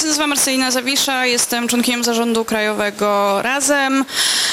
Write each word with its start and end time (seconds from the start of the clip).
się 0.00 0.06
nazywa 0.06 0.26
Marcelina 0.26 0.70
Zawisza, 0.70 1.26
jestem 1.26 1.68
członkiem 1.68 2.04
zarządu 2.04 2.44
krajowego 2.44 3.42
Razem. 3.42 4.04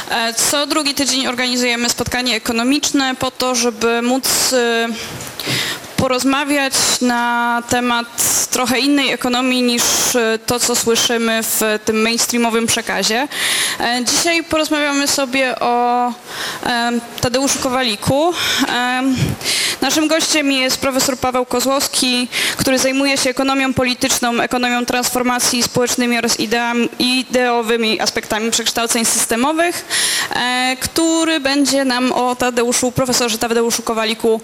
E, 0.09 0.34
Co 0.34 0.68
drugi 0.68 0.93
tydzień 0.93 1.27
organizujemy 1.27 1.89
spotkanie 1.89 2.36
ekonomiczne 2.36 3.16
po 3.16 3.31
to, 3.31 3.55
żeby 3.55 4.02
móc 4.02 4.54
e, 4.54 4.88
porozmawiać 5.98 6.73
na 7.02 7.63
temat 7.70 8.07
trochę 8.52 8.80
innej 8.80 9.12
ekonomii 9.12 9.62
niż 9.62 9.84
e, 10.16 10.39
to, 10.45 10.59
co 10.59 10.75
słyszymy 10.75 11.39
w 11.44 11.79
tym 11.86 12.02
mainstreamowym 12.02 12.68
przekazie. 12.68 13.27
E, 13.80 14.05
Dzisiaj 14.05 14.44
porozmawiamy 14.44 15.07
sobie 15.07 15.59
o 15.59 16.07
e, 16.66 16.91
Tadeuszu 17.21 17.59
Kowaliku. 17.59 18.34
E, 18.70 19.04
Naszym 19.81 20.08
gościem 20.08 20.52
jest 20.52 20.77
profesor 20.77 21.18
Paweł 21.18 21.45
Kozłowski, 21.45 22.27
który 22.58 22.80
zajmuje 22.80 23.18
się 23.18 23.30
ekonomią 23.30 23.73
polityczną, 23.73 24.41
ekonomią 24.41 24.85
transformacji 24.85 25.63
społecznymi 25.63 26.18
oraz 26.18 26.40
ideami, 26.40 26.90
ideowymi 26.99 28.02
aspektami 28.02 28.52
przekształceń 28.52 29.05
systemowych, 29.05 29.85
który 30.82 31.40
będzie 31.40 31.85
nam 31.85 32.12
o 32.12 32.35
Tadeuszu, 32.35 32.91
profesorze 32.91 33.38
Tadeuszu 33.38 33.84
Kowaliku 33.84 34.41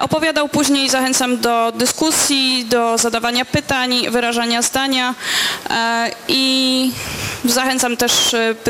opowiadał 0.00 0.48
później. 0.48 0.90
Zachęcam 0.90 1.38
do 1.38 1.72
dyskusji, 1.72 2.64
do 2.68 2.98
zadawania 2.98 3.44
pytań, 3.44 4.10
wyrażania 4.10 4.62
zdania 4.62 5.14
i 6.28 6.92
zachęcam 7.44 7.96
też 7.96 8.12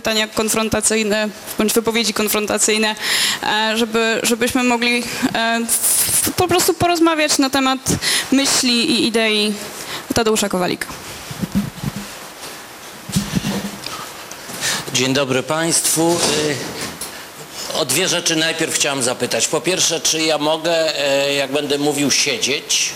pytania 0.01 0.29
konfrontacyjne, 0.29 1.29
bądź 1.59 1.73
wypowiedzi 1.73 2.15
konfrontacyjne, 2.15 2.95
e, 3.43 3.77
żeby, 3.77 4.21
żebyśmy 4.23 4.63
mogli 4.63 5.05
e, 5.35 5.61
po 6.37 6.49
prostu 6.49 6.75
porozmawiać 6.75 7.39
na 7.39 7.51
temat 7.51 7.79
myśli 8.33 8.91
i 8.91 9.07
idei 9.07 9.55
Tadeusza 10.15 10.49
Kowalika. 10.49 10.87
Dzień 14.95 15.13
dobry 15.13 15.43
Państwu. 15.43 16.17
Y, 16.49 16.81
O 17.75 17.85
dwie 17.85 18.09
rzeczy 18.09 18.37
najpierw 18.37 18.75
chciałem 18.75 19.03
zapytać. 19.03 19.49
Po 19.49 19.61
pierwsze, 19.61 20.01
czy 20.01 20.23
ja 20.23 20.39
mogę, 20.39 20.99
e, 20.99 21.35
jak 21.35 21.53
będę 21.53 21.79
mówił, 21.79 22.11
siedzieć? 22.11 22.91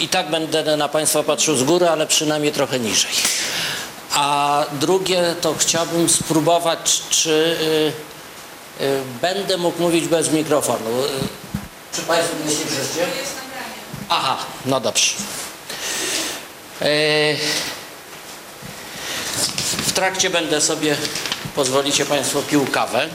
I 0.00 0.08
tak 0.08 0.30
będę 0.30 0.76
na 0.76 0.88
Państwa 0.88 1.22
patrzył 1.22 1.56
z 1.56 1.62
góry, 1.62 1.88
ale 1.88 2.06
przynajmniej 2.06 2.52
trochę 2.52 2.80
niżej. 2.80 3.10
A 4.14 4.64
drugie, 4.72 5.34
to 5.40 5.54
chciałbym 5.58 6.08
spróbować, 6.08 7.02
czy 7.10 7.30
y, 8.80 8.84
y, 8.84 9.00
będę 9.22 9.56
mógł 9.56 9.82
mówić 9.82 10.08
bez 10.08 10.30
mikrofonu. 10.30 11.02
Y, 11.04 11.08
Czy 11.96 12.02
Państwo 12.02 12.36
mnie 12.44 12.54
słyszycie? 12.54 13.06
Aha, 14.08 14.36
no 14.66 14.80
dobrze. 14.80 15.12
E, 16.80 16.86
w 19.86 19.92
trakcie 19.92 20.30
będę 20.30 20.60
sobie, 20.60 20.96
pozwolicie 21.54 22.06
Państwo, 22.06 22.42
pił 22.42 22.66
kawę. 22.66 23.08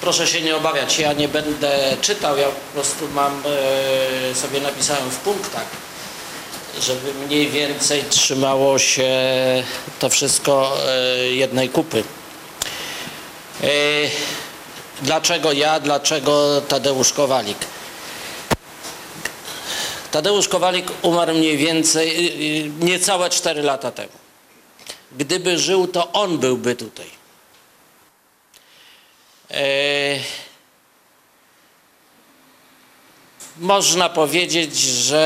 Proszę 0.00 0.26
się 0.26 0.40
nie 0.40 0.56
obawiać, 0.56 0.98
ja 0.98 1.12
nie 1.12 1.28
będę 1.28 1.96
czytał, 2.00 2.36
ja 2.36 2.46
po 2.48 2.80
prostu 2.80 3.08
mam, 3.14 3.42
e, 4.30 4.34
sobie 4.34 4.60
napisałem 4.60 5.10
w 5.10 5.16
punktach, 5.16 5.64
żeby 6.82 7.14
mniej 7.26 7.48
więcej 7.48 8.04
trzymało 8.10 8.78
się 8.78 9.10
to 9.98 10.08
wszystko 10.08 10.76
e, 10.88 11.16
jednej 11.26 11.68
kupy. 11.68 12.04
E, 13.62 13.66
dlaczego 15.02 15.52
ja, 15.52 15.80
dlaczego 15.80 16.60
Tadeusz 16.68 17.12
Kowalik? 17.12 17.58
Tadeusz 20.10 20.48
Kowalik 20.48 20.86
umarł 21.02 21.34
mniej 21.34 21.56
więcej 21.56 22.08
y, 22.66 22.70
niecałe 22.84 23.30
4 23.30 23.62
lata 23.62 23.90
temu. 23.90 24.12
Gdyby 25.12 25.58
żył, 25.58 25.86
to 25.86 26.12
on 26.12 26.38
byłby 26.38 26.76
tutaj. 26.76 27.06
E, 29.50 30.18
można 33.56 34.08
powiedzieć, 34.08 34.76
że 34.78 35.20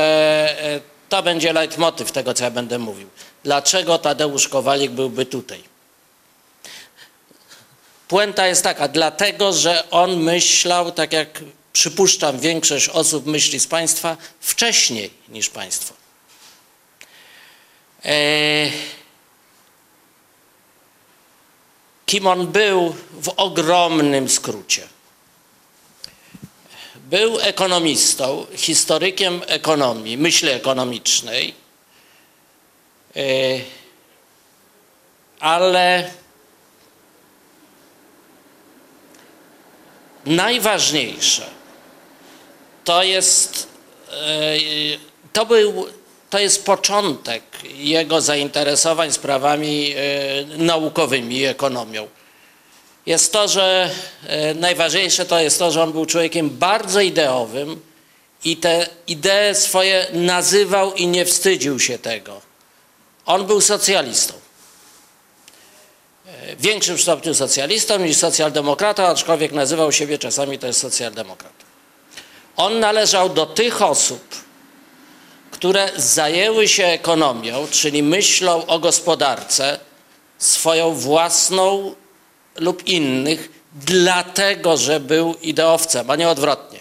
e, 0.59 0.94
to 1.09 1.23
będzie 1.23 1.53
leitmotyw 1.53 2.11
tego, 2.11 2.33
co 2.33 2.43
ja 2.43 2.51
będę 2.51 2.79
mówił. 2.79 3.09
Dlaczego 3.43 3.97
Tadeusz 3.97 4.47
Kowalik 4.47 4.91
byłby 4.91 5.25
tutaj? 5.25 5.63
Puenta 8.07 8.47
jest 8.47 8.63
taka, 8.63 8.87
dlatego, 8.87 9.53
że 9.53 9.89
on 9.91 10.17
myślał, 10.17 10.91
tak 10.91 11.13
jak 11.13 11.43
przypuszczam 11.73 12.39
większość 12.39 12.89
osób 12.89 13.25
myśli 13.25 13.59
z 13.59 13.67
Państwa, 13.67 14.17
wcześniej 14.39 15.11
niż 15.29 15.49
Państwo. 15.49 15.93
Eee, 18.03 18.71
kim 22.05 22.27
on 22.27 22.47
był 22.47 22.95
w 23.11 23.29
ogromnym 23.37 24.29
skrócie? 24.29 24.94
Był 27.05 27.39
ekonomistą, 27.39 28.45
historykiem 28.55 29.41
ekonomii, 29.47 30.17
myśli 30.17 30.49
ekonomicznej, 30.49 31.53
eee, 33.15 33.61
ale 35.39 36.11
najważniejsze 40.25 41.45
to 42.83 43.03
jest, 43.03 43.67
e, 44.11 44.57
to 45.33 45.45
był, 45.45 45.85
to 46.29 46.39
jest 46.39 46.65
początek 46.65 47.43
jego 47.75 48.21
zainteresowań 48.21 49.11
sprawami 49.11 49.93
e, 49.93 50.57
naukowymi 50.57 51.37
i 51.37 51.45
ekonomią. 51.45 52.07
Jest 53.05 53.31
to, 53.31 53.47
że 53.47 53.89
e, 54.27 54.53
najważniejsze 54.53 55.25
to 55.25 55.39
jest 55.39 55.59
to, 55.59 55.71
że 55.71 55.83
on 55.83 55.91
był 55.91 56.05
człowiekiem 56.05 56.49
bardzo 56.49 57.01
ideowym 57.01 57.81
i 58.43 58.57
te 58.57 58.87
idee 59.07 59.55
swoje 59.55 60.07
nazywał 60.13 60.93
i 60.93 61.07
nie 61.07 61.25
wstydził 61.25 61.79
się 61.79 61.99
tego. 61.99 62.41
On 63.25 63.45
był 63.45 63.61
socjalistą 63.61 64.33
w 66.57 66.61
większym 66.61 66.97
stopniu 66.97 67.33
socjalistą 67.33 67.99
niż 67.99 68.17
socjaldemokratą, 68.17 69.03
aczkolwiek 69.03 69.51
nazywał 69.51 69.91
siebie 69.91 70.17
czasami 70.17 70.59
też 70.59 70.75
socjaldemokratą. 70.75 71.65
On 72.57 72.79
należał 72.79 73.29
do 73.29 73.45
tych 73.45 73.81
osób, 73.81 74.35
które 75.51 75.91
zajęły 75.95 76.67
się 76.67 76.85
ekonomią, 76.85 77.67
czyli 77.71 78.03
myślą 78.03 78.65
o 78.65 78.79
gospodarce 78.79 79.79
swoją 80.37 80.95
własną 80.95 81.95
lub 82.55 82.87
innych, 82.87 83.49
dlatego 83.75 84.77
że 84.77 84.99
był 84.99 85.35
ideowcem, 85.41 86.09
a 86.09 86.15
nie 86.15 86.29
odwrotnie. 86.29 86.79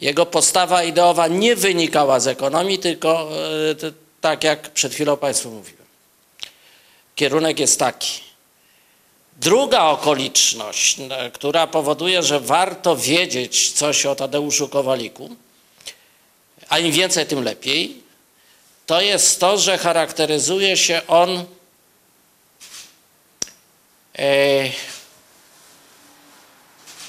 Jego 0.00 0.26
postawa 0.26 0.84
ideowa 0.84 1.28
nie 1.28 1.56
wynikała 1.56 2.20
z 2.20 2.26
ekonomii, 2.26 2.78
tylko 2.78 3.28
e, 3.88 3.92
tak 4.20 4.44
jak 4.44 4.70
przed 4.70 4.94
chwilą 4.94 5.16
Państwu 5.16 5.50
mówiłem. 5.50 5.84
Kierunek 7.14 7.60
jest 7.60 7.78
taki. 7.78 8.20
Druga 9.40 9.82
okoliczność, 9.82 10.96
która 11.32 11.66
powoduje, 11.66 12.22
że 12.22 12.40
warto 12.40 12.96
wiedzieć 12.96 13.72
coś 13.72 14.06
o 14.06 14.14
Tadeuszu 14.14 14.68
Kowaliku, 14.68 15.36
a 16.68 16.78
im 16.78 16.92
więcej, 16.92 17.26
tym 17.26 17.44
lepiej, 17.44 18.02
to 18.86 19.00
jest 19.00 19.40
to, 19.40 19.58
że 19.58 19.78
charakteryzuje 19.78 20.76
się 20.76 21.00
on 21.08 21.44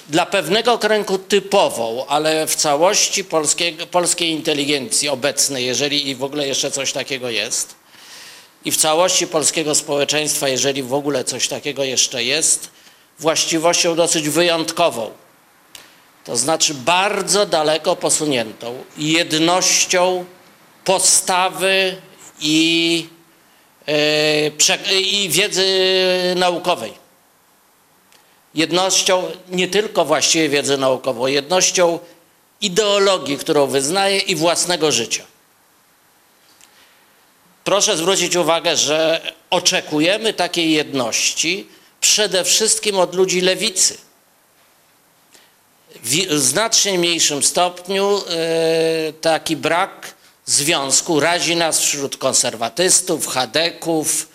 dla 0.10 0.26
pewnego 0.26 0.78
kręgu 0.78 1.18
typową, 1.18 2.06
ale 2.08 2.48
w 2.48 2.56
całości 2.56 3.24
polskiej 3.92 4.30
inteligencji 4.30 5.10
obecnej, 5.10 5.66
jeżeli 5.66 6.10
i 6.10 6.16
w 6.16 6.24
ogóle 6.24 6.48
jeszcze 6.48 6.72
coś 6.72 6.92
takiego 6.92 7.30
jest, 7.30 7.76
i 8.66 8.72
w 8.72 8.78
całości 8.78 9.28
polskiego 9.28 9.76
społeczeństwa, 9.76 10.48
jeżeli 10.48 10.84
w 10.84 10.94
ogóle 10.94 11.24
coś 11.24 11.48
takiego 11.48 11.84
jeszcze 11.84 12.24
jest, 12.24 12.70
właściwością 13.20 13.96
dosyć 13.96 14.30
wyjątkową. 14.30 15.12
To 16.24 16.38
znaczy 16.38 16.74
bardzo 16.74 17.46
daleko 17.46 17.96
posuniętą 17.96 18.84
jednością 18.98 20.26
postawy 20.84 21.96
i, 22.42 23.08
e, 23.12 23.15
i 24.92 25.30
wiedzy 25.30 25.66
naukowej. 26.36 26.94
Jednością 28.56 29.32
nie 29.50 29.68
tylko 29.68 30.06
właściwie 30.06 30.50
wiedzy 30.50 30.78
naukową, 30.78 31.28
jednością 31.28 32.00
ideologii, 32.62 33.38
którą 33.38 33.68
wyznaje 33.68 34.20
i 34.20 34.36
własnego 34.36 34.92
życia. 34.92 35.24
Proszę 37.64 37.98
zwrócić 37.98 38.36
uwagę, 38.36 38.76
że 38.76 39.22
oczekujemy 39.50 40.34
takiej 40.34 40.72
jedności 40.72 41.68
przede 42.02 42.44
wszystkim 42.44 43.00
od 43.00 43.16
ludzi 43.16 43.42
lewicy. 43.42 43.98
W 46.04 46.40
znacznie 46.40 47.00
mniejszym 47.00 47.44
stopniu 47.44 48.18
e, 48.18 49.14
taki 49.14 49.56
brak 49.56 50.15
związku 50.46 51.20
razi 51.20 51.56
nas 51.56 51.80
wśród 51.80 52.18
konserwatystów, 52.18 53.28
chadeków, 53.28 54.30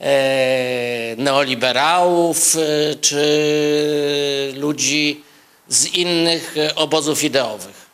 e, 0.00 1.16
neoliberałów 1.16 2.56
e, 2.56 2.94
czy 2.94 4.54
ludzi 4.56 5.24
z 5.68 5.86
innych 5.86 6.56
e, 6.58 6.74
obozów 6.74 7.24
ideowych. 7.24 7.84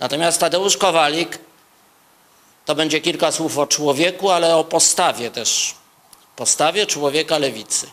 Natomiast 0.00 0.40
Tadeusz 0.40 0.76
Kowalik 0.76 1.38
to 2.64 2.74
będzie 2.74 3.00
kilka 3.00 3.32
słów 3.32 3.58
o 3.58 3.66
człowieku, 3.66 4.30
ale 4.30 4.56
o 4.56 4.64
postawie 4.64 5.30
też. 5.30 5.74
Postawie 6.36 6.86
człowieka 6.86 7.38
lewicy. 7.38 7.86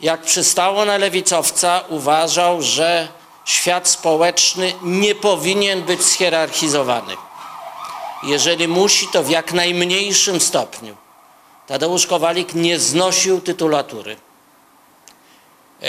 Jak 0.00 0.22
przystało 0.22 0.84
na 0.84 0.96
lewicowca, 0.96 1.84
uważał, 1.88 2.62
że 2.62 3.08
świat 3.44 3.88
społeczny 3.88 4.72
nie 4.82 5.14
powinien 5.14 5.82
być 5.82 6.04
schierarchizowany. 6.04 7.16
Jeżeli 8.26 8.68
musi, 8.68 9.08
to 9.12 9.22
w 9.22 9.30
jak 9.30 9.52
najmniejszym 9.52 10.40
stopniu. 10.40 10.96
Tadeusz 11.66 12.06
Kowalik 12.06 12.54
nie 12.54 12.78
znosił 12.78 13.40
tytulatury. 13.40 14.16
E, 15.82 15.88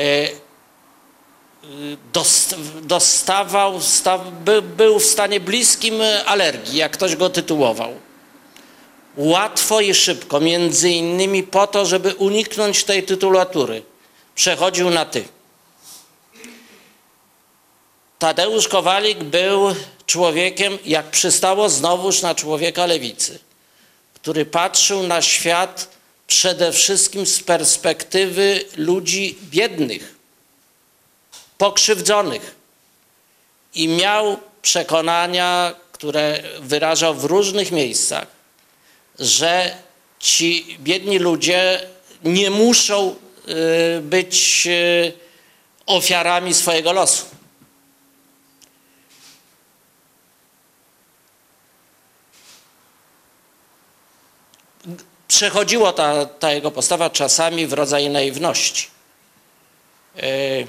dost, 2.14 2.56
dostawał, 2.82 3.82
sta, 3.82 4.18
by, 4.18 4.62
był 4.62 5.00
w 5.00 5.06
stanie 5.06 5.40
bliskim 5.40 5.94
alergii, 6.26 6.78
jak 6.78 6.92
ktoś 6.92 7.16
go 7.16 7.30
tytułował. 7.30 7.94
Łatwo 9.18 9.82
i 9.82 9.94
szybko, 9.94 10.40
między 10.40 10.90
innymi 10.90 11.44
po 11.44 11.68
to, 11.68 11.86
żeby 11.86 12.16
uniknąć 12.16 12.84
tej 12.84 13.04
tytulatury, 13.04 13.84
przechodził 14.36 14.90
na 14.90 15.06
ty. 15.06 15.24
Tadeusz 18.20 18.68
Kowalik 18.68 19.24
był 19.24 19.76
człowiekiem, 20.06 20.78
jak 20.86 21.06
przystało 21.10 21.70
znowuż 21.70 22.22
na 22.22 22.36
człowieka 22.36 22.86
lewicy, 22.86 23.40
który 24.14 24.46
patrzył 24.46 25.04
na 25.04 25.22
świat 25.22 25.90
przede 26.28 26.72
wszystkim 26.72 27.26
z 27.26 27.40
perspektywy 27.40 28.66
ludzi 28.78 29.38
biednych, 29.42 30.16
pokrzywdzonych 31.58 32.56
i 33.74 33.88
miał 33.88 34.38
przekonania, 34.62 35.76
które 35.92 36.44
wyrażał 36.60 37.16
w 37.16 37.26
różnych 37.26 37.72
miejscach, 37.72 38.28
że 39.20 39.78
ci 40.20 40.78
biedni 40.80 41.20
ludzie 41.20 41.82
nie 42.24 42.50
muszą 42.50 43.16
y, 43.98 44.02
być 44.02 44.68
y, 44.68 45.14
ofiarami 45.86 46.54
swojego 46.54 46.94
losu. 46.94 47.35
Przechodziło 55.28 55.94
ta, 55.94 56.26
ta 56.26 56.52
jego 56.52 56.72
postawa 56.72 57.10
czasami 57.10 57.68
w 57.68 57.74
rodzaj 57.74 58.10
naiwności. 58.10 58.88
Y, 60.24 60.68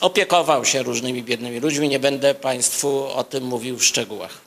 opiekował 0.00 0.64
się 0.64 0.82
różnymi 0.82 1.22
biednymi 1.22 1.60
ludźmi, 1.60 1.88
nie 1.88 1.98
będę 1.98 2.34
Państwu 2.34 3.06
o 3.06 3.24
tym 3.24 3.44
mówił 3.44 3.78
w 3.78 3.84
szczegółach. 3.84 4.38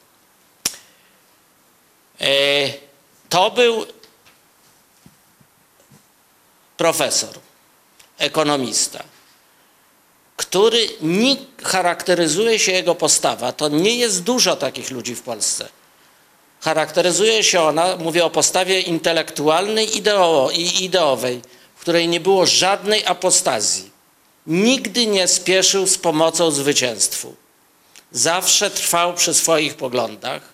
E, 2.22 2.92
To 3.30 3.52
był 3.52 3.86
profesor, 6.78 7.40
ekonomista, 8.18 9.04
który 10.38 10.90
charakteryzuje 11.64 12.60
się 12.60 12.72
jego 12.72 12.96
postawa. 12.96 13.52
To 13.52 13.70
nie 13.70 13.96
jest 13.96 14.24
dużo 14.24 14.56
takich 14.56 14.92
ludzi 14.92 15.16
w 15.16 15.22
Polsce. 15.22 15.70
Charakteryzuje 16.62 17.44
się 17.44 17.62
ona, 17.62 17.98
mówię 17.98 18.26
o 18.26 18.30
postawie 18.30 18.82
intelektualnej 18.82 19.98
i 19.98 20.84
ideowej, 20.84 21.42
w 21.76 21.82
której 21.82 22.08
nie 22.08 22.20
było 22.20 22.46
żadnej 22.46 23.06
apostazji. 23.06 23.92
Nigdy 24.48 25.08
nie 25.08 25.28
spieszył 25.28 25.88
z 25.88 25.98
pomocą 25.98 26.52
zwycięstwu. 26.52 27.36
Zawsze 28.12 28.72
trwał 28.72 29.14
przy 29.14 29.34
swoich 29.34 29.76
poglądach 29.76 30.52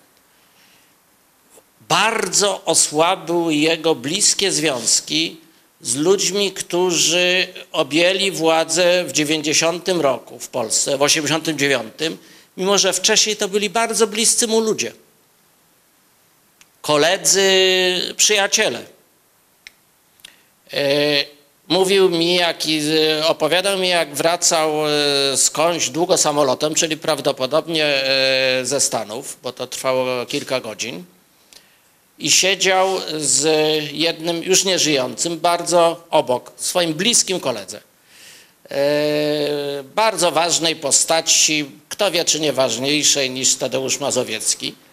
bardzo 1.88 2.64
osłabił 2.64 3.50
jego 3.50 3.94
bliskie 3.94 4.52
związki 4.52 5.36
z 5.80 5.96
ludźmi, 5.96 6.52
którzy 6.52 7.48
objęli 7.72 8.30
władzę 8.30 9.04
w 9.04 9.12
90 9.12 9.88
roku 9.88 10.38
w 10.38 10.48
Polsce, 10.48 10.98
w 10.98 11.02
89, 11.02 11.92
mimo 12.56 12.78
że 12.78 12.92
wcześniej 12.92 13.36
to 13.36 13.48
byli 13.48 13.70
bardzo 13.70 14.06
bliscy 14.06 14.46
mu 14.46 14.60
ludzie. 14.60 14.92
Koledzy, 16.92 17.50
przyjaciele. 18.16 18.80
E, 20.72 20.80
Mówił 21.68 22.10
mi, 22.10 22.34
jak, 22.34 22.66
i- 22.66 22.80
opowiadał 23.26 23.78
mi, 23.78 23.88
jak 23.88 24.14
wracał 24.14 24.70
e, 24.86 24.90
skądś 25.36 25.88
długo 25.90 26.16
samolotem, 26.18 26.74
czyli 26.74 26.96
prawdopodobnie 26.96 27.84
e, 27.84 28.60
ze 28.62 28.80
Stanów, 28.80 29.36
bo 29.42 29.52
to 29.52 29.66
trwało 29.66 30.26
kilka 30.26 30.60
godzin 30.60 31.04
i 32.18 32.30
siedział 32.30 32.88
z 33.18 33.44
jednym 33.92 34.42
już 34.42 34.64
nieżyjącym, 34.64 35.38
bardzo 35.40 36.04
obok, 36.10 36.52
swoim 36.56 36.94
bliskim 36.94 37.40
koledze. 37.40 37.80
E, 38.70 38.78
bardzo 39.94 40.30
ważnej 40.32 40.76
postaci, 40.76 41.70
kto 41.88 42.10
wie 42.10 42.24
czy 42.24 42.40
nie 42.40 42.52
ważniejszej 42.52 43.30
niż 43.30 43.54
Tadeusz 43.54 43.98
Mazowiecki, 44.00 44.68
e, 44.68 44.87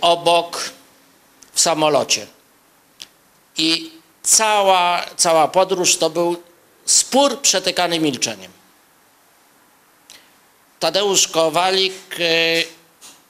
obok 0.00 0.70
w 1.52 1.60
samolocie. 1.60 2.26
I 3.56 3.90
cała, 4.22 5.06
cała 5.16 5.48
podróż 5.48 5.96
to 5.96 6.10
był 6.10 6.42
spór 6.86 7.40
przetykany 7.40 8.00
milczeniem. 8.00 8.52
Tadeusz 10.80 11.28
Kowalik 11.28 12.16
e, 12.18 12.24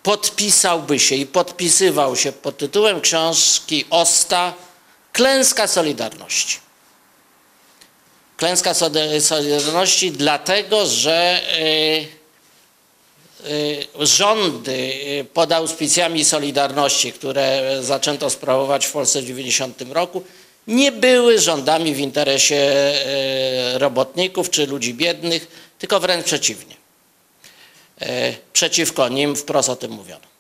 podpisałby 0.03 0.99
się 0.99 1.15
i 1.15 1.27
podpisywał 1.27 2.17
się 2.17 2.33
pod 2.33 2.59
tytułem 2.59 3.01
książki 3.01 3.85
Osta 3.91 4.55
Klęska 5.13 5.67
Solidarności. 5.67 6.59
Klęska 8.37 8.75
Solidarności 9.21 10.13
dlatego, 10.13 10.87
że 10.87 11.43
y, 11.43 11.63
y, 11.63 12.20
rządy 13.99 14.73
y, 14.73 15.27
pod 15.35 15.53
auspicjami 15.53 16.25
Solidarności, 16.25 17.13
które 17.13 17.77
zaczęto 17.81 18.31
sprawować 18.31 18.87
w 18.87 18.93
Polsce 18.93 19.23
w 19.23 19.27
90 19.27 19.83
roku, 19.91 20.23
nie 20.67 20.93
były 20.93 21.39
rządami 21.39 21.95
w 21.95 21.99
interesie 21.99 22.73
y, 23.75 23.79
robotników 23.79 24.51
czy 24.51 24.67
ludzi 24.67 24.95
biednych, 24.95 25.73
tylko 25.79 26.01
wręcz 26.01 26.25
przeciwnie 26.25 26.81
przeciwko 28.53 29.09
nim, 29.09 29.37
wprost 29.37 29.69
o 29.69 29.77
tym 29.77 29.91
mówiono. 29.91 30.31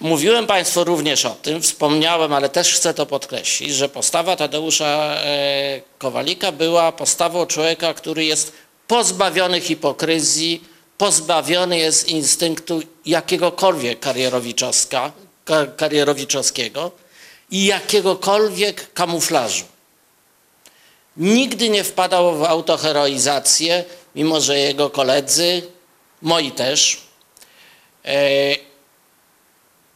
Mówiłem 0.00 0.46
Państwu 0.46 0.84
również 0.84 1.24
o 1.24 1.30
tym, 1.30 1.62
wspomniałem, 1.62 2.32
ale 2.32 2.48
też 2.48 2.74
chcę 2.74 2.94
to 2.94 3.06
podkreślić, 3.06 3.74
że 3.74 3.88
postawa 3.88 4.36
Tadeusza 4.36 5.16
Kowalika 5.98 6.52
była 6.52 6.92
postawą 6.92 7.46
człowieka, 7.46 7.94
który 7.94 8.24
jest 8.24 8.52
pozbawiony 8.86 9.60
hipokryzji, 9.60 10.64
pozbawiony 11.04 11.78
jest 11.78 12.08
instynktu 12.08 12.82
jakiegokolwiek 13.06 14.00
karierowiczowska, 14.00 15.12
ka- 15.44 15.66
karierowiczowskiego 15.66 16.90
i 17.50 17.64
jakiegokolwiek 17.64 18.92
kamuflażu. 18.92 19.64
Nigdy 21.16 21.68
nie 21.70 21.84
wpadał 21.84 22.38
w 22.38 22.42
autoheroizację, 22.44 23.84
mimo 24.14 24.40
że 24.40 24.58
jego 24.58 24.90
koledzy, 24.90 25.62
moi 26.22 26.50
też, 26.50 27.00
e, 28.04 28.56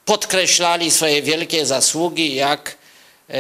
podkreślali 0.05 0.91
swoje 0.91 1.23
wielkie 1.23 1.67
zasługi, 1.67 2.35
jak 2.35 2.77
e, 3.29 3.35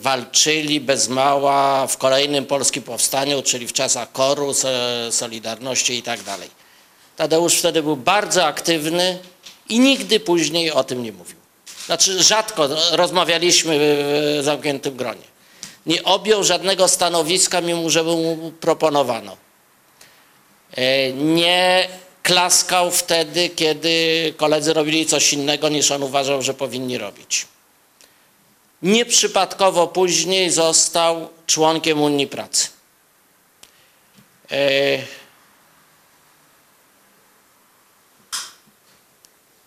walczyli 0.00 0.80
bez 0.80 1.08
mała 1.08 1.86
w 1.86 1.96
kolejnym 1.96 2.46
polskim 2.46 2.82
powstaniu, 2.82 3.42
czyli 3.42 3.66
w 3.66 3.72
czasach 3.72 4.12
Koru, 4.12 4.50
So- 4.54 5.12
Solidarności 5.12 5.94
i 5.98 6.02
tak. 6.02 6.20
Tadeusz 7.16 7.54
wtedy 7.54 7.82
był 7.82 7.96
bardzo 7.96 8.44
aktywny 8.46 9.18
i 9.68 9.80
nigdy 9.80 10.20
później 10.20 10.70
o 10.72 10.84
tym 10.84 11.02
nie 11.02 11.12
mówił. 11.12 11.36
Znaczy 11.86 12.22
rzadko 12.22 12.68
rozmawialiśmy 12.92 13.78
w 13.78 14.44
zamkniętym 14.44 14.96
gronie. 14.96 15.32
Nie 15.86 16.02
objął 16.02 16.44
żadnego 16.44 16.88
stanowiska, 16.88 17.60
mimo 17.60 17.90
że 17.90 18.02
mu 18.02 18.52
proponowano. 18.60 19.36
E, 20.74 21.12
Nie 21.12 21.88
klaskał 22.22 22.90
wtedy, 22.90 23.48
kiedy 23.48 24.34
koledzy 24.36 24.72
robili 24.72 25.06
coś 25.06 25.32
innego, 25.32 25.68
niż 25.68 25.90
on 25.90 26.02
uważał, 26.02 26.42
że 26.42 26.54
powinni 26.54 26.98
robić. 26.98 27.46
Nieprzypadkowo 28.82 29.86
później 29.86 30.50
został 30.50 31.28
członkiem 31.46 32.00
Unii 32.00 32.26
Pracy. 32.26 32.68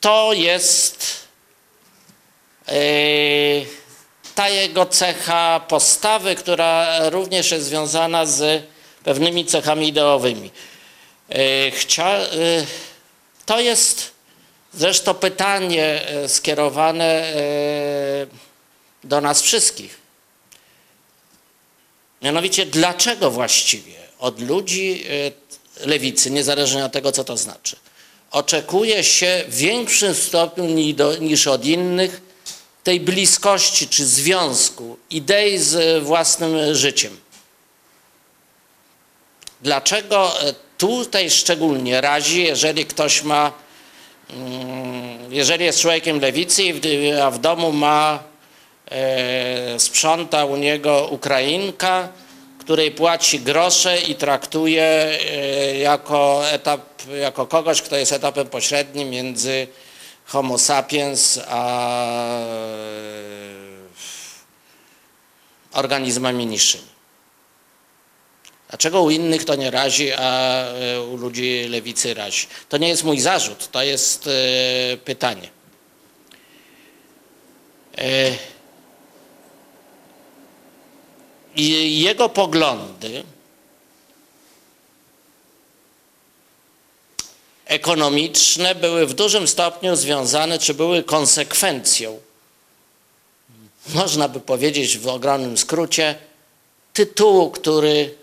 To 0.06 0.34
jest 0.34 1.06
e, 2.68 2.76
ta 4.36 4.50
jego 4.50 4.86
cecha 4.86 5.60
postawy, 5.60 6.36
która 6.36 7.10
również 7.10 7.52
jest 7.52 7.66
związana 7.66 8.26
z 8.26 8.64
pewnymi 9.04 9.46
cechami 9.46 9.88
ideowymi. 9.88 10.52
E, 11.30 11.72
Chcia, 11.72 12.10
e, 12.10 12.28
to 13.46 13.60
jest 13.60 14.12
zresztą 14.74 15.14
pytanie 15.14 16.02
skierowane 16.28 17.34
do 19.04 19.22
nas 19.22 19.42
wszystkich. 19.42 19.98
Mianowicie, 22.22 22.66
dlaczego 22.66 23.32
właściwie 23.32 23.94
od 24.20 24.40
ludzi 24.40 25.06
lewicy, 25.80 26.32
niezależnie 26.32 26.86
od 26.86 26.92
tego, 26.92 27.12
co 27.12 27.24
to 27.24 27.38
znaczy, 27.38 27.76
oczekuje 28.36 29.04
się 29.04 29.44
w 29.48 29.56
większym 29.56 30.16
stopniu 30.16 30.66
niż 31.22 31.48
od 31.48 31.66
innych 31.66 32.22
tej 32.84 33.00
bliskości 33.00 33.88
czy 33.88 34.06
związku 34.06 34.98
idei 35.10 35.58
z 35.58 36.04
własnym 36.04 36.76
życiem? 36.76 37.18
Dlaczego 39.62 40.42
e, 40.42 40.54
tutaj 40.78 41.30
szczególnie 41.30 42.02
razi, 42.02 42.44
jeżeli 42.44 42.86
ktoś 42.86 43.24
ma, 43.24 43.52
mm, 44.30 45.34
jeżeli 45.34 45.66
jest 45.66 45.80
człowiekiem 45.80 46.20
lewicy, 46.20 46.64
a 47.24 47.32
w 47.32 47.40
domu 47.40 47.72
ma, 47.72 48.24
e, 48.92 49.80
sprząta 49.80 50.46
u 50.46 50.56
niego 50.56 51.08
Ukrainka, 51.12 52.10
której 52.60 52.92
płaci 52.92 53.40
grosze 53.40 54.02
i 54.02 54.16
traktuje 54.16 54.84
e, 54.84 55.78
jako 55.78 56.50
etap, 56.50 56.95
jako 57.22 57.46
kogoś, 57.48 57.82
kto 57.82 57.96
jest 57.96 58.12
etapem 58.12 58.48
pośrednim 58.48 59.10
między 59.10 59.68
homo 60.26 60.58
sapiens 60.58 61.40
a 61.48 61.90
e, 62.40 63.56
organizmami 65.74 66.46
niższymi. 66.46 66.96
Dlaczego 68.70 69.02
u 69.02 69.10
innych 69.10 69.46
to 69.46 69.56
nie 69.56 69.72
razi, 69.72 70.14
a 70.14 70.64
e, 70.64 71.02
u 71.02 71.18
ludzi 71.18 71.66
lewicy 71.70 72.14
razi? 72.14 72.48
To 72.70 72.78
nie 72.78 72.88
jest 72.88 73.04
mój 73.04 73.20
zarzut, 73.20 73.72
to 73.72 73.84
jest 73.84 74.28
e, 74.28 74.98
pytanie. 74.98 75.50
Jego 81.86 82.30
poglądy 82.30 83.24
ekonomiczne 87.66 88.76
były 88.76 89.08
w 89.08 89.14
dużym 89.14 89.48
stopniu 89.48 89.96
związane, 89.96 90.60
czy 90.60 90.74
były 90.74 91.04
konsekwencją, 91.04 92.20
można 93.94 94.30
by 94.30 94.40
powiedzieć 94.40 94.98
w 94.98 95.08
ogromnym 95.08 95.58
skrócie, 95.58 96.16
tytułu, 96.94 97.52
który 97.52 98.16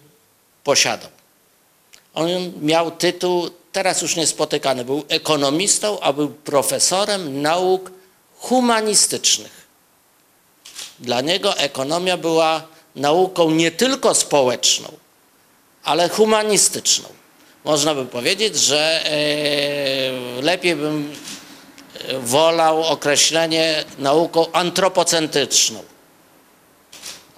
posiadał. 0.65 1.11
On 2.15 2.29
miał 2.63 2.91
tytuł, 2.91 3.51
teraz 3.73 4.03
już 4.03 4.17
niespotykany, 4.17 4.85
był 4.85 5.05
ekonomistą, 5.09 6.01
a 6.01 6.13
był 6.13 6.29
profesorem 6.29 7.43
nauk 7.43 7.91
humanistycznych. 8.37 9.63
Dla 11.01 11.21
niego 11.21 11.57
ekonomia 11.59 12.17
była 12.17 12.63
nauką 12.97 13.51
nie 13.51 13.71
tylko 13.71 14.15
społeczną, 14.15 14.89
ale 15.83 16.09
humanistyczną. 16.09 17.09
Można 17.65 17.95
by 17.95 18.05
powiedzieć, 18.05 18.57
że 18.57 19.07
e, 19.07 20.43
lepiej 20.43 20.77
bym 20.77 21.15
e, 22.09 22.19
wolał 22.19 22.85
określenie 22.85 23.85
nauką 23.99 24.53
antropocentryczną. 24.53 25.83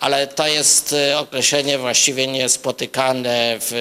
Ale 0.01 0.27
to 0.27 0.47
jest 0.47 0.93
e, 0.93 1.19
określenie 1.19 1.79
właściwie 1.79 2.27
niespotykane 2.27 3.57
w 3.61 3.73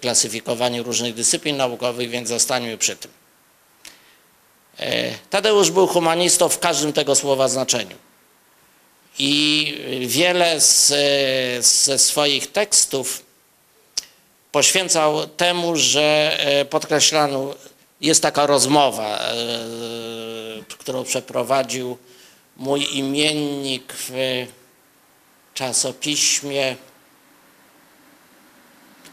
klasyfikowaniu 0.00 0.82
różnych 0.82 1.14
dyscyplin 1.14 1.56
naukowych, 1.56 2.10
więc 2.10 2.28
zostańmy 2.28 2.78
przy 2.78 2.96
tym. 2.96 3.10
Tadeusz 5.30 5.70
był 5.70 5.86
humanistą 5.86 6.48
w 6.48 6.58
każdym 6.58 6.92
tego 6.92 7.14
słowa 7.14 7.48
znaczeniu. 7.48 7.96
I 9.18 9.74
wiele 10.06 10.60
z, 10.60 10.92
ze 11.66 11.98
swoich 11.98 12.52
tekstów 12.52 13.22
poświęcał 14.52 15.26
temu, 15.26 15.76
że 15.76 16.36
e, 16.38 16.64
podkreślano, 16.64 17.54
jest 18.00 18.22
taka 18.22 18.46
rozmowa, 18.46 19.18
e, 19.18 19.34
którą 20.78 21.04
przeprowadził 21.04 21.98
mój 22.56 22.98
imiennik 22.98 23.92
w 23.92 24.12
czasopiśmie, 25.54 26.76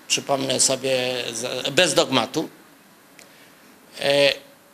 przypomnę 0.08 0.60
sobie, 0.60 1.24
bez 1.72 1.94
dogmatu, 1.94 2.50
e, 4.00 4.34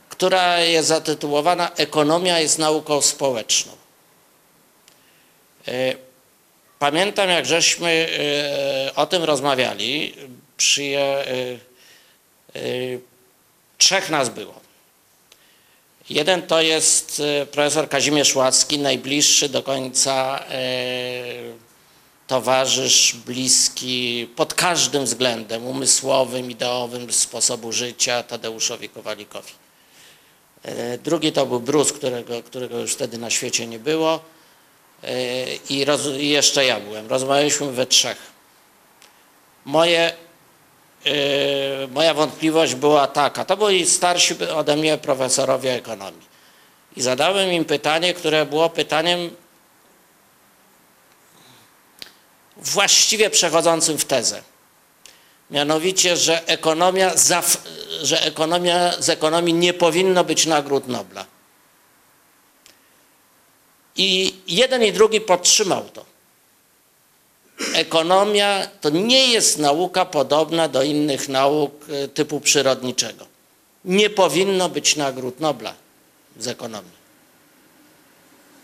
która 0.10 0.60
jest 0.60 0.88
zatytułowana 0.88 1.72
Ekonomia 1.76 2.40
jest 2.40 2.60
nauką 2.60 3.02
społeczną. 3.02 3.72
Pamiętam, 6.80 7.30
jak 7.30 7.46
żeśmy 7.46 8.10
o 8.96 9.06
tym 9.06 9.24
rozmawiali, 9.24 10.14
przyje, 10.58 11.00
e, 11.00 11.26
e, 12.56 12.60
trzech 13.78 14.10
nas 14.10 14.30
było. 14.30 14.54
Jeden 16.10 16.42
to 16.42 16.62
jest 16.62 17.22
e, 17.42 17.46
profesor 17.46 17.90
Kazimierz 17.90 18.36
Łacki, 18.36 18.80
najbliższy 18.80 19.50
do 19.50 19.64
końca 19.64 20.44
towarzysz, 22.28 23.16
bliski 23.26 24.28
pod 24.36 24.54
każdym 24.54 25.06
względem, 25.06 25.66
umysłowym, 25.66 26.52
ideowym, 26.52 27.14
sposobu 27.14 27.72
życia 27.72 28.24
Tadeuszowi 28.24 28.90
Kowalikowi. 28.90 29.52
Drugi 31.04 31.32
to 31.32 31.46
był 31.46 31.60
Brus, 31.60 31.94
którego, 31.94 32.44
którego 32.44 32.80
już 32.80 32.94
wtedy 32.94 33.18
na 33.18 33.30
świecie 33.30 33.68
nie 33.68 33.80
było. 33.80 34.20
I, 35.70 35.86
roz, 35.86 36.02
I 36.18 36.30
jeszcze 36.30 36.66
ja 36.66 36.80
byłem. 36.80 37.08
Rozmawialiśmy 37.08 37.72
we 37.72 37.86
trzech. 37.86 38.18
Moje, 39.66 40.14
moja 41.92 42.14
wątpliwość 42.14 42.76
była 42.76 43.08
taka. 43.08 43.46
To 43.46 43.58
byli 43.58 43.86
starsi 43.86 44.36
ode 44.56 44.76
mnie 44.76 44.98
profesorowie 44.98 45.74
ekonomii. 45.74 46.28
I 46.98 47.02
zadałem 47.02 47.52
im 47.52 47.66
pytanie, 47.66 48.14
które 48.14 48.46
było 48.46 48.70
pytaniem 48.70 49.36
właściwie 52.58 53.30
przechodzącym 53.30 53.98
w 53.98 54.06
tezę. 54.06 54.42
Mianowicie, 55.52 56.18
że 56.18 56.48
ekonomia, 56.48 57.12
że 58.02 58.22
ekonomia 58.22 59.02
z 59.02 59.10
ekonomii 59.10 59.54
nie 59.54 59.74
powinno 59.74 60.24
być 60.24 60.46
nagród 60.46 60.88
Nobla. 60.88 61.26
I 63.96 64.36
jeden 64.48 64.84
i 64.84 64.92
drugi 64.92 65.22
podtrzymał 65.22 65.90
to. 65.90 66.15
Ekonomia 67.74 68.68
to 68.82 68.90
nie 68.90 69.28
jest 69.28 69.58
nauka 69.58 70.06
podobna 70.06 70.68
do 70.68 70.84
innych 70.84 71.30
nauk 71.30 71.86
e, 71.90 72.08
typu 72.08 72.40
przyrodniczego. 72.40 73.26
Nie 73.86 74.10
powinno 74.10 74.70
być 74.70 74.96
nagród 74.96 75.40
Nobla 75.40 75.74
z 76.40 76.48
ekonomii. 76.48 76.92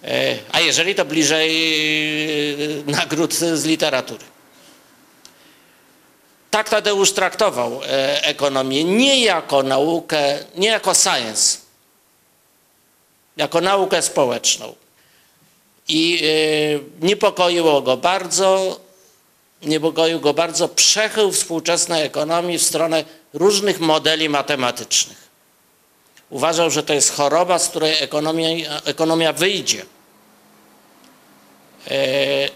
E, 0.03 0.37
A 0.51 0.59
jeżeli 0.59 0.95
to 0.95 1.05
bliżej 1.05 1.51
e, 2.87 2.91
nagród 2.91 3.33
z 3.33 3.65
literatury. 3.65 4.23
Tak 6.51 6.69
Tadeusz 6.69 7.11
traktował 7.11 7.81
ekonomię 8.21 8.83
nie 8.83 9.23
jako 9.23 9.63
naukę, 9.63 10.39
nie 10.55 10.67
jako 10.67 10.93
science, 10.93 11.57
jako 13.37 13.61
naukę 13.61 14.01
społeczną. 14.01 14.75
I 15.93 16.23
e, 16.23 17.05
niepokoiło 17.05 17.81
go 17.81 17.97
bardzo, 17.97 18.79
niepokoił 19.61 20.19
go 20.19 20.33
bardzo 20.33 20.67
przechył 20.67 21.31
współczesnej 21.31 22.03
ekonomii 22.03 22.57
w 22.57 22.63
stronę 22.63 23.03
różnych 23.33 23.79
modeli 23.79 24.29
matematycznych. 24.29 25.29
Uważał, 26.29 26.69
że 26.69 26.83
to 26.83 26.93
jest 26.93 27.11
choroba, 27.11 27.59
z 27.59 27.69
której 27.69 28.03
ekonomia, 28.03 28.81
ekonomia 28.85 29.33
wyjdzie. 29.33 29.85
E, 31.87 32.49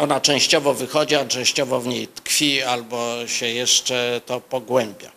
ona 0.00 0.20
częściowo 0.20 0.74
wychodzi, 0.74 1.14
a 1.14 1.26
częściowo 1.26 1.80
w 1.80 1.86
niej 1.86 2.08
tkwi 2.08 2.62
albo 2.62 3.26
się 3.26 3.46
jeszcze 3.46 4.20
to 4.26 4.40
pogłębia. 4.40 5.13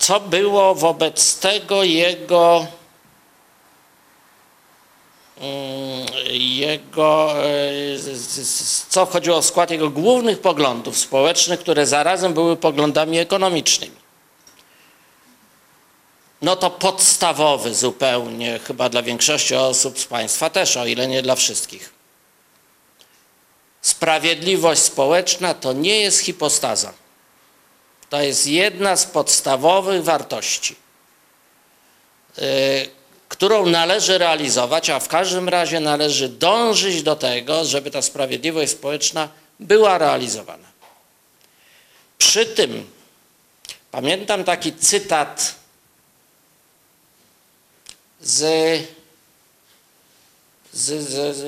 Co 0.00 0.20
było 0.20 0.74
wobec 0.74 1.38
tego 1.38 1.82
jego, 1.82 2.66
mm, 5.40 6.06
jego 6.30 7.32
e, 7.44 7.50
co 8.88 9.06
wchodziło 9.06 9.42
w 9.42 9.46
skład 9.46 9.70
jego 9.70 9.90
głównych 9.90 10.40
poglądów 10.40 10.98
społecznych, 10.98 11.60
które 11.60 11.86
zarazem 11.86 12.34
były 12.34 12.56
poglądami 12.56 13.18
ekonomicznymi. 13.18 13.96
no 16.42 16.56
to 16.56 16.70
podstawowy 16.70 17.74
zupełnie, 17.74 18.58
chyba 18.58 18.88
dla 18.88 19.02
większości 19.02 19.54
osób 19.54 19.98
z 19.98 20.04
Państwa 20.04 20.50
też, 20.50 20.76
o 20.76 20.86
ile 20.86 21.08
nie 21.08 21.22
dla 21.22 21.34
wszystkich. 21.34 21.92
Sprawiedliwość 23.82 24.82
społeczna 24.82 25.54
to 25.54 25.72
nie 25.72 26.00
jest 26.00 26.18
hipostaza. 26.18 26.92
To 28.10 28.22
jest 28.22 28.46
jedna 28.46 28.96
z 28.96 29.06
podstawowych 29.06 30.04
wartości, 30.04 30.76
yy, 32.38 32.44
którą 33.28 33.66
należy 33.66 34.18
realizować, 34.18 34.90
a 34.90 35.00
w 35.00 35.08
każdym 35.08 35.48
razie 35.48 35.80
należy 35.80 36.28
dążyć 36.28 37.02
do 37.02 37.16
tego, 37.16 37.64
żeby 37.64 37.90
ta 37.90 38.02
sprawiedliwość 38.02 38.72
społeczna 38.72 39.28
była 39.60 39.98
realizowana. 39.98 40.68
Przy 42.18 42.46
tym 42.46 42.90
pamiętam 43.90 44.44
taki 44.44 44.72
cytat 44.72 45.54
z, 48.20 48.38
z, 50.72 51.08
z, 51.08 51.36
z 51.36 51.40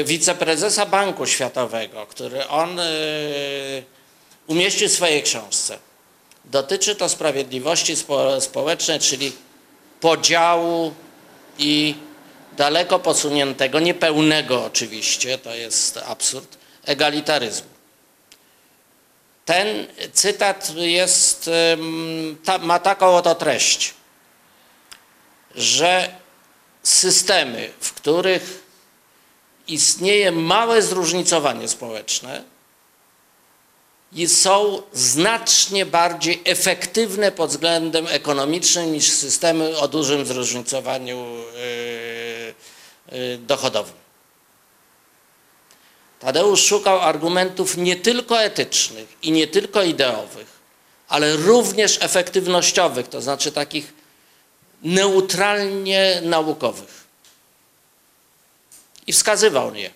y, 0.00 0.04
wiceprezesa 0.04 0.86
Banku 0.86 1.26
Światowego, 1.26 2.06
który 2.06 2.48
on 2.48 2.80
y, 2.80 3.84
umieścił 4.46 4.88
w 4.88 4.92
swojej 4.92 5.22
książce. 5.22 5.89
Dotyczy 6.50 6.94
to 6.94 7.08
sprawiedliwości 7.08 7.96
spo, 7.96 8.40
społecznej, 8.40 9.00
czyli 9.00 9.32
podziału 10.00 10.94
i 11.58 11.94
daleko 12.56 12.98
posuniętego, 12.98 13.80
niepełnego 13.80 14.64
oczywiście, 14.64 15.38
to 15.38 15.54
jest 15.54 15.96
absurd, 15.96 16.58
egalitaryzmu. 16.84 17.68
Ten 19.44 19.86
cytat 20.12 20.72
jest, 20.76 21.50
ta, 22.44 22.58
ma 22.58 22.78
taką 22.78 23.16
oto 23.16 23.34
treść, 23.34 23.94
że 25.54 26.14
systemy, 26.82 27.70
w 27.80 27.92
których 27.92 28.62
istnieje 29.68 30.32
małe 30.32 30.82
zróżnicowanie 30.82 31.68
społeczne, 31.68 32.44
i 34.12 34.28
są 34.28 34.82
znacznie 34.92 35.86
bardziej 35.86 36.42
efektywne 36.44 37.32
pod 37.32 37.50
względem 37.50 38.06
ekonomicznym 38.06 38.92
niż 38.92 39.10
systemy 39.10 39.78
o 39.78 39.88
dużym 39.88 40.26
zróżnicowaniu 40.26 41.26
yy, 43.10 43.18
yy, 43.18 43.38
dochodowym. 43.38 44.00
Tadeusz 46.20 46.64
szukał 46.64 47.00
argumentów 47.00 47.76
nie 47.76 47.96
tylko 47.96 48.42
etycznych 48.42 49.08
i 49.22 49.32
nie 49.32 49.46
tylko 49.46 49.82
ideowych, 49.82 50.48
ale 51.08 51.36
również 51.36 51.98
efektywnościowych, 52.02 53.08
to 53.08 53.20
znaczy 53.20 53.52
takich 53.52 53.92
neutralnie 54.82 56.20
naukowych. 56.22 57.04
I 59.06 59.12
wskazywał 59.12 59.74
je. 59.74 59.90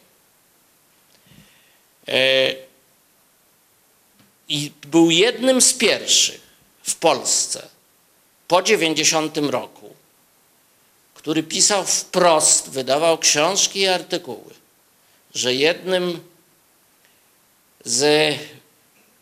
I 4.48 4.72
był 4.86 5.10
jednym 5.10 5.60
z 5.60 5.74
pierwszych 5.74 6.40
w 6.82 6.94
Polsce 6.96 7.68
po 8.48 8.62
90 8.62 9.36
roku, 9.36 9.94
który 11.14 11.42
pisał 11.42 11.84
wprost, 11.84 12.70
wydawał 12.70 13.18
książki 13.18 13.80
i 13.80 13.88
artykuły, 13.88 14.54
że 15.34 15.54
jednym 15.54 16.20
z 17.84 18.34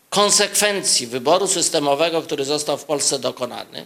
konsekwencji 0.09 1.07
wyboru 1.07 1.47
systemowego, 1.47 2.21
który 2.21 2.45
został 2.45 2.77
w 2.77 2.83
Polsce 2.83 3.19
dokonany, 3.19 3.85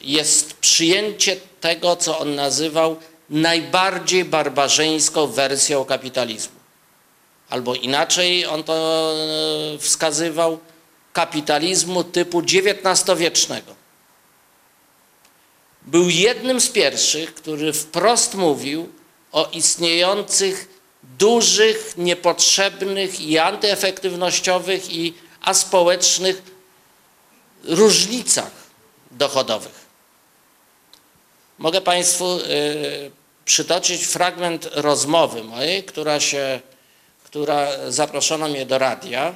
jest 0.00 0.54
przyjęcie 0.54 1.36
tego, 1.60 1.96
co 1.96 2.18
on 2.18 2.34
nazywał 2.34 2.96
najbardziej 3.30 4.24
barbarzyńską 4.24 5.26
wersją 5.26 5.84
kapitalizmu 5.84 6.57
albo 7.48 7.74
inaczej 7.74 8.46
on 8.46 8.64
to 8.64 9.12
e, 9.74 9.78
wskazywał, 9.78 10.58
kapitalizmu 11.12 12.04
typu 12.04 12.42
XIX-wiecznego. 12.42 13.74
Był 15.82 16.10
jednym 16.10 16.60
z 16.60 16.68
pierwszych, 16.68 17.34
który 17.34 17.72
wprost 17.72 18.34
mówił 18.34 18.88
o 19.32 19.48
istniejących 19.52 20.68
dużych, 21.18 21.94
niepotrzebnych 21.96 23.20
i 23.20 23.38
antyefektywnościowych 23.38 24.92
i 24.92 25.14
aspołecznych 25.40 26.42
różnicach 27.64 28.50
dochodowych. 29.10 29.86
Mogę 31.58 31.80
Państwu 31.80 32.38
y, 32.38 33.10
przytoczyć 33.44 34.06
fragment 34.06 34.68
rozmowy 34.72 35.44
mojej, 35.44 35.84
która 35.84 36.20
się 36.20 36.60
która 37.28 37.90
zaproszono 37.90 38.48
mnie 38.48 38.66
do 38.66 38.78
radia 38.78 39.34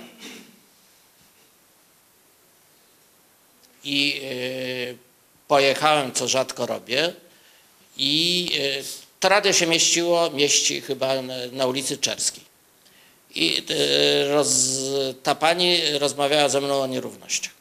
i 3.85 4.21
y, 4.25 4.97
pojechałem, 5.49 6.13
co 6.13 6.29
rzadko 6.29 6.67
robię 6.67 7.13
i 7.97 8.49
y, 8.55 8.85
to 9.21 9.29
radio 9.29 9.53
się 9.53 9.67
mieściło, 9.67 10.31
mieści 10.31 10.81
chyba 10.81 11.23
na, 11.53 11.67
ulicy 11.67 11.99
Czerskiej. 11.99 12.45
I 13.35 13.63
y, 13.71 14.29
roz, 14.29 14.49
ta 15.23 15.35
pani 15.35 15.99
rozmawiała 15.99 16.49
ze 16.49 16.61
mną 16.61 16.83
o 16.83 16.87
nierównościach. 16.87 17.53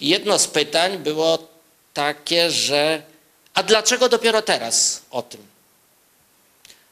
I 0.00 0.08
jedno 0.08 0.38
z 0.38 0.46
pytań 0.46 0.98
było 0.98 1.48
takie, 1.94 2.50
że 2.50 3.02
a 3.54 3.62
dlaczego 3.62 4.08
dopiero 4.08 4.42
teraz 4.42 5.02
o 5.10 5.22
tym? 5.22 5.40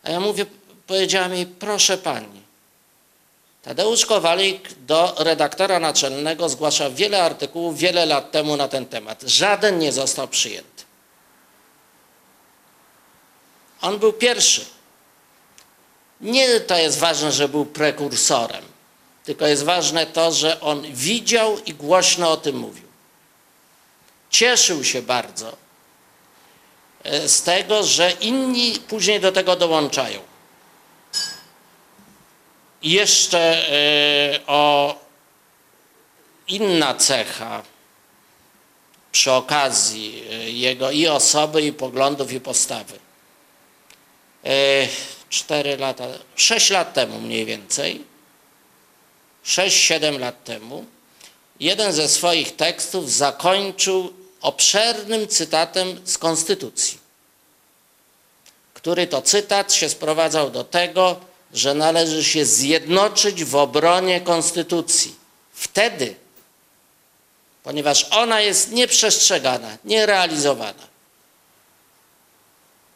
A 0.03 0.11
ja 0.11 0.21
mówię, 0.21 0.47
powiedziała 0.91 1.29
mi, 1.29 1.47
proszę 1.47 1.99
pani, 1.99 2.43
Tadeusz 3.63 4.07
Kowalik 4.07 4.73
do 4.73 5.15
redaktora 5.19 5.81
naczelnego 5.81 6.49
zgłasza 6.49 6.91
wiele 6.91 7.23
artykułów 7.23 7.79
wiele 7.79 8.07
lat 8.07 8.31
temu 8.31 8.57
na 8.57 8.69
ten 8.69 8.87
temat. 8.87 9.23
Żaden 9.23 9.79
nie 9.79 9.93
został 9.93 10.29
przyjęty. 10.29 10.85
On 13.81 13.99
był 13.99 14.13
pierwszy. 14.13 14.65
Nie 16.21 16.61
to 16.61 16.77
jest 16.77 16.99
ważne, 16.99 17.33
że 17.33 17.49
był 17.49 17.67
prekursorem, 17.67 18.65
tylko 19.25 19.47
jest 19.47 19.65
ważne 19.65 20.07
to, 20.07 20.33
że 20.33 20.61
on 20.61 20.83
widział 20.93 21.59
i 21.59 21.75
głośno 21.75 22.31
o 22.31 22.37
tym 22.37 22.57
mówił. 22.57 22.89
Cieszył 24.31 24.85
się 24.85 25.03
bardzo 25.03 25.57
e, 27.03 27.29
z 27.29 27.43
tego, 27.43 27.85
że 27.85 28.11
inni 28.11 28.79
później 28.89 29.21
do 29.21 29.33
tego 29.33 29.57
dołączają. 29.57 30.30
I 32.83 32.91
jeszcze 32.91 33.39
e, 33.39 34.41
o 34.47 34.95
inna 36.49 36.95
cecha 36.95 37.63
przy 39.13 39.33
okazji 39.33 40.25
e, 40.31 40.51
jego 40.51 40.91
i 40.91 41.07
osoby, 41.07 41.63
i 41.63 41.73
poglądów, 41.73 42.33
i 42.33 42.41
postawy. 42.41 42.99
E, 44.45 44.89
cztery 45.29 45.77
lata, 45.77 46.05
sześć 46.37 46.71
lat 46.71 46.95
temu 46.95 47.21
mniej 47.21 47.45
więcej, 47.45 48.05
sześć, 49.43 49.77
siedem 49.77 50.19
lat 50.19 50.45
temu, 50.45 50.85
jeden 51.61 51.93
ze 51.93 52.09
swoich 52.09 52.57
tekstów 52.57 53.11
zakończył 53.11 54.13
obszernym 54.41 55.29
cytatem 55.29 56.01
z 56.05 56.19
Konstytucji, 56.19 56.99
który 58.75 59.07
to 59.07 59.23
cytat 59.23 59.73
się 59.73 59.89
sprowadzał 59.89 60.51
do 60.51 60.65
tego, 60.65 61.30
że 61.53 61.75
należy 61.75 62.25
się 62.25 62.45
zjednoczyć 62.45 63.45
w 63.45 63.57
obronie 63.57 64.21
Konstytucji. 64.21 65.15
Wtedy, 65.53 66.17
ponieważ 67.63 68.07
ona 68.11 68.41
jest 68.41 68.73
nieprzestrzegana, 68.73 69.79
nierealizowana. 69.85 70.91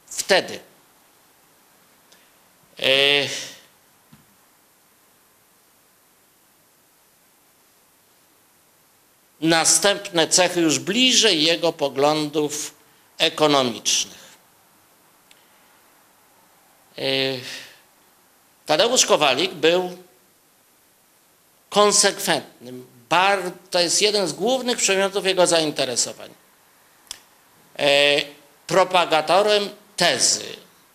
Wtedy. 0.06 0.60
Yy, 2.78 3.28
następne 9.40 10.28
cechy 10.28 10.60
już 10.60 10.78
bliżej 10.78 11.42
jego 11.42 11.72
poglądów 11.72 12.74
ekonomicznych. 13.18 14.24
Yy, 16.96 17.40
Tadeusz 18.66 19.06
Kowalik 19.06 19.52
był 19.52 19.96
konsekwentnym. 21.70 22.86
to 23.70 23.80
jest 23.80 24.02
jeden 24.02 24.28
z 24.28 24.32
głównych 24.32 24.78
przedmiotów 24.78 25.26
jego 25.26 25.46
zainteresowań. 25.46 26.30
E, 27.78 28.22
propagatorem 28.66 29.70
tezy, 29.96 30.44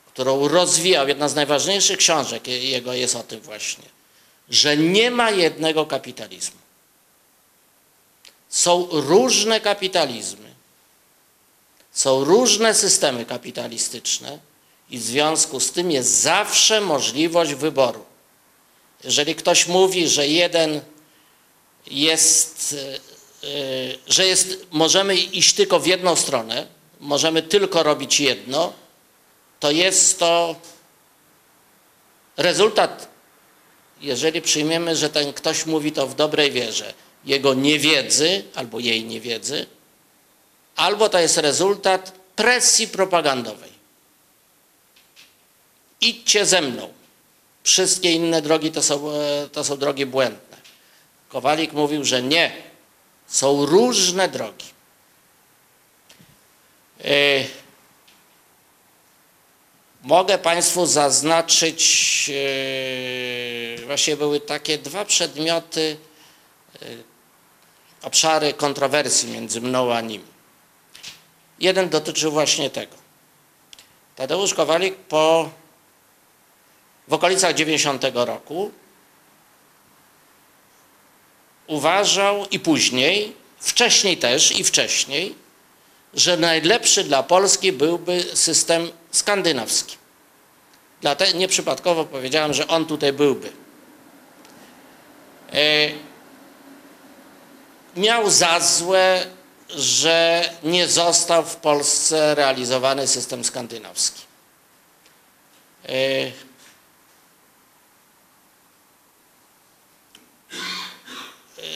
którą 0.07 0.47
rozwijał, 0.47 1.07
jedna 1.07 1.29
z 1.29 1.35
najważniejszych 1.35 1.97
książek 1.97 2.47
jego 2.47 2.93
jest 2.93 3.15
o 3.15 3.23
tym 3.23 3.39
właśnie, 3.39 3.83
że 4.49 4.77
nie 4.77 5.11
ma 5.11 5.31
jednego 5.31 5.85
kapitalizmu. 5.85 6.59
Są 8.49 8.87
różne 8.91 9.61
kapitalizmy 9.61 10.49
Są 11.91 12.23
różne 12.23 12.73
systemy 12.73 13.25
kapitalistyczne 13.25 14.39
i 14.89 14.97
w 14.97 15.03
związku 15.03 15.59
z 15.59 15.71
tym 15.71 15.91
jest 15.91 16.21
zawsze 16.21 16.81
możliwość 16.81 17.53
wyboru. 17.53 18.05
Jeżeli 19.03 19.35
ktoś 19.35 19.67
mówi, 19.67 20.07
że 20.07 20.27
jeden 20.27 20.81
jest, 21.87 22.75
e, 22.77 22.95
e, 23.47 23.95
że 24.07 24.25
jest, 24.27 24.65
możemy 24.71 25.15
iść 25.15 25.53
tylko 25.53 25.79
w 25.79 25.87
jedną 25.87 26.15
stronę, 26.15 26.67
możemy 26.99 27.41
tylko 27.41 27.83
robić 27.83 28.19
jedno, 28.19 28.73
to 29.59 29.71
jest 29.71 30.19
to 30.19 30.55
rezultat, 32.37 33.07
jeżeli 34.01 34.41
przyjmiemy, 34.41 34.95
że 34.95 35.09
ten 35.09 35.33
ktoś 35.33 35.65
mówi 35.65 35.91
to 35.91 36.07
w 36.07 36.15
dobrej 36.15 36.51
wierze, 36.51 36.93
jego 37.25 37.53
niewiedzy 37.53 38.43
albo 38.55 38.79
jej 38.79 39.03
niewiedzy, 39.03 39.65
albo 40.75 41.09
to 41.09 41.19
jest 41.19 41.37
rezultat 41.37 42.13
presji 42.35 42.87
propagandowej. 42.87 43.78
Idźcie 46.01 46.45
ze 46.45 46.61
mną. 46.61 46.93
Wszystkie 47.63 48.11
inne 48.11 48.41
drogi 48.41 48.71
to 48.71 48.83
są, 48.83 49.11
e, 49.11 49.47
to 49.51 49.63
są 49.63 49.77
drogi 49.77 50.05
błędne. 50.05 50.57
Kowalik 51.29 51.73
mówił, 51.73 52.05
że 52.05 52.23
nie. 52.23 52.51
Są 53.27 53.65
różne 53.65 54.29
drogi. 54.29 54.65
E, 57.03 57.43
Mogę 60.03 60.37
Państwu 60.37 60.85
zaznaczyć, 60.85 62.31
e, 63.81 63.85
właśnie 63.85 64.17
były 64.17 64.39
takie 64.39 64.77
dwa 64.77 65.05
przedmioty, 65.05 65.97
obszary 68.01 68.53
kontrowersji 68.53 69.31
między 69.31 69.61
mną 69.61 69.93
a 69.93 70.01
nim. 70.01 70.25
Jeden 71.59 71.89
dotyczył 71.89 72.31
właśnie 72.31 72.69
tego. 72.69 72.95
Tadeusz 74.15 74.53
Kowalik 74.53 74.95
po, 74.95 75.49
w 77.09 77.13
okolicach 77.13 77.53
90 77.53 78.03
roku 78.13 78.71
uważał 81.67 82.45
i 82.51 82.59
później, 82.59 83.35
wcześniej 83.59 84.17
też 84.17 84.59
i 84.59 84.63
wcześniej, 84.63 85.35
że 86.13 86.37
najlepszy 86.37 87.03
dla 87.03 87.23
Polski 87.23 87.71
byłby 87.71 88.23
system 88.33 88.91
skandynawski. 89.11 89.97
Dlatego 91.01 91.37
nieprzypadkowo 91.37 92.05
powiedziałem, 92.05 92.53
że 92.53 92.67
on 92.67 92.85
tutaj 92.85 93.13
byłby. 93.13 93.51
E, 95.53 95.91
miał 97.95 98.29
za 98.29 98.59
złe, 98.59 99.25
że 99.69 100.49
nie 100.63 100.87
został 100.87 101.45
w 101.45 101.55
Polsce 101.55 102.35
realizowany 102.35 103.07
system 103.07 103.43
skandynawski. 103.43 104.21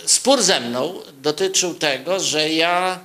Spór 0.06 0.42
ze 0.42 0.60
mną 0.60 1.02
dotyczył 1.22 1.76
tego, 1.76 2.20
że 2.20 2.50
ja 2.50 3.00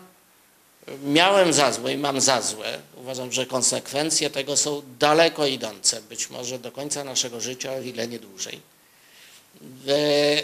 miałem 1.05 1.53
za 1.53 1.73
złe 1.73 1.93
i 1.93 1.99
mam 1.99 2.21
za 2.21 2.43
złe. 2.43 2.79
Uważam, 2.97 3.33
że 3.33 3.47
konsekwencje 3.47 4.31
tego 4.31 4.57
są 4.57 4.83
daleko 4.99 5.47
idące, 5.47 6.03
być 6.03 6.31
może 6.31 6.59
do 6.59 6.73
końca 6.73 7.05
naszego 7.05 7.41
życia, 7.41 7.73
o 7.73 7.81
ile 7.81 8.09
nie 8.09 8.19
dłużej. 8.19 8.61
E, 9.89 9.93
e, 9.93 10.43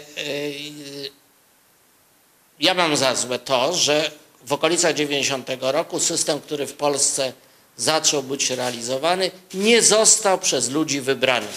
Ja 2.59 2.73
mam 2.73 2.97
za 2.97 3.15
złe 3.15 3.39
to, 3.39 3.73
że 3.73 4.11
w 4.45 4.53
okolicach 4.53 4.93
90 4.93 5.49
roku 5.61 5.99
system, 5.99 6.41
który 6.41 6.67
w 6.67 6.73
Polsce 6.73 7.33
zaczął 7.77 8.23
być 8.23 8.49
realizowany, 8.49 9.31
nie 9.53 9.81
został 9.81 10.39
przez 10.39 10.69
ludzi 10.69 11.01
wybrany. 11.01 11.47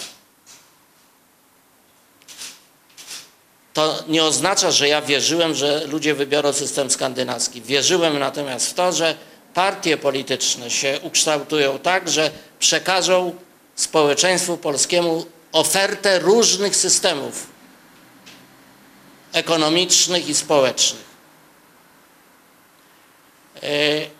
To 3.79 4.03
nie 4.07 4.23
oznacza, 4.23 4.71
że 4.71 4.87
ja 4.87 5.01
wierzyłem, 5.01 5.55
że 5.55 5.85
ludzie 5.87 6.15
wybiorą 6.15 6.53
system 6.53 6.89
skandynawski. 6.89 7.61
Wierzyłem 7.61 8.19
natomiast 8.19 8.69
w 8.69 8.73
to, 8.73 8.93
że 8.93 9.15
partie 9.53 9.97
polityczne 9.97 10.69
się 10.69 10.99
ukształtują 11.03 11.79
tak, 11.79 12.09
że 12.09 12.31
przekażą 12.59 13.35
społeczeństwu 13.75 14.57
polskiemu 14.57 15.25
ofertę 15.51 16.19
różnych 16.19 16.75
systemów 16.75 17.47
ekonomicznych 19.33 20.29
i 20.29 20.33
społecznych. 20.35 21.05
E, 23.63 24.19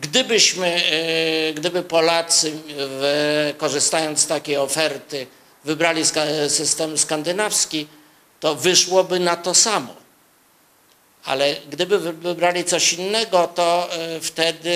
Gdybyśmy, 0.00 0.66
e, 0.66 1.52
gdyby 1.54 1.82
Polacy 1.82 2.52
korzystając 3.58 4.20
z 4.20 4.26
takiej 4.26 4.56
oferty 4.56 5.26
wybrali 5.64 6.02
system 6.48 6.98
skandynawski, 6.98 7.86
to 8.40 8.54
wyszłoby 8.54 9.20
na 9.20 9.36
to 9.36 9.54
samo. 9.54 9.94
Ale 11.24 11.56
gdyby 11.70 11.98
wy- 11.98 12.12
wybrali 12.12 12.64
coś 12.64 12.92
innego, 12.92 13.48
to 13.48 13.92
e, 13.92 14.20
wtedy 14.20 14.74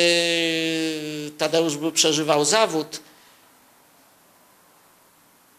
Tadeusz 1.38 1.76
by 1.76 1.92
przeżywał 1.92 2.44
zawód. 2.44 3.00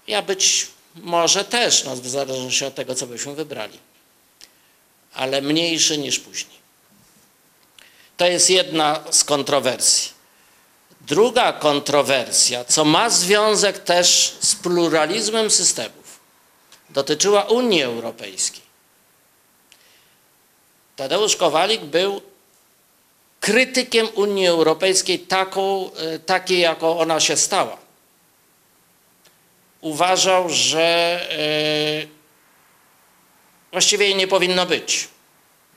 Ja 0.07 0.21
być 0.21 0.67
może 0.95 1.45
też, 1.45 1.83
no, 1.83 1.95
w 1.95 2.07
zależności 2.07 2.65
od 2.65 2.75
tego, 2.75 2.95
co 2.95 3.07
byśmy 3.07 3.36
wybrali. 3.36 3.79
Ale 5.13 5.41
mniejszy 5.41 5.97
niż 5.97 6.19
później. 6.19 6.57
To 8.17 8.25
jest 8.27 8.49
jedna 8.49 9.03
z 9.12 9.23
kontrowersji. 9.23 10.12
Druga 11.08 11.54
kontrowersja, 11.54 12.66
co 12.66 12.86
ma 12.86 13.10
związek 13.10 13.80
też 13.80 14.38
z 14.39 14.56
pluralizmem 14.56 15.52
systemów, 15.52 16.20
dotyczyła 16.89 17.44
Unii 17.44 17.84
Europejskiej. 17.84 18.63
Tadeusz 20.96 21.36
Kowalik 21.36 21.82
był 21.82 22.22
krytykiem 23.39 24.08
Unii 24.16 24.48
Europejskiej 24.48 25.20
taką, 25.20 25.92
e, 25.94 26.20
takiej, 26.20 26.60
jaką 26.60 27.00
ona 27.00 27.20
się 27.20 27.38
stała. 27.38 27.78
Uważał, 29.82 30.50
że 30.50 31.20
e, 31.32 32.08
właściwie 33.72 34.06
jej 34.06 34.16
nie 34.16 34.28
powinno 34.28 34.66
być, 34.66 35.08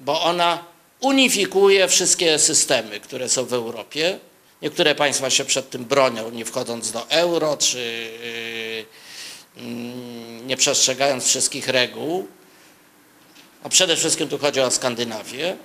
bo 0.00 0.22
ona 0.22 0.64
unifikuje 1.00 1.88
wszystkie 1.88 2.38
systemy, 2.38 3.00
które 3.00 3.28
są 3.28 3.44
w 3.44 3.52
Europie. 3.52 4.18
Niektóre 4.62 4.94
państwa 4.94 5.30
się 5.30 5.44
przed 5.44 5.70
tym 5.70 5.84
bronią, 5.84 6.30
nie 6.30 6.44
wchodząc 6.44 6.92
do 6.92 7.10
euro, 7.10 7.56
czy 7.56 8.10
yy, 9.56 9.62
mm, 9.62 10.46
nie 10.46 10.56
przestrzegając 10.56 11.24
wszystkich 11.24 11.68
reguł. 11.68 12.28
A 13.62 13.68
przede 13.68 13.96
wszystkim 13.96 14.28
tu 14.28 14.38
chodzi 14.38 14.60
o 14.60 14.70
Skandynawię. 14.70 15.56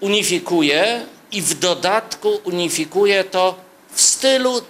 Unifikuje 0.00 1.06
i 1.32 1.42
w 1.42 1.54
dodatku 1.54 2.40
unifikuje 2.44 3.24
to 3.24 3.58
w 3.92 4.00
stylu 4.00 4.62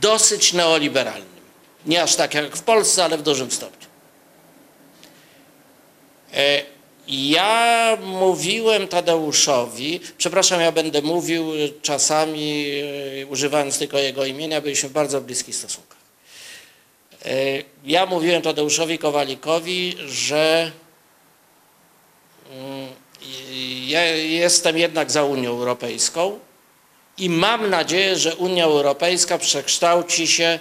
dosyć 0.00 0.52
neoliberalnym. 0.52 1.42
Nie 1.86 2.02
aż 2.02 2.16
tak 2.16 2.34
jak 2.34 2.56
w 2.56 2.62
Polsce, 2.62 3.04
ale 3.04 3.18
w 3.18 3.22
dużym 3.22 3.50
stopniu. 3.50 3.88
Ja 7.08 7.98
mówiłem 8.04 8.88
Tadeuszowi, 8.88 10.00
przepraszam, 10.18 10.60
ja 10.60 10.72
będę 10.72 11.02
mówił 11.02 11.52
czasami 11.82 12.66
e, 13.22 13.26
używając 13.26 13.78
tylko 13.78 13.98
jego 13.98 14.24
imienia, 14.24 14.60
byliśmy 14.60 14.88
w 14.88 14.92
bardzo 14.92 15.20
bliskich 15.20 15.56
stosunkach. 15.56 15.98
E, 17.24 17.28
Ja 17.84 18.06
mówiłem 18.06 18.42
Tadeuszowi 18.42 18.98
Kowalikowi, 18.98 19.96
że 20.06 20.72
mm, 22.52 22.88
ja 23.86 24.04
jestem 24.16 24.78
jednak 24.78 25.10
za 25.10 25.24
Unią 25.24 25.50
Europejską 25.50 26.38
i 27.18 27.30
mam 27.30 27.70
nadzieję, 27.70 28.16
że 28.16 28.36
Unia 28.36 28.64
Europejska 28.64 29.38
przekształci 29.38 30.26
się, 30.26 30.58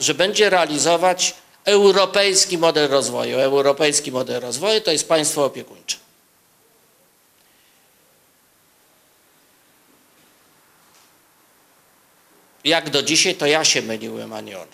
że 0.00 0.14
będzie 0.14 0.50
realizować 0.50 1.34
europejski 1.64 2.58
model 2.58 2.88
rozwoju. 2.88 3.38
Europejski 3.38 4.12
model 4.12 4.40
rozwoju 4.40 4.80
to 4.80 4.92
jest 4.92 5.08
państwo 5.08 5.44
opiekuńcze. 5.44 5.96
Jak 12.64 12.90
do 12.90 13.02
dzisiaj, 13.02 13.34
to 13.34 13.46
ja 13.46 13.64
się 13.64 13.82
myliłem, 13.82 14.32
a 14.32 14.40
nie 14.40 14.58
on. 14.58 14.66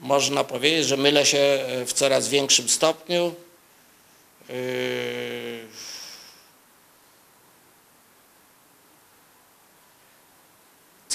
Można 0.00 0.44
powiedzieć, 0.44 0.86
że 0.86 0.96
mylę 0.96 1.26
się 1.26 1.64
w 1.86 1.92
coraz 1.92 2.28
większym 2.28 2.68
stopniu. 2.68 3.34
Yy, 4.48 4.54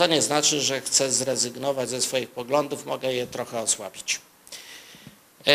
Co 0.02 0.08
nie 0.08 0.22
znaczy, 0.22 0.62
że 0.62 0.82
chcę 0.82 1.12
zrezygnować 1.12 1.90
ze 1.90 2.02
swoich 2.02 2.30
poglądów, 2.30 2.86
mogę 2.86 3.14
je 3.14 3.28
trochę 3.28 3.60
osłabić. 3.60 4.22
Yy, 5.46 5.54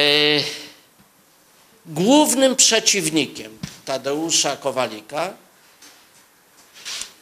głównym 1.87 2.57
przeciwnikiem 2.57 3.59
Tadeusza 3.85 4.57
Kowalika 4.57 5.35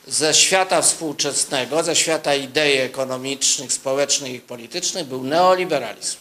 ze 0.06 0.34
świata 0.34 0.82
współczesnego, 0.82 1.82
ze 1.82 1.96
świata 1.96 2.34
idei 2.34 2.78
ekonomicznych, 2.78 3.72
społecznych 3.72 4.32
i 4.32 4.40
politycznych 4.40 5.06
był 5.06 5.24
neoliberalizm. 5.24 6.16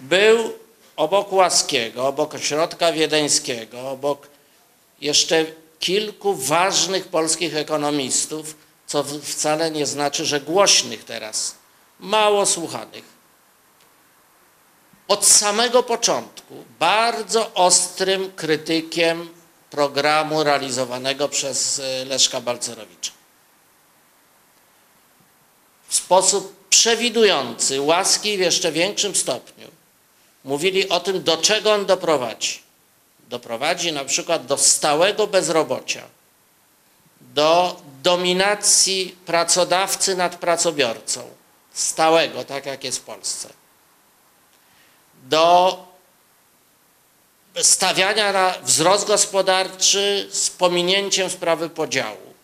Był 0.00 0.58
obok 0.96 1.32
Łaskiego, 1.32 2.06
obok 2.06 2.34
Ośrodka 2.34 2.92
Wiedeńskiego, 2.92 3.90
obok 3.90 4.26
jeszcze 5.00 5.61
kilku 5.82 6.34
ważnych 6.34 7.08
polskich 7.08 7.56
ekonomistów, 7.56 8.56
co 8.86 9.04
wcale 9.22 9.70
nie 9.70 9.86
znaczy, 9.86 10.26
że 10.26 10.40
głośnych 10.40 11.04
teraz, 11.04 11.54
mało 12.00 12.46
słuchanych. 12.46 13.04
Od 15.08 15.26
samego 15.26 15.82
początku 15.82 16.64
bardzo 16.78 17.54
ostrym 17.54 18.32
krytykiem 18.36 19.28
programu 19.70 20.44
realizowanego 20.44 21.28
przez 21.28 21.78
e, 21.78 22.04
Leszka 22.04 22.40
Balcerowicza. 22.40 23.12
W 25.88 25.94
sposób 25.94 26.66
przewidujący, 26.70 27.80
łaski 27.80 28.36
w 28.36 28.40
jeszcze 28.40 28.72
większym 28.72 29.14
stopniu 29.14 29.68
mówili 30.44 30.88
o 30.88 31.00
tym, 31.00 31.22
do 31.22 31.36
czego 31.36 31.72
on 31.72 31.86
doprowadzi. 31.86 32.62
Doprowadzi 33.32 33.92
na 33.92 34.04
przykład 34.04 34.46
do 34.46 34.58
stałego 34.58 35.26
bezrobocia, 35.26 36.02
do 37.20 37.80
dominacji 38.02 39.16
pracodawcy 39.26 40.16
nad 40.16 40.36
pracobiorcą, 40.36 41.30
stałego, 41.72 42.44
tak 42.44 42.66
jak 42.66 42.84
jest 42.84 42.98
w 42.98 43.02
Polsce, 43.02 43.48
do 45.22 45.78
stawiania 47.62 48.32
na 48.32 48.54
wzrost 48.62 49.06
gospodarczy 49.06 50.28
z 50.32 50.50
pominięciem 50.50 51.30
sprawy 51.30 51.70
podziału. 51.70 52.34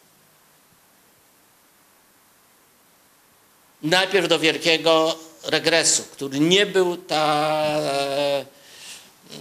Najpierw 3.82 4.28
do 4.28 4.38
wielkiego 4.38 5.16
regresu, 5.44 6.04
który 6.12 6.40
nie 6.40 6.66
był 6.66 6.96
ta. 6.96 7.64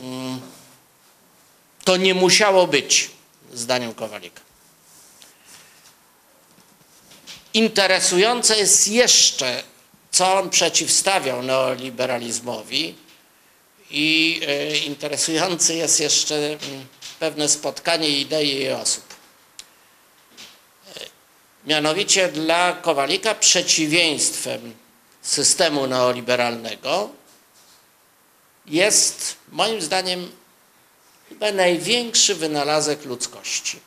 mm, 0.03 0.46
To 1.87 1.97
nie 1.97 2.13
musiało 2.13 2.67
być, 2.67 3.09
zdaniem 3.53 3.93
Kowalika. 3.93 4.41
Interesujące 7.53 8.57
jest 8.57 8.87
jeszcze, 8.87 9.63
co 10.11 10.33
on 10.33 10.49
przeciwstawiał 10.49 11.43
neoliberalizmowi, 11.43 12.95
i 13.89 14.41
e, 14.47 14.77
interesujący 14.77 15.75
jest 15.75 15.99
jeszcze 15.99 16.35
mm, 16.35 16.87
pewne 17.19 17.49
spotkanie 17.49 18.09
idei 18.09 18.61
i 18.61 18.69
osób. 18.69 19.03
E, 20.95 20.99
Mianowicie 21.65 22.27
dla 22.27 22.73
Kowalika 22.73 23.35
przeciwieństwem 23.35 24.73
systemu 25.21 25.87
neoliberalnego 25.87 27.09
jest 28.65 29.35
moim 29.51 29.81
zdaniem 29.81 30.31
chyba 31.29 31.51
największy 31.51 32.35
wynalazek 32.35 33.05
ludzkości. 33.05 33.79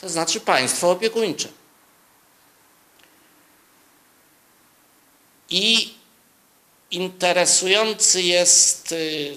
To 0.00 0.08
znaczy 0.08 0.40
państwo 0.40 0.90
opiekuńcze. 0.90 1.48
I 5.50 5.94
interesujący 6.90 8.22
jest, 8.22 8.92
y, 8.92 9.36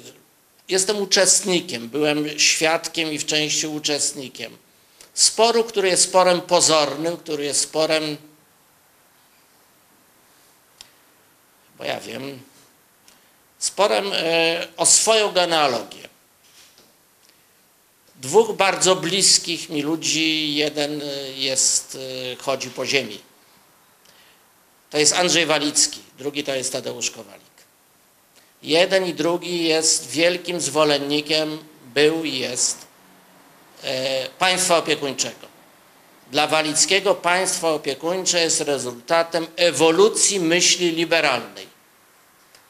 jestem 0.69 0.97
uczestnikiem, 0.97 1.89
byłem 1.89 2.39
świadkiem 2.39 3.11
i 3.11 3.19
w 3.19 3.25
części 3.25 3.67
uczestnikiem 3.67 4.57
sporu, 5.19 5.63
który 5.63 5.89
jest 5.89 6.03
sporem 6.03 6.41
pozornym, 6.41 7.17
który 7.17 7.43
jest 7.45 7.61
sporem, 7.61 8.17
bo 11.77 11.83
ja 11.83 11.99
wiem, 11.99 12.39
sporem 13.59 14.11
e, 14.13 14.67
o 14.77 14.85
swoją 14.85 15.31
genealogię. 15.31 16.09
Dwóch 18.19 18.55
bardzo 18.55 18.95
bliskich 18.95 19.69
mi 19.69 19.81
ludzi, 19.81 20.55
jeden 20.55 21.01
e, 21.01 21.31
jest, 21.31 21.97
e, 22.31 22.35
chodzi 22.35 22.69
po 22.69 22.85
ziemi. 22.85 23.19
To 24.89 24.97
jest 24.97 25.13
Andrzej 25.13 25.45
Walicki, 25.45 25.99
drugi 26.17 26.43
to 26.43 26.55
jest 26.55 26.71
Tadeusz 26.73 27.11
Kowalik. 27.11 27.49
Jeden 28.63 29.05
i 29.05 29.13
drugi 29.13 29.63
jest 29.63 30.09
wielkim 30.09 30.61
zwolennikiem, 30.61 31.57
był 31.93 32.23
i 32.23 32.39
jest 32.39 32.77
e, 33.83 34.27
państwa 34.39 34.77
opiekuńczego. 34.77 35.47
Dla 36.31 36.47
Walickiego 36.47 37.15
państwo 37.15 37.73
opiekuńcze 37.73 38.41
jest 38.41 38.61
rezultatem 38.61 39.47
ewolucji 39.55 40.39
myśli 40.39 40.91
liberalnej. 40.91 41.68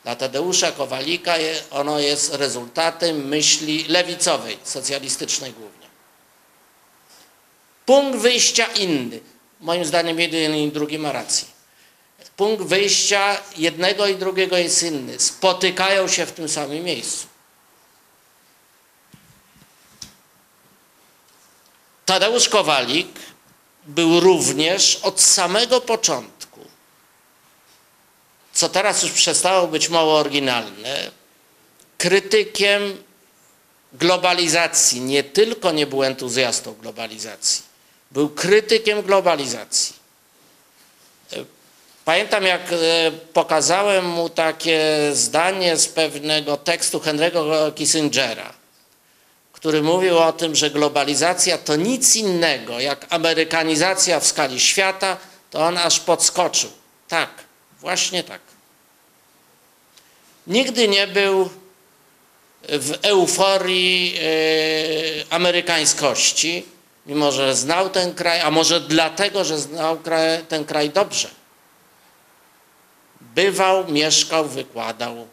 Dla 0.03 0.15
Tadeusza 0.15 0.71
Kowalika 0.71 1.35
ono 1.71 1.99
jest 1.99 2.33
rezultatem 2.33 3.27
myśli 3.27 3.83
lewicowej, 3.83 4.57
socjalistycznej 4.63 5.51
głównie. 5.51 5.87
Punkt 7.85 8.19
wyjścia 8.19 8.65
inny. 8.65 9.19
Moim 9.59 9.85
zdaniem 9.85 10.19
jeden 10.19 10.55
i 10.55 10.71
drugi 10.71 10.99
ma 10.99 11.11
rację 11.11 11.59
punkt 12.39 12.63
wyjścia 12.63 13.37
jednego 13.57 14.07
i 14.07 14.15
drugiego 14.15 14.57
jest 14.57 14.83
inny. 14.83 15.19
Spotykają 15.19 16.07
się 16.07 16.25
w 16.25 16.31
tym 16.31 16.49
samym 16.49 16.83
miejscu. 16.83 17.27
Tadeusz 22.05 22.49
Kowalik 22.49 23.07
był 23.85 24.19
również 24.19 24.95
od 24.95 25.21
samego 25.21 25.81
początku, 25.81 26.38
co 28.59 28.69
teraz 28.69 29.03
już 29.03 29.11
przestało 29.11 29.67
być 29.67 29.89
mało 29.89 30.17
oryginalne, 30.17 31.11
krytykiem 31.97 33.03
globalizacji. 33.93 35.01
Nie 35.01 35.23
tylko 35.23 35.71
nie 35.71 35.87
był 35.87 36.03
entuzjastą 36.03 36.73
globalizacji, 36.73 37.63
był 38.11 38.29
krytykiem 38.29 39.01
globalizacji. 39.01 39.95
Pamiętam, 42.05 42.43
jak 42.43 42.61
e, 42.71 42.75
pokazałem 43.33 44.05
mu 44.05 44.29
takie 44.29 44.79
zdanie 45.13 45.77
z 45.77 45.87
pewnego 45.87 46.57
tekstu 46.57 46.99
Henry'ego 46.99 47.73
Kissingera, 47.73 48.53
który 49.53 49.81
mówił 49.81 50.17
o 50.17 50.33
tym, 50.33 50.55
że 50.55 50.69
globalizacja 50.69 51.57
to 51.57 51.75
nic 51.75 52.15
innego 52.15 52.79
jak 52.79 53.05
amerykanizacja 53.09 54.19
w 54.19 54.27
skali 54.27 54.59
świata, 54.59 55.17
to 55.51 55.59
on 55.59 55.77
aż 55.77 55.99
podskoczył. 55.99 56.69
Tak, 57.07 57.29
właśnie 57.79 58.23
tak. 58.23 58.48
Nigdy 60.49 60.87
nie 60.87 61.07
był 61.07 61.49
w 62.69 62.97
euforii 63.01 64.13
yy, 64.13 65.25
amerykańskości, 65.29 66.65
mimo 67.05 67.31
że 67.31 67.55
znał 67.55 67.89
ten 67.89 68.15
kraj, 68.15 68.41
a 68.41 68.51
może 68.51 68.81
dlatego, 68.81 69.43
że 69.43 69.59
znał 69.59 69.99
kraj, 69.99 70.45
ten 70.45 70.65
kraj 70.65 70.89
dobrze 70.89 71.39
bywał, 73.21 73.91
mieszkał, 73.91 74.45
wykładał, 74.45 75.27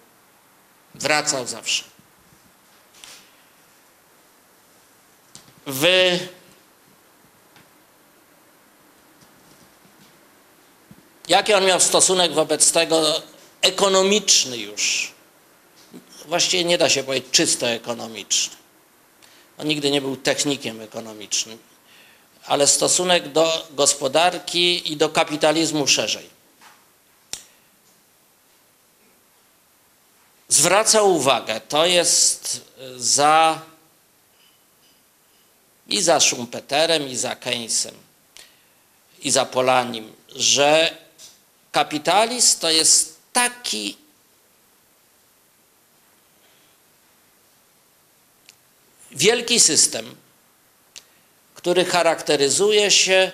wracał 0.95 1.47
zawsze. 1.47 1.85
W 5.67 5.87
Jaki 11.29 11.55
on 11.55 11.65
miał 11.65 11.81
stosunek 11.81 12.33
wobec 12.33 12.73
tego 12.73 13.23
ekonomiczny 13.63 14.59
już? 14.59 15.13
Właściwie 16.27 16.65
nie 16.65 16.79
da 16.79 16.89
się 16.89 17.05
powiedzieć 17.05 17.31
czysto 17.31 17.69
ekonomiczny. 17.69 18.57
On 19.59 19.69
nigdy 19.69 19.91
nie 19.91 20.01
był 20.01 20.17
technikiem 20.17 20.81
ekonomicznym, 20.81 21.59
ale 22.47 22.67
stosunek 22.67 23.29
do 23.29 23.69
gospodarki 23.71 24.93
i 24.93 24.97
do 24.97 25.09
kapitalizmu 25.09 25.87
szerzej. 25.87 26.37
zwracał 30.49 31.15
uwagę, 31.15 31.61
to 31.61 31.87
jest 31.87 32.61
za 32.97 33.61
i 35.89 36.03
za 36.03 36.21
Schumpeterem, 36.21 37.09
i 37.09 37.17
za 37.17 37.37
Keynesem, 37.37 37.95
i 39.23 39.31
za 39.31 39.45
Polanim, 39.45 40.13
że 40.35 40.97
kapitalizm 41.73 42.61
to 42.61 42.71
jest 42.71 43.16
taki 43.37 43.97
wielki 49.13 49.61
system, 49.61 50.15
który 51.55 51.85
charakteryzuje 51.85 52.91
się 52.91 53.33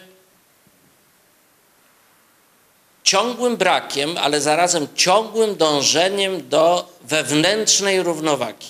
ciągłym 3.05 3.57
brakiem, 3.57 4.19
ale 4.19 4.41
zarazem 4.41 4.89
ciągłym 4.95 5.57
dążeniem 5.57 6.49
do 6.49 6.93
wewnętrznej 7.03 8.03
równowagi. 8.03 8.69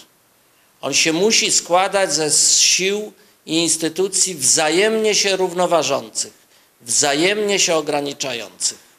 On 0.81 0.95
się 0.95 1.13
musi 1.13 1.53
składać 1.53 2.15
ze 2.15 2.31
sił 2.59 3.13
i 3.47 3.57
instytucji 3.57 4.35
wzajemnie 4.35 5.15
się 5.15 5.37
równoważących, 5.37 6.33
wzajemnie 6.81 7.59
się 7.59 7.75
ograniczających. 7.75 8.92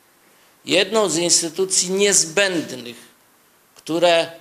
Jedną 0.66 1.10
z 1.10 1.18
instytucji 1.18 1.92
niezbędnych, 1.92 2.96
które, 3.76 4.32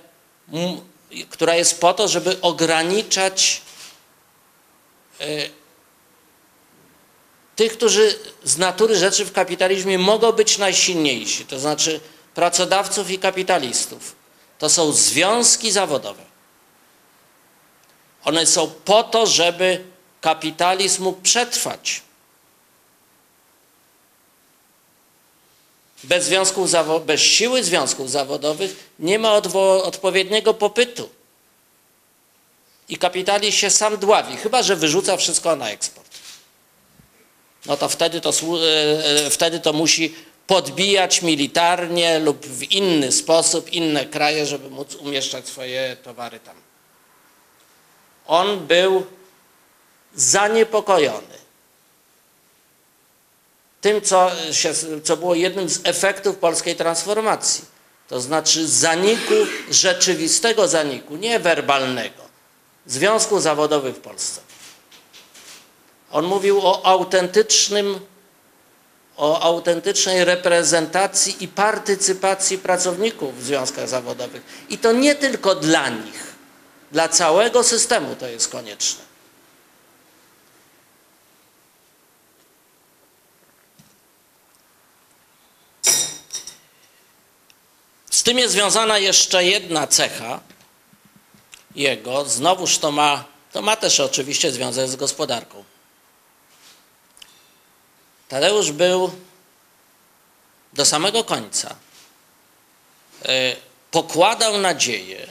która 1.29 1.55
jest 1.55 1.79
po 1.81 1.93
to, 1.93 2.07
żeby 2.07 2.41
ograniczać 2.41 3.61
e, 5.19 5.25
tych, 7.55 7.73
którzy 7.73 8.19
z 8.43 8.57
natury 8.57 8.95
rzeczy 8.95 9.25
w 9.25 9.31
kapitalizmie 9.31 9.99
mogą 9.99 10.31
być 10.31 10.57
najsilniejsi, 10.57 11.45
to 11.45 11.59
znaczy 11.59 11.99
pracodawców 12.33 13.11
i 13.11 13.19
kapitalistów. 13.19 14.15
To 14.59 14.69
są 14.69 14.91
związki 14.91 15.71
zawodowe. 15.71 16.23
One 18.23 18.45
są 18.45 18.71
po 18.85 19.03
to, 19.03 19.27
żeby 19.27 19.83
kapitalizm 20.21 21.03
mógł 21.03 21.21
przetrwać. 21.21 22.01
Bez, 26.03 26.25
związków 26.25 26.71
bez 27.05 27.21
siły 27.21 27.63
związków 27.63 28.11
zawodowych 28.11 28.89
nie 28.99 29.19
ma 29.19 29.33
odpowiedniego 29.83 30.53
popytu. 30.53 31.09
I 32.89 32.97
kapitalizm 32.97 33.57
się 33.57 33.69
sam 33.69 33.97
dławi, 33.97 34.37
chyba 34.37 34.63
że 34.63 34.75
wyrzuca 34.75 35.17
wszystko 35.17 35.55
na 35.55 35.69
eksport. 35.69 36.09
No 37.65 37.77
to 37.77 37.89
wtedy 37.89 38.21
to, 38.21 38.29
e, 38.29 39.25
e, 39.25 39.29
wtedy 39.29 39.59
to 39.59 39.73
musi 39.73 40.15
podbijać 40.47 41.21
militarnie 41.21 42.19
lub 42.19 42.45
w 42.45 42.71
inny 42.71 43.11
sposób 43.11 43.73
inne 43.73 44.05
kraje, 44.05 44.45
żeby 44.45 44.69
móc 44.69 44.95
umieszczać 44.95 45.47
swoje 45.47 45.97
towary 46.03 46.39
tam. 46.39 46.55
On 48.27 48.67
był 48.67 49.05
zaniepokojony 50.15 51.42
tym, 53.83 54.01
co, 54.01 54.31
się, 54.51 54.73
co 55.03 55.17
było 55.17 55.35
jednym 55.35 55.69
z 55.69 55.79
efektów 55.83 56.37
polskiej 56.37 56.75
transformacji. 56.75 57.65
To 58.07 58.21
znaczy 58.21 58.67
zaniku, 58.67 59.33
rzeczywistego 59.71 60.67
zaniku, 60.67 61.15
nie 61.15 61.39
werbalnego, 61.39 62.23
związków 62.85 63.41
zawodowych 63.41 63.95
w 63.95 63.99
Polsce. 63.99 64.41
On 66.11 66.25
mówił 66.25 66.59
o 66.67 66.85
autentycznym, 66.85 67.99
o 69.17 69.41
autentycznej 69.41 70.25
reprezentacji 70.25 71.43
i 71.43 71.47
partycypacji 71.47 72.57
pracowników 72.57 73.39
w 73.39 73.43
związkach 73.43 73.89
zawodowych. 73.89 74.41
I 74.69 74.77
to 74.77 74.91
nie 74.91 75.15
tylko 75.15 75.55
dla 75.55 75.89
nich, 75.89 76.33
dla 76.91 77.09
całego 77.09 77.63
systemu 77.63 78.15
to 78.15 78.27
jest 78.27 78.49
konieczne. 78.49 79.12
Z 88.23 88.25
tym 88.25 88.39
jest 88.39 88.53
związana 88.53 88.97
jeszcze 88.97 89.45
jedna 89.45 89.87
cecha 89.87 90.39
jego, 91.75 92.25
znowuż 92.25 92.77
to 92.77 92.91
ma, 92.91 93.25
to 93.51 93.61
ma 93.61 93.75
też 93.75 93.99
oczywiście 93.99 94.51
związek 94.51 94.89
z 94.89 94.95
gospodarką. 94.95 95.63
Tadeusz 98.29 98.71
był 98.71 99.11
do 100.73 100.85
samego 100.85 101.23
końca, 101.23 101.75
e, 103.25 103.55
pokładał 103.91 104.57
nadzieję 104.57 105.27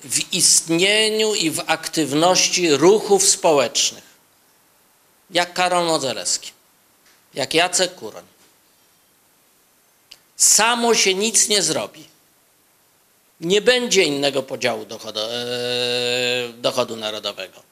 w 0.00 0.32
istnieniu 0.32 1.34
i 1.34 1.50
w 1.50 1.60
aktywności 1.66 2.76
ruchów 2.76 3.28
społecznych, 3.28 4.04
jak 5.30 5.54
Karol 5.54 5.86
Modzelewski, 5.86 6.52
jak 7.34 7.54
Jacek 7.54 7.94
Kuroń. 7.94 8.31
Samo 10.42 10.94
się 10.94 11.14
nic 11.14 11.48
nie 11.48 11.62
zrobi. 11.62 12.04
Nie 13.40 13.60
będzie 13.60 14.02
innego 14.02 14.42
podziału 14.42 14.84
dochodu, 14.84 15.20
e, 15.20 16.52
dochodu 16.52 16.96
narodowego. 16.96 17.62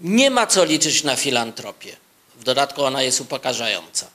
Nie 0.00 0.30
ma 0.30 0.46
co 0.46 0.64
liczyć 0.64 1.04
na 1.04 1.16
filantropię. 1.16 1.96
W 2.36 2.44
dodatku 2.44 2.84
ona 2.84 3.02
jest 3.02 3.20
upokarzająca. 3.20 4.06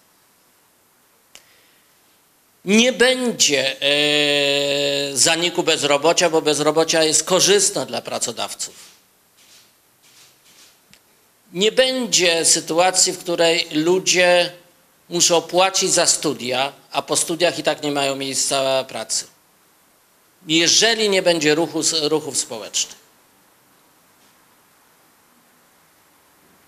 Nie 2.66 2.94
będzie 2.94 3.82
e, 3.82 5.18
zaniku 5.18 5.64
bezrobocia, 5.64 6.30
bo 6.30 6.42
bezrobocia 6.42 7.04
jest 7.04 7.24
korzystne 7.24 7.86
dla 7.86 8.02
pracodawców. 8.02 8.76
Nie 11.54 11.72
będzie 11.72 12.46
sytuacji, 12.46 13.14
w 13.14 13.20
której 13.20 13.68
ludzie 13.72 14.52
muszą 15.10 15.42
płacić 15.42 15.92
za 15.92 16.06
studia, 16.06 16.74
a 16.92 17.02
po 17.02 17.16
studiach 17.16 17.60
i 17.60 17.64
tak 17.64 17.84
nie 17.84 17.92
mają 17.92 18.16
miejsca 18.16 18.84
pracy. 18.84 19.28
Jeżeli 20.48 21.10
nie 21.10 21.22
będzie 21.22 21.56
ruchu, 21.56 21.82
ruchów 22.02 22.38
społecznych. 22.38 22.96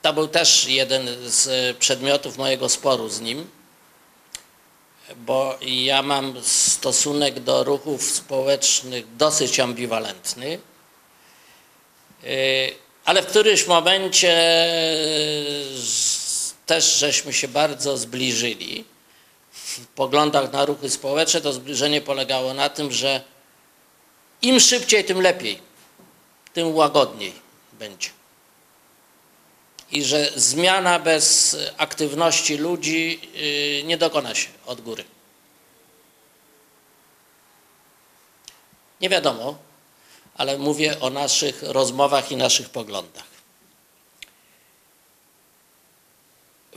To 0.02 0.14
był 0.14 0.28
też 0.28 0.68
jeden 0.68 1.08
z 1.26 1.78
przedmiotów 1.78 2.38
mojego 2.38 2.70
sporu 2.70 3.10
z 3.10 3.20
nim, 3.22 3.50
bo 5.16 5.58
ja 5.62 6.02
mam 6.02 6.34
stosunek 6.44 7.40
do 7.40 7.64
ruchów 7.64 8.04
społecznych 8.04 9.16
dosyć 9.16 9.60
ambiwalentny, 9.60 10.60
Yy, 12.24 12.30
ale 13.06 13.22
w 13.24 13.26
którymś 13.28 13.68
momencie 13.68 14.28
z- 15.76 16.17
też 16.68 16.96
żeśmy 16.96 17.34
się 17.34 17.48
bardzo 17.48 17.98
zbliżyli. 17.98 18.86
W 19.52 19.86
poglądach 19.88 20.52
na 20.52 20.66
ruchy 20.66 20.90
społeczne 20.90 21.42
to 21.42 21.54
zbliżenie 21.54 22.02
polegało 22.02 22.54
na 22.54 22.70
tym, 22.70 22.92
że 22.92 23.22
im 24.42 24.60
szybciej, 24.60 25.06
tym 25.06 25.22
lepiej, 25.22 25.60
tym 26.54 26.76
łagodniej 26.76 27.34
będzie 27.74 28.10
i 29.92 30.04
że 30.04 30.32
zmiana 30.36 31.00
bez 31.00 31.58
aktywności 31.78 32.58
ludzi 32.58 33.22
yy, 33.34 33.84
nie 33.84 33.98
dokona 33.98 34.36
się 34.36 34.50
od 34.66 34.82
góry. 34.82 35.04
Nie 39.02 39.10
wiadomo, 39.10 39.58
ale 40.36 40.58
mówię 40.58 41.00
o 41.00 41.10
naszych 41.10 41.64
rozmowach 41.64 42.32
i 42.32 42.36
naszych 42.36 42.70
poglądach. 42.70 43.37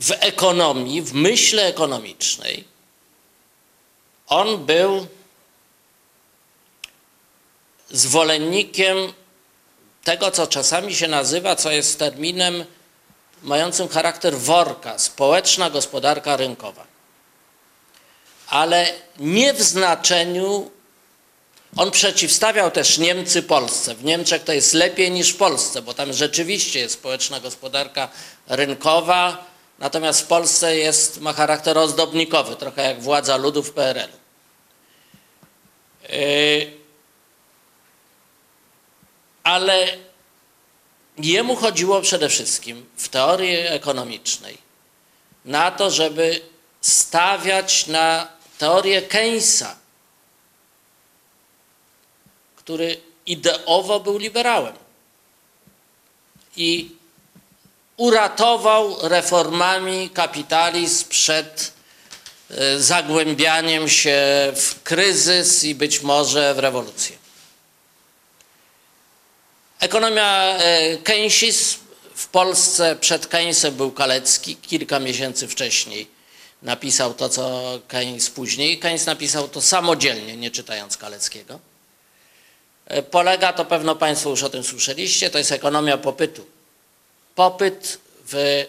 W 0.01 0.11
ekonomii, 0.19 1.01
w 1.01 1.13
myśle 1.13 1.65
ekonomicznej, 1.65 2.63
on 4.27 4.65
był 4.65 5.07
zwolennikiem 7.89 9.13
tego, 10.03 10.31
co 10.31 10.47
czasami 10.47 10.95
się 10.95 11.07
nazywa, 11.07 11.55
co 11.55 11.71
jest 11.71 11.99
terminem 11.99 12.65
mającym 13.43 13.87
charakter 13.87 14.37
worka, 14.37 14.99
społeczna 14.99 15.69
gospodarka 15.69 16.37
rynkowa. 16.37 16.87
Ale 18.47 18.93
nie 19.19 19.53
w 19.53 19.61
znaczeniu, 19.61 20.71
on 21.77 21.91
przeciwstawiał 21.91 22.71
też 22.71 22.97
Niemcy 22.97 23.43
Polsce. 23.43 23.95
W 23.95 24.03
Niemczech 24.03 24.43
to 24.43 24.53
jest 24.53 24.73
lepiej 24.73 25.11
niż 25.11 25.29
w 25.29 25.37
Polsce, 25.37 25.81
bo 25.81 25.93
tam 25.93 26.13
rzeczywiście 26.13 26.79
jest 26.79 26.93
społeczna 26.93 27.39
gospodarka 27.39 28.09
rynkowa, 28.47 29.50
natomiast 29.81 30.21
w 30.21 30.27
Polsce 30.27 30.77
jest, 30.77 31.21
ma 31.21 31.33
charakter 31.33 31.77
ozdobnikowy, 31.77 32.55
trochę 32.55 32.83
jak 32.83 33.01
władza 33.01 33.37
ludu 33.37 33.63
w 33.63 33.71
PRL. 33.71 34.09
Yy, 36.09 36.71
ale 39.43 39.97
Jemu 41.17 41.55
chodziło 41.55 42.01
przede 42.01 42.29
wszystkim 42.29 42.85
w 42.97 43.09
teorii 43.09 43.55
ekonomicznej 43.55 44.57
na 45.45 45.71
to, 45.71 45.89
żeby 45.89 46.41
stawiać 46.81 47.87
na 47.87 48.27
teorię 48.57 49.01
Keynesa, 49.01 49.75
który 52.55 53.01
ideowo 53.25 53.99
był 53.99 54.17
liberałem 54.17 54.75
i 56.55 56.95
uratował 58.01 58.97
reformami 59.01 60.09
kapitalizm 60.09 61.09
przed 61.09 61.73
e, 62.49 62.79
zagłębianiem 62.79 63.89
się 63.89 64.21
w 64.55 64.83
kryzys 64.83 65.63
i 65.63 65.75
być 65.75 66.01
może 66.01 66.53
w 66.53 66.59
rewolucję. 66.59 67.17
Ekonomia 69.79 70.57
e, 70.57 70.97
Keynesizm 70.97 71.77
w 72.15 72.27
Polsce 72.27 72.95
przed 72.95 73.27
Keynesem 73.27 73.75
był 73.75 73.91
Kalecki 73.91 74.55
kilka 74.55 74.99
miesięcy 74.99 75.47
wcześniej. 75.47 76.07
napisał 76.61 77.13
to, 77.13 77.29
co 77.29 77.79
Keynes 77.87 78.29
później. 78.29 78.79
Keynes 78.79 79.05
napisał 79.05 79.47
to 79.47 79.61
samodzielnie, 79.61 80.37
nie 80.37 80.51
czytając 80.51 80.97
Kaleckiego. 80.97 81.59
E, 82.85 83.03
Polega 83.03 83.53
to, 83.53 83.65
pewno 83.65 83.95
Państwo 83.95 84.29
już 84.29 84.43
o 84.43 84.49
tym 84.49 84.63
słyszeliście, 84.63 85.29
to 85.29 85.37
jest 85.37 85.51
ekonomia 85.51 85.97
popytu. 85.97 86.60
Popyt 87.35 87.99
w 88.27 88.65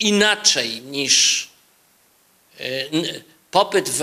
inaczej 0.00 0.82
niż 0.82 1.48
e, 2.60 2.64
popyt 3.50 3.88
w, 3.88 3.98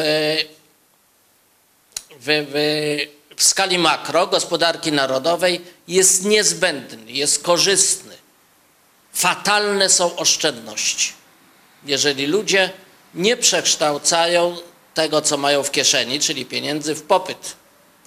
w, 2.20 2.46
w, 2.52 3.36
w 3.36 3.44
skali 3.44 3.78
makro 3.78 4.28
gospodarki 4.28 4.92
narodowej 4.92 5.62
jest 5.88 6.26
niezbędny, 6.26 7.12
jest 7.12 7.44
korzystny. 7.44 8.18
Fatalne 9.14 9.90
są 9.90 10.16
oszczędności. 10.16 11.14
Jeżeli 11.86 12.28
ludzie 12.28 12.70
nie 13.14 13.38
przekształcają 13.38 14.58
tego, 14.94 15.22
co 15.22 15.38
mają 15.38 15.64
w 15.64 15.72
kieszeni, 15.72 16.20
czyli 16.20 16.46
pieniędzy, 16.46 16.96
w 16.96 17.04
popyt. 17.04 17.56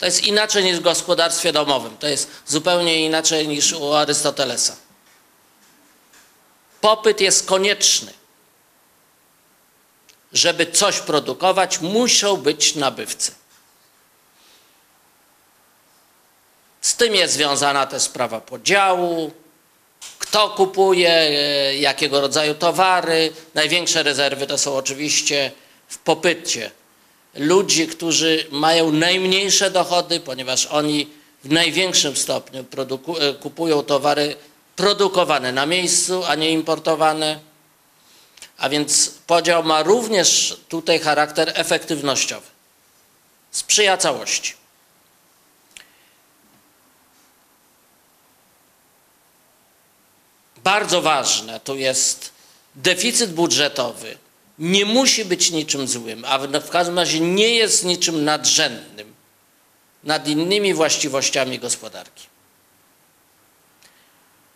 To 0.00 0.06
jest 0.06 0.24
inaczej 0.24 0.64
niż 0.64 0.78
w 0.78 0.82
gospodarstwie 0.82 1.52
domowym. 1.52 1.96
To 1.96 2.08
jest 2.08 2.30
zupełnie 2.46 3.04
inaczej 3.04 3.48
niż 3.48 3.72
u 3.72 3.92
Arystotelesa. 3.92 4.76
Popyt 6.80 7.20
jest 7.20 7.46
konieczny. 7.46 8.12
Żeby 10.32 10.66
coś 10.66 11.00
produkować, 11.00 11.80
muszą 11.80 12.36
być 12.36 12.74
nabywcy. 12.74 13.32
Z 16.80 16.96
tym 16.96 17.14
jest 17.14 17.34
związana 17.34 17.86
też 17.86 18.02
sprawa 18.02 18.40
podziału, 18.40 19.32
kto 20.18 20.50
kupuje, 20.50 21.10
e, 21.10 21.76
jakiego 21.76 22.20
rodzaju 22.20 22.54
towary. 22.54 23.32
Największe 23.54 24.02
rezerwy 24.02 24.46
to 24.46 24.58
są 24.58 24.76
oczywiście 24.76 25.52
w 25.88 25.98
popycie 25.98 26.70
ludzi, 27.34 27.86
którzy 27.86 28.46
mają 28.50 28.92
najmniejsze 28.92 29.70
dochody, 29.70 30.20
ponieważ 30.20 30.66
oni 30.66 31.08
w 31.44 31.52
największym 31.52 32.16
stopniu 32.16 32.64
e, 33.20 33.34
kupują 33.34 33.82
towary 33.82 34.36
produkowane 34.76 35.52
na 35.52 35.66
miejscu, 35.66 36.24
a 36.24 36.34
nie 36.34 36.50
importowane. 36.50 37.40
A 38.58 38.68
więc 38.68 39.10
podział 39.26 39.64
ma 39.64 39.82
również 39.82 40.56
tutaj 40.68 40.98
charakter 40.98 41.52
efektywnościowy. 41.54 42.46
Sprzyja 43.50 43.96
całości. 43.96 44.54
Bardzo 50.56 51.02
ważne 51.02 51.60
tu 51.60 51.76
jest 51.76 52.30
deficyt 52.74 53.32
budżetowy. 53.32 54.18
Nie 54.60 54.84
musi 54.84 55.24
być 55.24 55.50
niczym 55.50 55.88
złym, 55.88 56.24
a 56.24 56.38
w 56.38 56.70
każdym 56.70 56.98
razie 56.98 57.20
nie 57.20 57.54
jest 57.54 57.84
niczym 57.84 58.24
nadrzędnym 58.24 59.14
nad 60.04 60.28
innymi 60.28 60.74
właściwościami 60.74 61.58
gospodarki. 61.58 62.26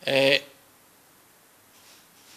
E, 0.06 0.38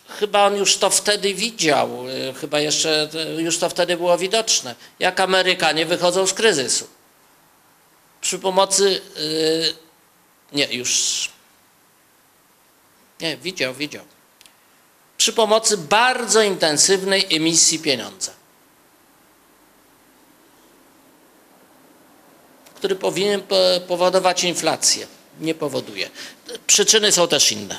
Chyba 0.08 0.46
on 0.46 0.56
już 0.56 0.78
to 0.78 0.90
wtedy 0.90 1.34
widział, 1.34 2.06
e, 2.10 2.34
chyba 2.34 2.60
jeszcze 2.60 3.10
e, 3.14 3.42
już 3.42 3.58
to 3.58 3.70
wtedy 3.70 3.98
było 3.98 4.18
widoczne, 4.18 4.76
jak 5.00 5.20
Amerykanie 5.20 5.86
wychodzą 5.86 6.28
z 6.28 6.34
kryzysu. 6.34 6.88
Przy 8.22 8.40
pomocy, 8.40 9.02
nie, 10.52 10.66
już, 10.74 11.30
nie, 13.20 13.38
widział, 13.38 13.74
widział. 13.74 14.06
Przy 15.18 15.34
pomocy 15.34 15.78
bardzo 15.78 16.42
intensywnej 16.42 17.26
emisji 17.36 17.80
pieniądza, 17.80 18.32
który 22.76 22.96
powinien 22.96 23.42
po- 23.42 23.56
powodować 23.88 24.44
inflację. 24.44 25.08
Nie 25.40 25.56
powoduje. 25.56 26.10
Przyczyny 26.68 27.12
są 27.12 27.28
też 27.28 27.52
inne. 27.52 27.78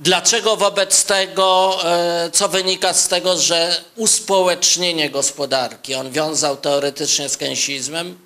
Dlaczego 0.00 0.56
wobec 0.56 1.04
tego, 1.04 1.78
e, 1.84 2.30
co 2.32 2.48
wynika 2.48 2.92
z 2.92 3.08
tego, 3.08 3.38
że 3.38 3.84
uspołecznienie 3.96 5.10
gospodarki, 5.10 5.94
on 5.94 6.10
wiązał 6.10 6.56
teoretycznie 6.56 7.28
z 7.28 7.36
keynesizmem, 7.36 8.18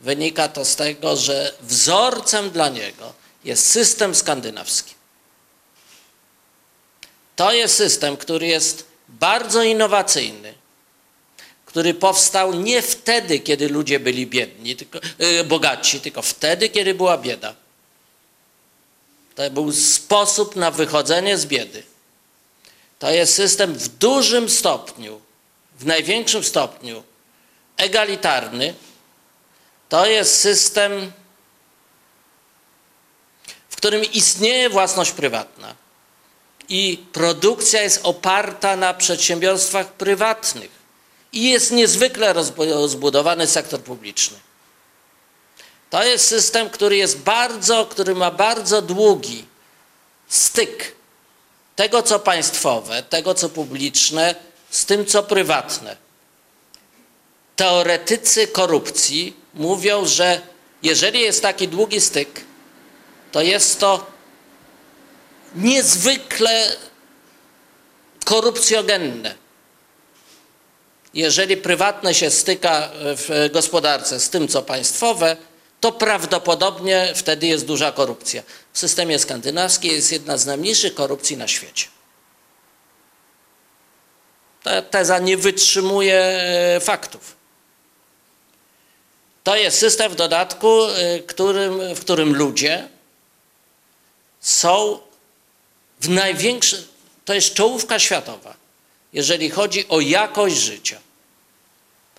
wynika 0.00 0.48
to 0.48 0.64
z 0.64 0.76
tego, 0.76 1.16
że 1.16 1.52
wzorcem 1.60 2.50
dla 2.50 2.68
niego 2.68 3.12
jest 3.44 3.70
system 3.70 4.14
skandynawski. 4.14 4.95
To 7.36 7.52
jest 7.52 7.76
system, 7.76 8.16
który 8.16 8.46
jest 8.46 8.86
bardzo 9.08 9.62
innowacyjny, 9.62 10.54
który 11.66 11.94
powstał 11.94 12.54
nie 12.54 12.82
wtedy, 12.82 13.38
kiedy 13.38 13.68
ludzie 13.68 14.00
byli 14.00 14.26
biedni, 14.26 14.76
tylko, 14.76 14.98
e, 15.18 15.44
bogaci, 15.44 16.00
tylko 16.00 16.22
wtedy, 16.22 16.68
kiedy 16.68 16.94
była 16.94 17.18
bieda. 17.18 17.54
To 19.34 19.50
był 19.50 19.72
sposób 19.72 20.56
na 20.56 20.70
wychodzenie 20.70 21.38
z 21.38 21.46
biedy. 21.46 21.82
To 22.98 23.10
jest 23.10 23.34
system 23.34 23.74
w 23.74 23.88
dużym 23.88 24.50
stopniu, 24.50 25.20
w 25.78 25.86
największym 25.86 26.44
stopniu 26.44 27.02
egalitarny. 27.76 28.74
To 29.88 30.06
jest 30.06 30.40
system, 30.40 31.12
w 33.68 33.76
którym 33.76 34.04
istnieje 34.04 34.70
własność 34.70 35.10
prywatna 35.10 35.85
i 36.68 37.04
produkcja 37.12 37.82
jest 37.82 38.00
oparta 38.02 38.76
na 38.76 38.94
przedsiębiorstwach 38.94 39.92
prywatnych 39.92 40.70
i 41.32 41.50
jest 41.50 41.72
niezwykle 41.72 42.34
rozbu- 42.34 42.72
rozbudowany 42.72 43.46
sektor 43.46 43.80
publiczny. 43.80 44.38
To 45.90 46.04
jest 46.04 46.26
system, 46.26 46.70
który 46.70 46.96
jest 46.96 47.18
bardzo, 47.18 47.86
który 47.86 48.14
ma 48.14 48.30
bardzo 48.30 48.82
długi 48.82 49.44
styk 50.28 50.94
tego, 51.76 52.02
co 52.02 52.18
państwowe, 52.18 53.02
tego, 53.02 53.34
co 53.34 53.48
publiczne, 53.48 54.34
z 54.70 54.84
tym, 54.86 55.06
co 55.06 55.22
prywatne. 55.22 55.96
Teoretycy 57.56 58.48
korupcji 58.48 59.36
mówią, 59.54 60.06
że 60.06 60.40
jeżeli 60.82 61.20
jest 61.20 61.42
taki 61.42 61.68
długi 61.68 62.00
styk, 62.00 62.40
to 63.32 63.42
jest 63.42 63.80
to 63.80 64.15
niezwykle 65.56 66.76
korupcjogenne. 68.24 69.34
Jeżeli 71.14 71.56
prywatne 71.56 72.14
się 72.14 72.30
styka 72.30 72.90
w 72.92 73.50
gospodarce 73.52 74.20
z 74.20 74.30
tym, 74.30 74.48
co 74.48 74.62
państwowe, 74.62 75.36
to 75.80 75.92
prawdopodobnie 75.92 77.12
wtedy 77.14 77.46
jest 77.46 77.64
duża 77.64 77.92
korupcja. 77.92 78.42
W 78.72 78.78
systemie 78.78 79.18
skandynawskim 79.18 79.92
jest 79.92 80.12
jedna 80.12 80.38
z 80.38 80.46
najmniejszych 80.46 80.94
korupcji 80.94 81.36
na 81.36 81.48
świecie. 81.48 81.86
Ta 84.62 84.82
teza 84.82 85.18
nie 85.18 85.36
wytrzymuje 85.36 86.20
e, 86.20 86.80
faktów. 86.80 87.36
To 89.44 89.56
jest 89.56 89.78
system 89.78 90.12
w 90.12 90.14
dodatku, 90.14 90.84
e, 90.84 91.18
którym, 91.18 91.94
w 91.94 92.00
którym 92.00 92.36
ludzie 92.36 92.88
są 94.40 94.98
w 96.00 96.08
największym, 96.08 96.84
to 97.24 97.34
jest 97.34 97.54
czołówka 97.54 97.98
światowa, 97.98 98.54
jeżeli 99.12 99.50
chodzi 99.50 99.88
o 99.88 100.00
jakość 100.00 100.56
życia. 100.56 101.00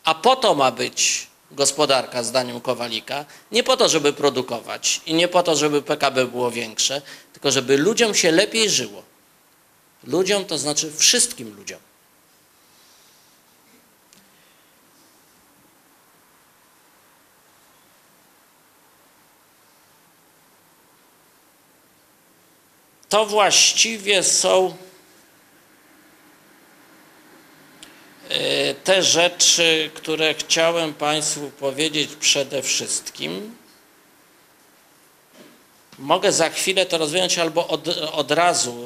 A 0.03 0.15
po 0.15 0.35
to 0.35 0.55
ma 0.55 0.71
być 0.71 1.27
gospodarka, 1.51 2.23
zdaniem 2.23 2.61
Kowalika, 2.61 3.25
nie 3.51 3.63
po 3.63 3.77
to, 3.77 3.89
żeby 3.89 4.13
produkować 4.13 5.01
i 5.05 5.13
nie 5.13 5.27
po 5.27 5.43
to, 5.43 5.55
żeby 5.55 5.81
PKB 5.81 6.25
było 6.25 6.51
większe, 6.51 7.01
tylko 7.33 7.51
żeby 7.51 7.77
ludziom 7.77 8.15
się 8.15 8.31
lepiej 8.31 8.69
żyło. 8.69 9.03
Ludziom 10.03 10.45
to 10.45 10.57
znaczy 10.57 10.91
wszystkim 10.97 11.55
ludziom. 11.55 11.79
To 23.09 23.25
właściwie 23.25 24.23
są 24.23 24.75
e, 28.29 28.73
te 28.73 29.03
rzeczy, 29.03 29.91
które 29.93 30.33
chciałem 30.33 30.93
Państwu 30.93 31.51
powiedzieć 31.59 32.09
przede 32.19 32.61
wszystkim. 32.61 33.55
Mogę 35.99 36.31
za 36.31 36.49
chwilę 36.49 36.85
to 36.85 36.97
rozwinąć 36.97 37.37
albo 37.37 37.67
od, 37.67 37.87
od 38.11 38.31
razu 38.31 38.85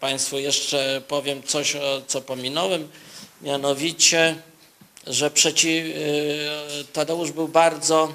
Państwu 0.00 0.38
jeszcze 0.38 1.02
powiem 1.08 1.42
coś, 1.42 1.76
co 2.06 2.20
pominąłem, 2.20 2.88
mianowicie, 3.42 4.36
że 5.06 5.30
przeci, 5.30 5.78
e, 5.78 6.84
Tadeusz 6.92 7.32
był 7.32 7.48
bardzo 7.48 8.12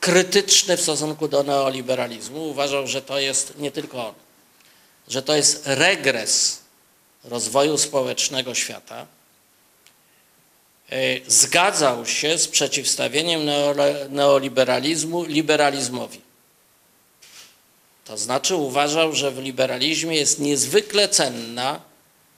krytyczny 0.00 0.76
w 0.76 0.80
stosunku 0.80 1.28
do 1.28 1.42
neoliberalizmu. 1.42 2.48
Uważał, 2.48 2.86
że 2.86 3.02
to 3.02 3.18
jest 3.18 3.58
nie 3.58 3.70
tylko 3.70 4.08
on, 4.08 4.23
że 5.08 5.22
to 5.22 5.34
jest 5.34 5.62
regres 5.64 6.58
rozwoju 7.24 7.78
społecznego 7.78 8.54
świata, 8.54 9.06
e, 10.90 10.96
zgadzał 11.26 12.06
się 12.06 12.38
z 12.38 12.48
przeciwstawieniem 12.48 13.40
neoliberalizmu 14.10 15.24
liberalizmowi. 15.24 16.20
To 18.04 18.18
znaczy 18.18 18.54
uważał, 18.54 19.12
że 19.12 19.30
w 19.30 19.38
liberalizmie 19.38 20.16
jest 20.16 20.38
niezwykle 20.38 21.08
cenna 21.08 21.80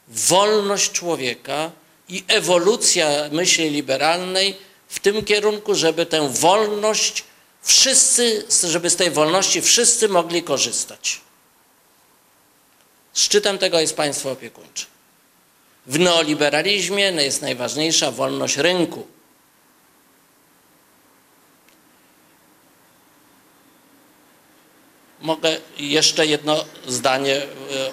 wolność 0.09 0.93
człowieka 0.93 1.71
i 2.09 2.25
ewolucja 2.29 3.09
myśli 3.33 3.71
liberalnej 3.71 4.57
w 4.89 5.01
tym 5.01 5.25
kierunku, 5.25 5.75
żeby 5.75 6.07
tę 6.07 6.29
wolność 6.29 7.25
wszyscy, 7.63 8.47
żeby 8.65 8.91
z 8.91 8.97
tej 8.97 9.11
wolności 9.11 9.63
wszyscy 9.63 10.09
mogli 10.09 10.43
korzystać. 10.43 11.26
Szczytem 13.17 13.59
tego 13.59 13.81
jest 13.81 13.97
państwo 13.97 14.31
opiekuńcze. 14.31 14.87
W 15.87 15.99
neoliberalizmie 15.99 17.03
jest 17.05 17.43
najważniejsza 17.43 18.11
wolność 18.11 18.57
rynku. 18.57 19.07
Mogę 25.21 25.57
jeszcze 25.79 26.27
jedno 26.27 26.65
zdanie 26.87 27.43
y, 27.43 27.47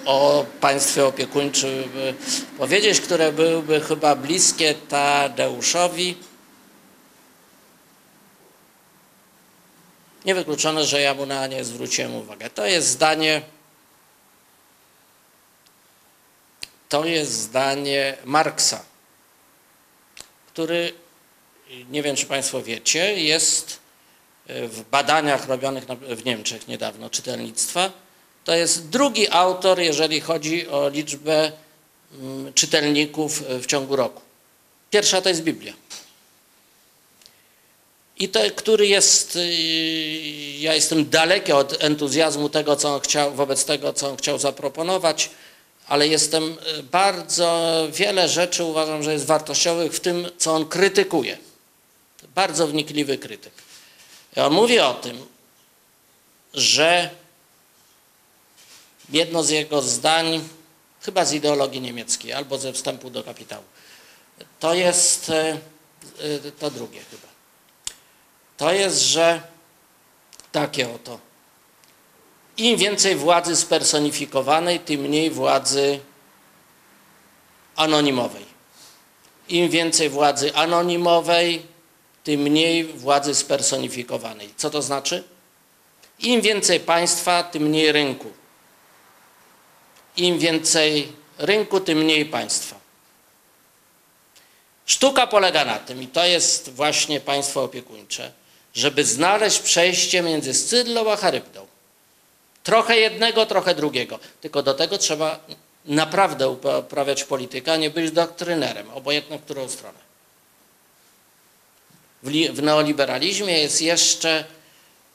o 0.04 0.46
państwie 0.60 1.06
opiekuńczym 1.06 1.70
y, 1.70 2.14
powiedzieć, 2.58 3.00
które 3.00 3.32
byłyby 3.32 3.80
chyba 3.80 4.16
bliskie 4.16 4.74
Tadeuszowi. 4.74 6.16
Niewykluczone, 10.24 10.84
że 10.84 11.00
ja 11.00 11.14
mu 11.14 11.26
na 11.26 11.46
nie 11.46 11.64
zwróciłem 11.64 12.14
uwagę. 12.14 12.50
To 12.50 12.66
jest 12.66 12.88
zdanie, 12.88 13.42
to 16.94 17.04
jest 17.04 17.32
zdanie 17.32 18.16
Marksa, 18.24 18.84
który, 20.46 20.92
nie 21.90 22.02
wiem 22.02 22.16
czy 22.16 22.26
Państwo 22.26 22.62
wiecie, 22.62 23.20
jest 23.20 23.78
w 24.46 24.82
badaniach 24.90 25.48
robionych 25.48 25.84
w 26.00 26.24
Niemczech 26.24 26.68
niedawno 26.68 27.10
czytelnictwa. 27.10 27.92
To 28.44 28.54
jest 28.54 28.88
drugi 28.88 29.28
autor, 29.30 29.80
jeżeli 29.80 30.20
chodzi 30.20 30.68
o 30.68 30.88
liczbę 30.88 31.52
mm, 32.12 32.54
czytelników 32.54 33.42
w 33.48 33.66
ciągu 33.66 33.96
roku. 33.96 34.22
Pierwsza 34.90 35.20
to 35.20 35.28
jest 35.28 35.42
Biblia. 35.42 35.72
I 38.18 38.28
to, 38.28 38.40
który 38.56 38.86
jest, 38.86 39.36
yy, 39.36 39.42
ja 40.60 40.74
jestem 40.74 41.10
daleki 41.10 41.52
od 41.52 41.84
entuzjazmu 41.84 42.48
tego, 42.48 42.76
co 42.76 42.94
on 42.94 43.00
chciał, 43.00 43.34
wobec 43.34 43.64
tego, 43.64 43.92
co 43.92 44.10
on 44.10 44.16
chciał 44.16 44.38
zaproponować, 44.38 45.30
ale 45.88 46.08
jestem 46.08 46.44
yy, 46.44 46.82
bardzo, 46.82 47.78
wiele 47.92 48.28
rzeczy 48.28 48.64
uważam, 48.64 49.02
że 49.02 49.12
jest 49.12 49.26
wartościowych 49.26 49.92
w 49.92 50.00
tym, 50.00 50.26
co 50.38 50.54
on 50.54 50.68
krytykuje. 50.68 51.38
Bardzo 52.34 52.66
wnikliwy 52.66 53.18
krytyk. 53.18 53.52
I 54.36 54.40
on 54.40 54.52
mówi 54.52 54.80
o 54.80 54.94
tym, 54.94 55.26
że 56.54 57.10
jedno 59.10 59.42
z 59.42 59.50
jego 59.50 59.82
zdań, 59.82 60.48
chyba 61.00 61.24
z 61.24 61.32
ideologii 61.32 61.80
niemieckiej 61.80 62.32
albo 62.32 62.58
ze 62.58 62.72
wstępu 62.72 63.10
do 63.10 63.22
kapitału, 63.22 63.64
to 64.60 64.74
jest, 64.74 65.30
e, 65.30 65.58
e, 66.18 66.52
to 66.58 66.70
drugie 66.70 67.00
chyba, 67.10 67.28
to 68.56 68.72
jest, 68.72 69.00
że 69.00 69.42
takie 70.52 70.94
oto, 70.94 71.18
im 72.56 72.76
więcej 72.76 73.16
władzy 73.16 73.56
spersonifikowanej, 73.56 74.80
tym 74.80 75.00
mniej 75.00 75.30
władzy 75.30 76.00
anonimowej. 77.76 78.44
Im 79.48 79.68
więcej 79.68 80.08
władzy 80.08 80.54
anonimowej, 80.54 81.62
tym 82.24 82.40
mniej 82.40 82.84
władzy 82.84 83.34
spersonifikowanej. 83.34 84.54
Co 84.56 84.70
to 84.70 84.82
znaczy? 84.82 85.24
Im 86.18 86.40
więcej 86.40 86.80
państwa, 86.80 87.42
tym 87.42 87.62
mniej 87.62 87.92
rynku. 87.92 88.32
Im 90.16 90.38
więcej 90.38 91.12
rynku, 91.38 91.80
tym 91.80 91.98
mniej 91.98 92.26
państwa. 92.26 92.76
Sztuka 94.86 95.26
polega 95.26 95.64
na 95.64 95.78
tym, 95.78 96.02
i 96.02 96.06
to 96.06 96.24
jest 96.24 96.70
właśnie 96.70 97.20
państwo 97.20 97.64
opiekuńcze, 97.64 98.32
żeby 98.74 99.04
znaleźć 99.04 99.58
przejście 99.58 100.22
między 100.22 100.54
Scydlą 100.54 101.12
a 101.12 101.16
Charybdą. 101.16 101.66
Trochę 102.64 102.96
jednego, 102.96 103.46
trochę 103.46 103.74
drugiego. 103.74 104.18
Tylko 104.40 104.62
do 104.62 104.74
tego 104.74 104.98
trzeba 104.98 105.40
naprawdę 105.84 106.48
uprawiać 106.48 107.24
politykę, 107.24 107.72
a 107.72 107.76
nie 107.76 107.90
być 107.90 108.10
doktrynerem, 108.10 108.90
obojętną 108.90 109.38
którą 109.38 109.68
stronę. 109.68 109.98
W, 112.22 112.30
w 112.52 112.62
neoliberalizmie 112.62 113.58
jest 113.58 113.82
jeszcze, 113.82 114.44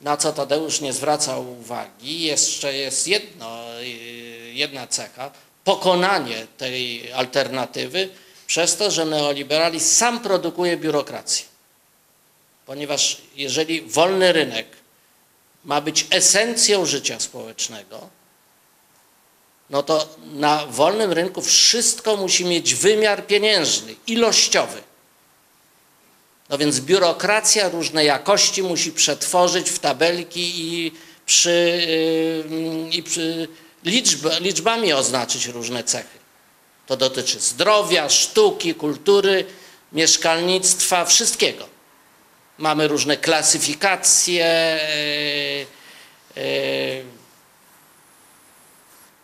na 0.01 0.17
co 0.17 0.33
Tadeusz 0.33 0.81
nie 0.81 0.93
zwracał 0.93 1.51
uwagi, 1.51 2.21
jeszcze 2.21 2.73
jest 2.73 3.07
jedno, 3.07 3.61
jedna 4.53 4.87
cecha, 4.87 5.31
pokonanie 5.63 6.47
tej 6.57 7.13
alternatywy 7.13 8.09
przez 8.47 8.77
to, 8.77 8.91
że 8.91 9.05
neoliberalizm 9.05 9.85
sam 9.85 10.19
produkuje 10.19 10.77
biurokrację. 10.77 11.45
Ponieważ 12.65 13.21
jeżeli 13.35 13.81
wolny 13.81 14.33
rynek 14.33 14.78
ma 15.65 15.81
być 15.81 16.07
esencją 16.11 16.85
życia 16.85 17.19
społecznego, 17.19 18.09
no 19.69 19.83
to 19.83 20.09
na 20.33 20.65
wolnym 20.65 21.11
rynku 21.11 21.41
wszystko 21.41 22.17
musi 22.17 22.45
mieć 22.45 22.75
wymiar 22.75 23.27
pieniężny, 23.27 23.95
ilościowy. 24.07 24.81
No 26.49 26.57
więc 26.57 26.79
biurokracja 26.79 27.69
różnej 27.69 28.07
jakości 28.07 28.63
musi 28.63 28.91
przetworzyć 28.91 29.69
w 29.69 29.79
tabelki 29.79 30.51
i, 30.55 30.91
przy, 31.25 31.81
yy, 32.49 32.89
i 32.89 33.03
przy 33.03 33.47
liczb, 33.83 34.27
liczbami 34.39 34.93
oznaczyć 34.93 35.45
różne 35.45 35.83
cechy. 35.83 36.19
To 36.87 36.97
dotyczy 36.97 37.39
zdrowia, 37.39 38.09
sztuki, 38.09 38.75
kultury, 38.75 39.45
mieszkalnictwa, 39.91 41.05
wszystkiego. 41.05 41.78
Mamy 42.59 42.87
różne 42.87 43.17
klasyfikacje, 43.17 44.79
yy, 46.35 46.43
yy, 46.43 47.05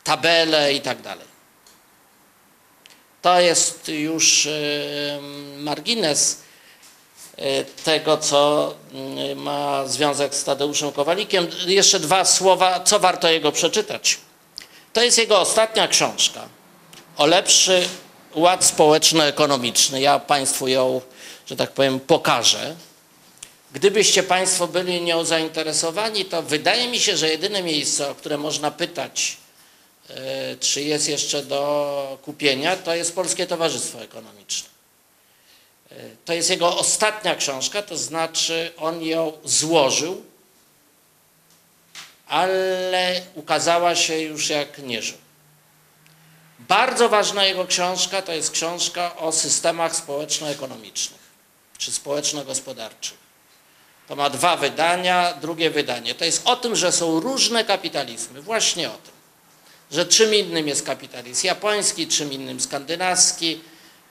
tabele 0.03 0.73
i 0.73 0.81
tak 0.81 1.01
dalej. 1.01 1.27
To 3.21 3.39
jest 3.39 3.87
już 3.87 4.45
yy, 4.45 4.51
margines 5.57 6.45
tego, 7.83 8.17
co 8.17 8.73
y, 9.31 9.35
ma 9.35 9.87
związek 9.87 10.35
z 10.35 10.43
Tadeuszem 10.43 10.91
Kowalikiem. 10.91 11.47
Jeszcze 11.65 11.99
dwa 11.99 12.25
słowa, 12.25 12.79
co 12.79 12.99
warto 12.99 13.29
jego 13.29 13.51
przeczytać. 13.51 14.17
To 14.93 15.03
jest 15.03 15.17
jego 15.17 15.39
ostatnia 15.39 15.87
książka 15.87 16.41
o 17.17 17.25
lepszy 17.25 17.87
ład 18.35 18.65
społeczno-ekonomiczny. 18.65 20.01
Ja 20.01 20.19
Państwu 20.19 20.67
ją, 20.67 21.01
że 21.45 21.55
tak 21.55 21.71
powiem, 21.71 21.99
pokażę. 21.99 22.75
Gdybyście 23.75 24.23
Państwo 24.23 24.67
byli 24.67 25.01
nią 25.01 25.25
zainteresowani, 25.25 26.25
to 26.25 26.41
wydaje 26.41 26.87
mi 26.87 26.99
się, 26.99 27.17
że 27.17 27.29
jedyne 27.29 27.63
miejsce, 27.63 28.09
o 28.09 28.15
które 28.15 28.37
można 28.37 28.71
pytać, 28.71 29.37
e, 30.09 30.55
czy 30.59 30.81
jest 30.81 31.09
jeszcze 31.09 31.43
do 31.43 32.17
kupienia, 32.21 32.75
to 32.75 32.95
jest 32.95 33.15
Polskie 33.15 33.47
Towarzystwo 33.47 34.01
Ekonomiczne. 34.01 34.69
E, 35.91 35.95
To 36.25 36.33
jest 36.33 36.49
jego 36.49 36.77
ostatnia 36.77 37.35
książka, 37.35 37.81
to 37.81 37.97
znaczy 37.97 38.71
on 38.77 39.03
ją 39.03 39.33
złożył, 39.43 40.23
ale 42.27 43.21
ukazała 43.33 43.95
się 43.95 44.19
już 44.19 44.49
jak 44.49 44.77
nie 44.77 45.01
żył. 45.01 45.17
Bardzo 46.59 47.09
ważna 47.09 47.45
jego 47.45 47.67
książka 47.67 48.21
to 48.21 48.33
jest 48.33 48.51
książka 48.51 49.17
o 49.17 49.31
systemach 49.31 49.95
społeczno-ekonomicznych 49.95 51.21
czy 51.77 51.91
społeczno-gospodarczych. 51.91 53.24
To 54.07 54.15
ma 54.15 54.29
dwa 54.29 54.57
wydania, 54.57 55.33
drugie 55.41 55.69
wydanie. 55.69 56.15
To 56.15 56.25
jest 56.25 56.41
o 56.45 56.55
tym, 56.55 56.75
że 56.75 56.91
są 56.91 57.19
różne 57.19 57.65
kapitalizmy, 57.65 58.41
właśnie 58.41 58.89
o 58.89 58.93
tym. 58.93 59.15
Że 59.91 60.05
czym 60.05 60.33
innym 60.33 60.67
jest 60.67 60.85
kapitalizm 60.85 61.47
japoński, 61.47 62.07
czym 62.07 62.33
innym 62.33 62.59
skandynawski, 62.59 63.61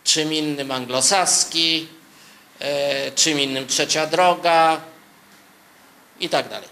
czym 0.05 0.33
innym 0.33 0.71
anglosaski, 0.71 1.89
e, 2.59 3.13
czym 3.13 3.41
innym 3.41 3.67
trzecia 3.67 4.07
droga 4.07 4.81
i 6.21 6.29
tak 6.29 6.49
dalej. 6.49 6.69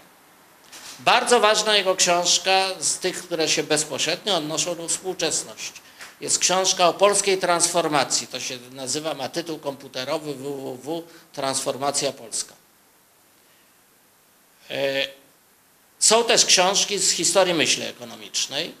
Bardzo 0.99 1.39
ważna 1.39 1.77
jego 1.77 1.95
książka 1.95 2.65
z 2.79 2.97
tych, 2.97 3.23
które 3.23 3.49
się 3.49 3.63
bezpośrednio 3.63 4.35
odnoszą 4.35 4.75
do 4.75 4.87
współczesności. 4.87 5.81
Jest 6.21 6.39
książka 6.39 6.87
o 6.87 6.93
polskiej 6.93 7.37
transformacji. 7.37 8.27
To 8.27 8.39
się 8.39 8.57
nazywa, 8.71 9.13
ma 9.13 9.29
tytuł 9.29 9.59
komputerowy 9.59 10.33
www. 10.33 11.03
Transformacja 11.33 12.11
Polska. 12.11 12.62
E, 14.73 15.07
Są 15.99 16.23
też 16.23 16.45
książki 16.45 16.99
z 16.99 17.11
historii 17.11 17.53
myśli 17.53 17.83
ekonomicznej, 17.83 18.73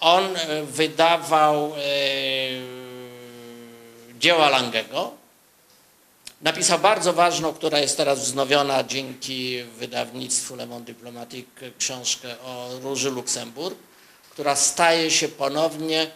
on 0.00 0.36
e, 0.36 0.62
wydawał 0.62 1.74
e, 1.74 1.80
dzieła 4.18 4.48
Langego. 4.48 5.12
Napisał 6.42 6.78
bardzo 6.78 7.12
ważną, 7.12 7.52
która 7.54 7.78
jest 7.78 7.96
teraz 7.96 8.18
wznowiona 8.20 8.84
dzięki 8.84 9.62
wydawnictwu 9.62 10.56
Le 10.56 10.66
Monde 10.66 10.92
Diplomatique, 10.92 11.70
książkę 11.78 12.40
o 12.40 12.68
Róży 12.82 13.10
Luksemburg, 13.10 13.78
która 14.30 14.56
staje 14.56 15.10
się 15.10 15.28
ponownie 15.28 16.10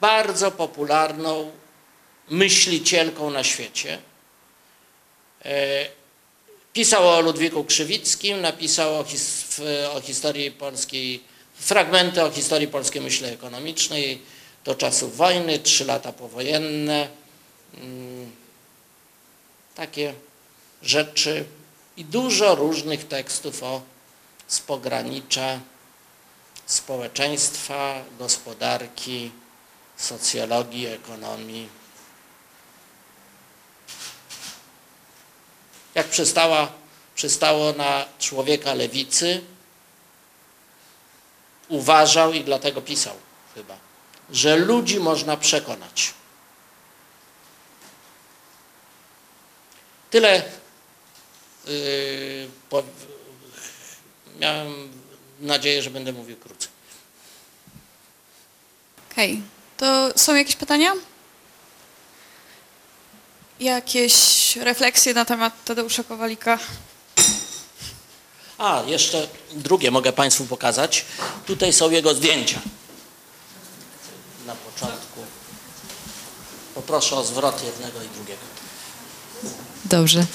bardzo 0.00 0.50
popularną 0.50 1.50
myślicielką 2.30 3.30
na 3.30 3.44
świecie. 3.44 3.98
Pisał 6.76 7.08
o 7.08 7.20
Ludwiku 7.20 7.64
Krzywickim, 7.64 8.40
napisał 8.40 9.00
o, 9.00 9.04
his, 9.04 9.60
o 9.92 10.00
historii 10.00 10.50
polskiej, 10.50 11.22
fragmenty 11.54 12.22
o 12.22 12.30
historii 12.30 12.68
polskiej 12.68 13.02
myśli 13.02 13.26
ekonomicznej 13.26 14.22
do 14.64 14.74
czasów 14.74 15.16
wojny, 15.16 15.58
trzy 15.58 15.84
lata 15.84 16.12
powojenne. 16.12 17.08
Mm, 17.74 18.30
Takie 19.74 20.14
rzeczy 20.82 21.44
i 21.96 22.04
dużo 22.04 22.54
różnych 22.54 23.08
tekstów 23.08 23.62
o 23.62 23.82
z 24.48 24.60
pogranicza 24.60 25.60
społeczeństwa, 26.66 28.04
gospodarki, 28.18 29.30
socjologii, 29.96 30.86
ekonomii. 30.86 31.68
Jak 35.96 36.08
przystała, 36.08 36.72
przystało 37.14 37.72
na 37.72 38.04
człowieka 38.18 38.74
lewicy, 38.74 39.40
uważał 41.68 42.32
i 42.32 42.44
dlatego 42.44 42.82
pisał 42.82 43.14
chyba, 43.54 43.76
że 44.30 44.56
ludzi 44.56 45.00
można 45.00 45.36
przekonać. 45.36 46.14
Tyle 50.10 50.42
yy, 51.66 52.50
po, 52.70 52.82
miałem 54.40 54.92
nadzieję, 55.40 55.82
że 55.82 55.90
będę 55.90 56.12
mówił 56.12 56.36
krócej. 56.36 56.68
Okej, 59.12 59.42
to 59.76 60.18
są 60.18 60.34
jakieś 60.34 60.56
pytania? 60.56 60.92
Jakieś 63.60 64.56
refleksje 64.56 65.14
na 65.14 65.24
temat 65.24 65.64
Tadeusza 65.64 66.04
Kowalika? 66.04 66.58
A, 68.58 68.82
jeszcze 68.86 69.26
drugie 69.54 69.90
mogę 69.90 70.12
Państwu 70.12 70.44
pokazać. 70.44 71.04
Tutaj 71.46 71.72
są 71.72 71.90
jego 71.90 72.14
zdjęcia. 72.14 72.60
Na 74.46 74.54
początku. 74.54 75.20
Poproszę 76.74 77.16
o 77.16 77.24
zwrot 77.24 77.64
jednego 77.64 78.02
i 78.02 78.08
drugiego. 78.16 78.40
Dobrze. 79.84 80.26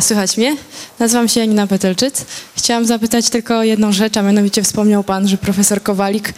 Słychać 0.00 0.36
mnie? 0.36 0.56
Nazywam 0.98 1.28
się 1.28 1.40
Janina 1.40 1.66
Petelczyc. 1.66 2.24
Chciałam 2.56 2.86
zapytać 2.86 3.30
tylko 3.30 3.58
o 3.58 3.62
jedną 3.62 3.92
rzecz, 3.92 4.16
a 4.16 4.22
mianowicie 4.22 4.62
wspomniał 4.62 5.04
Pan, 5.04 5.28
że 5.28 5.36
profesor 5.36 5.82
Kowalik 5.82 6.34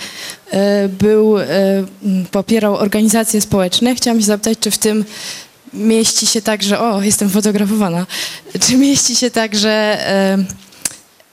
e, 0.50 0.88
był, 0.88 1.38
e, 1.38 1.46
popierał 2.30 2.76
organizacje 2.76 3.40
społeczne. 3.40 3.94
Chciałam 3.94 4.20
się 4.20 4.26
zapytać, 4.26 4.58
czy 4.58 4.70
w 4.70 4.78
tym 4.78 5.04
mieści 5.72 6.26
się 6.26 6.42
także, 6.42 6.80
o, 6.80 7.02
jestem 7.02 7.30
fotografowana, 7.30 8.06
czy 8.60 8.76
mieści 8.76 9.16
się 9.16 9.30
także 9.30 9.70
e, 9.70 10.38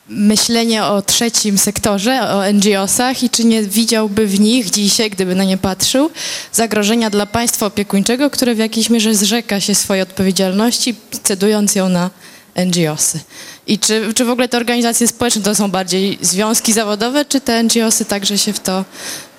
myślenie 0.09 0.83
o 0.83 1.01
trzecim 1.01 1.57
sektorze, 1.57 2.21
o 2.21 2.53
NGO-sach 2.53 3.23
i 3.23 3.29
czy 3.29 3.45
nie 3.45 3.63
widziałby 3.63 4.27
w 4.27 4.39
nich 4.39 4.69
dzisiaj, 4.69 5.09
gdyby 5.09 5.35
na 5.35 5.43
nie 5.43 5.57
patrzył, 5.57 6.09
zagrożenia 6.53 7.09
dla 7.09 7.25
państwa 7.25 7.65
opiekuńczego, 7.65 8.29
które 8.29 8.55
w 8.55 8.57
jakiejś 8.57 8.89
mierze 8.89 9.15
zrzeka 9.15 9.59
się 9.59 9.75
swojej 9.75 10.03
odpowiedzialności, 10.03 10.95
cedując 11.23 11.75
ją 11.75 11.89
na 11.89 12.09
NGO-sy. 12.55 13.19
I 13.67 13.79
czy, 13.79 14.13
czy 14.15 14.25
w 14.25 14.29
ogóle 14.29 14.47
te 14.47 14.57
organizacje 14.57 15.07
społeczne 15.07 15.41
to 15.41 15.55
są 15.55 15.71
bardziej 15.71 16.17
związki 16.21 16.73
zawodowe, 16.73 17.25
czy 17.25 17.41
te 17.41 17.63
NGO-sy 17.63 18.05
także 18.05 18.37
się 18.37 18.53
w 18.53 18.59
to, 18.59 18.85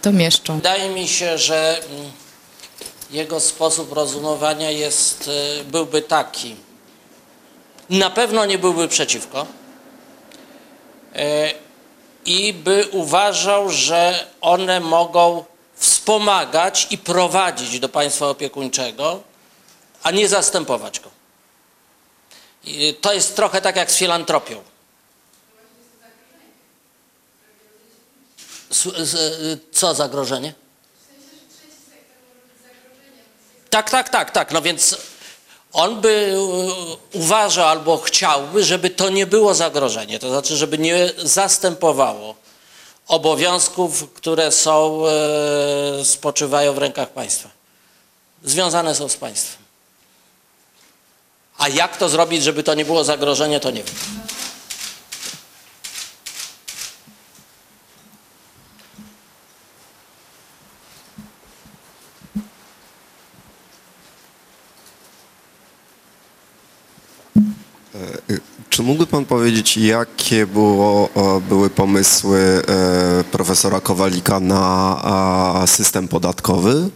to 0.03 0.13
mieszczą? 0.13 0.57
Wydaje 0.57 0.95
mi 0.95 1.09
się, 1.09 1.39
że 1.39 1.81
mm, 1.91 2.11
jego 3.11 3.41
sposób 3.41 3.93
rozumowania 3.93 4.71
jest, 4.71 5.29
y, 5.61 5.65
byłby 5.65 6.03
taki. 6.03 6.57
Na 7.91 8.11
pewno 8.11 8.45
nie 8.47 8.59
byłby 8.59 8.89
przeciwko. 8.89 9.47
E, 11.15 11.51
I 12.25 12.53
by 12.53 12.89
uważał, 12.93 13.71
że 13.71 14.27
one 14.41 14.81
mogą 14.81 15.45
wspomagać 15.75 16.87
i 16.91 16.99
prowadzić 16.99 17.81
do 17.81 17.89
państwa 17.89 18.29
opiekuńczego, 18.29 19.23
a 20.03 20.11
nie 20.11 20.29
zastępować 20.29 21.01
go. 21.01 21.11
I 22.65 22.95
to 23.01 23.13
jest 23.13 23.37
trochę 23.37 23.61
tak 23.61 23.77
jak 23.77 23.91
z 23.91 23.97
filantropią. 23.97 24.63
Z- 28.71 29.61
Co 29.73 29.95
zagrożenie? 29.95 30.55
Tak, 33.71 33.91
tak, 33.91 34.09
tak, 34.09 34.31
tak. 34.31 34.53
No 34.53 34.63
więc 34.63 34.97
on 35.73 36.01
by 36.01 36.35
e, 37.13 37.19
uważał 37.19 37.69
albo 37.69 37.97
chciałby, 37.97 38.65
żeby 38.65 38.91
to 38.91 39.11
nie 39.11 39.27
było 39.27 39.55
zagrożenie. 39.55 40.19
To 40.19 40.29
znaczy, 40.31 40.57
żeby 40.57 40.79
nie 40.79 41.13
zastępowało 41.19 42.35
obowiązków, 43.09 44.13
które 44.13 44.53
są, 44.53 45.03
e, 45.07 46.05
spoczywają 46.05 46.73
w 46.73 46.79
rękach 46.79 47.09
państwa. 47.09 47.49
Związane 48.45 48.95
są 48.95 49.09
z 49.09 49.17
państwem. 49.17 49.63
A 51.59 51.69
jak 51.69 51.97
to 51.97 52.09
zrobić, 52.09 52.43
żeby 52.43 52.63
to 52.63 52.75
nie 52.75 52.85
było 52.85 53.05
zagrożenie, 53.05 53.61
to 53.61 53.71
nie 53.71 53.83
wiem. 53.83 53.95
Czy 68.79 68.83
mógłby 68.83 69.07
Pan 69.07 69.25
powiedzieć, 69.25 69.77
jakie 69.77 70.47
było, 70.47 71.09
e, 71.17 71.41
były 71.41 71.71
pomysły 71.71 72.63
e, 72.69 73.25
profesora 73.25 73.81
Kowalika 73.81 74.41
na 74.41 75.65
system 75.67 76.09
podatkowy? 76.09 76.91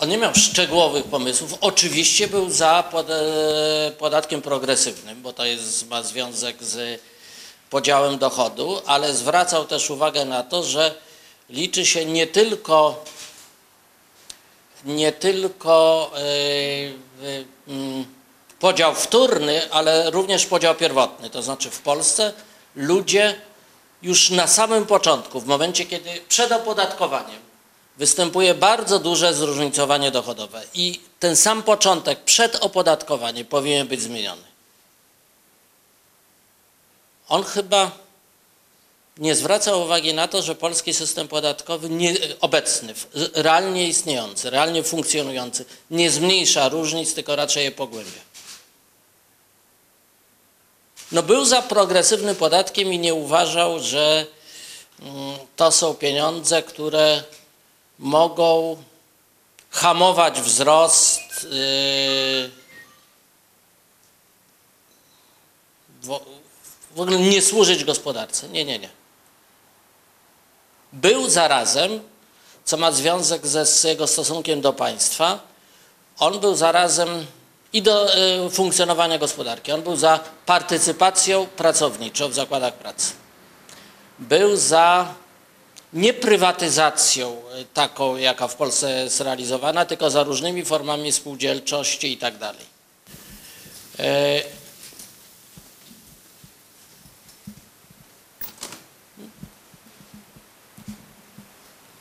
On 0.00 0.08
nie 0.08 0.18
miał 0.18 0.34
szczegółowych 0.34 1.04
pomysłów. 1.04 1.54
Oczywiście 1.60 2.28
był 2.28 2.50
za 2.50 2.84
e, 3.08 3.92
podatkiem 3.92 4.42
progresywnym, 4.42 5.22
bo 5.22 5.32
to 5.32 5.44
jest, 5.44 5.88
ma 5.90 6.02
związek 6.02 6.64
z 6.64 7.00
podziałem 7.70 8.18
dochodu, 8.18 8.80
ale 8.86 9.14
zwracał 9.14 9.64
też 9.64 9.90
uwagę 9.90 10.24
na 10.24 10.42
to, 10.42 10.62
że 10.62 10.94
liczy 11.50 11.86
się 11.86 12.04
nie 12.04 12.26
tylko 12.26 13.04
nie 14.84 15.12
tylko 15.12 16.10
e, 16.16 16.20
e, 16.20 17.44
mm, 17.68 18.04
podział 18.62 18.94
wtórny, 18.94 19.70
ale 19.70 20.10
również 20.10 20.46
podział 20.46 20.74
pierwotny. 20.74 21.30
To 21.30 21.42
znaczy 21.42 21.70
w 21.70 21.80
Polsce 21.80 22.32
ludzie 22.76 23.34
już 24.02 24.30
na 24.30 24.46
samym 24.46 24.86
początku, 24.86 25.40
w 25.40 25.46
momencie 25.46 25.86
kiedy 25.86 26.10
przed 26.28 26.52
opodatkowaniem 26.52 27.40
występuje 27.98 28.54
bardzo 28.54 28.98
duże 28.98 29.34
zróżnicowanie 29.34 30.10
dochodowe 30.10 30.62
i 30.74 31.00
ten 31.20 31.36
sam 31.36 31.62
początek 31.62 32.24
przed 32.24 32.56
opodatkowaniem 32.56 33.46
powinien 33.46 33.86
być 33.88 34.02
zmieniony. 34.02 34.42
On 37.28 37.44
chyba 37.44 37.90
nie 39.18 39.34
zwraca 39.34 39.76
uwagi 39.76 40.14
na 40.14 40.28
to, 40.28 40.42
że 40.42 40.54
polski 40.54 40.94
system 40.94 41.28
podatkowy 41.28 41.88
nie, 41.88 42.14
obecny, 42.40 42.94
realnie 43.34 43.88
istniejący, 43.88 44.50
realnie 44.50 44.82
funkcjonujący, 44.82 45.64
nie 45.90 46.10
zmniejsza 46.10 46.68
różnic, 46.68 47.14
tylko 47.14 47.36
raczej 47.36 47.64
je 47.64 47.70
pogłębia. 47.70 48.31
No 51.12 51.22
był 51.22 51.44
za 51.44 51.62
progresywnym 51.62 52.36
podatkiem 52.36 52.92
i 52.92 52.98
nie 52.98 53.14
uważał, 53.14 53.80
że 53.80 54.26
mm, 55.00 55.38
to 55.56 55.72
są 55.72 55.94
pieniądze, 55.94 56.62
które 56.62 57.22
mogą 57.98 58.76
hamować 59.70 60.40
wzrost 60.40 61.20
yy, 61.42 62.50
w, 66.02 67.00
ogóle 67.00 67.18
nie 67.18 67.42
służyć 67.42 67.84
gospodarce. 67.84 68.48
Nie, 68.48 68.64
nie, 68.64 68.78
nie. 68.78 68.88
Był 70.92 71.30
zarazem, 71.30 72.00
co 72.64 72.76
ma 72.76 72.92
związek 72.92 73.46
ze, 73.46 73.66
z 73.66 73.84
jego 73.84 74.06
stosunkiem 74.06 74.60
do 74.60 74.72
państwa, 74.72 75.38
on 76.18 76.40
był 76.40 76.54
zarazem 76.54 77.26
i 77.72 77.82
do 77.82 78.16
y, 78.46 78.50
funkcjonowania 78.50 79.18
gospodarki. 79.18 79.72
On 79.72 79.82
był 79.82 79.96
za 79.96 80.20
partycypacją 80.46 81.46
pracowniczą 81.46 82.28
w 82.28 82.34
zakładach 82.34 82.74
pracy. 82.74 83.12
Był 84.18 84.56
za 84.56 85.14
nie 85.92 86.14
prywatyzacją 86.14 87.42
y, 87.60 87.64
taką, 87.74 88.16
jaka 88.16 88.48
w 88.48 88.54
Polsce 88.54 89.02
jest 89.02 89.20
realizowana, 89.20 89.84
tylko 89.84 90.10
za 90.10 90.22
różnymi 90.22 90.64
formami 90.64 91.12
spółdzielczości 91.12 92.12
i 92.12 92.16
tak 92.16 92.38
dalej. 92.38 92.66
E, 93.98 94.42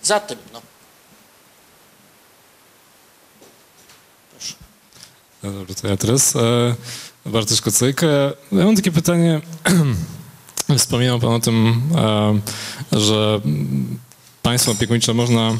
Za 0.03 0.19
tym, 0.19 0.39
no. 0.53 0.61
Proszę. 4.31 4.53
No 4.59 4.65
Dobrze, 5.43 5.75
to 5.75 5.87
ja 5.87 5.97
teraz. 5.97 6.35
E, 6.35 6.75
Bartosz 7.25 7.61
Kocyk. 7.61 8.03
E, 8.03 8.33
ja 8.51 8.65
mam 8.65 8.75
takie 8.75 8.91
pytanie. 8.91 9.41
Wspominał 10.77 11.19
Pan 11.19 11.29
o 11.33 11.39
tym, 11.39 11.81
e, 12.91 12.99
że 12.99 13.41
państwo 14.41 14.71
opiekuńcze 14.71 15.13
można 15.13 15.57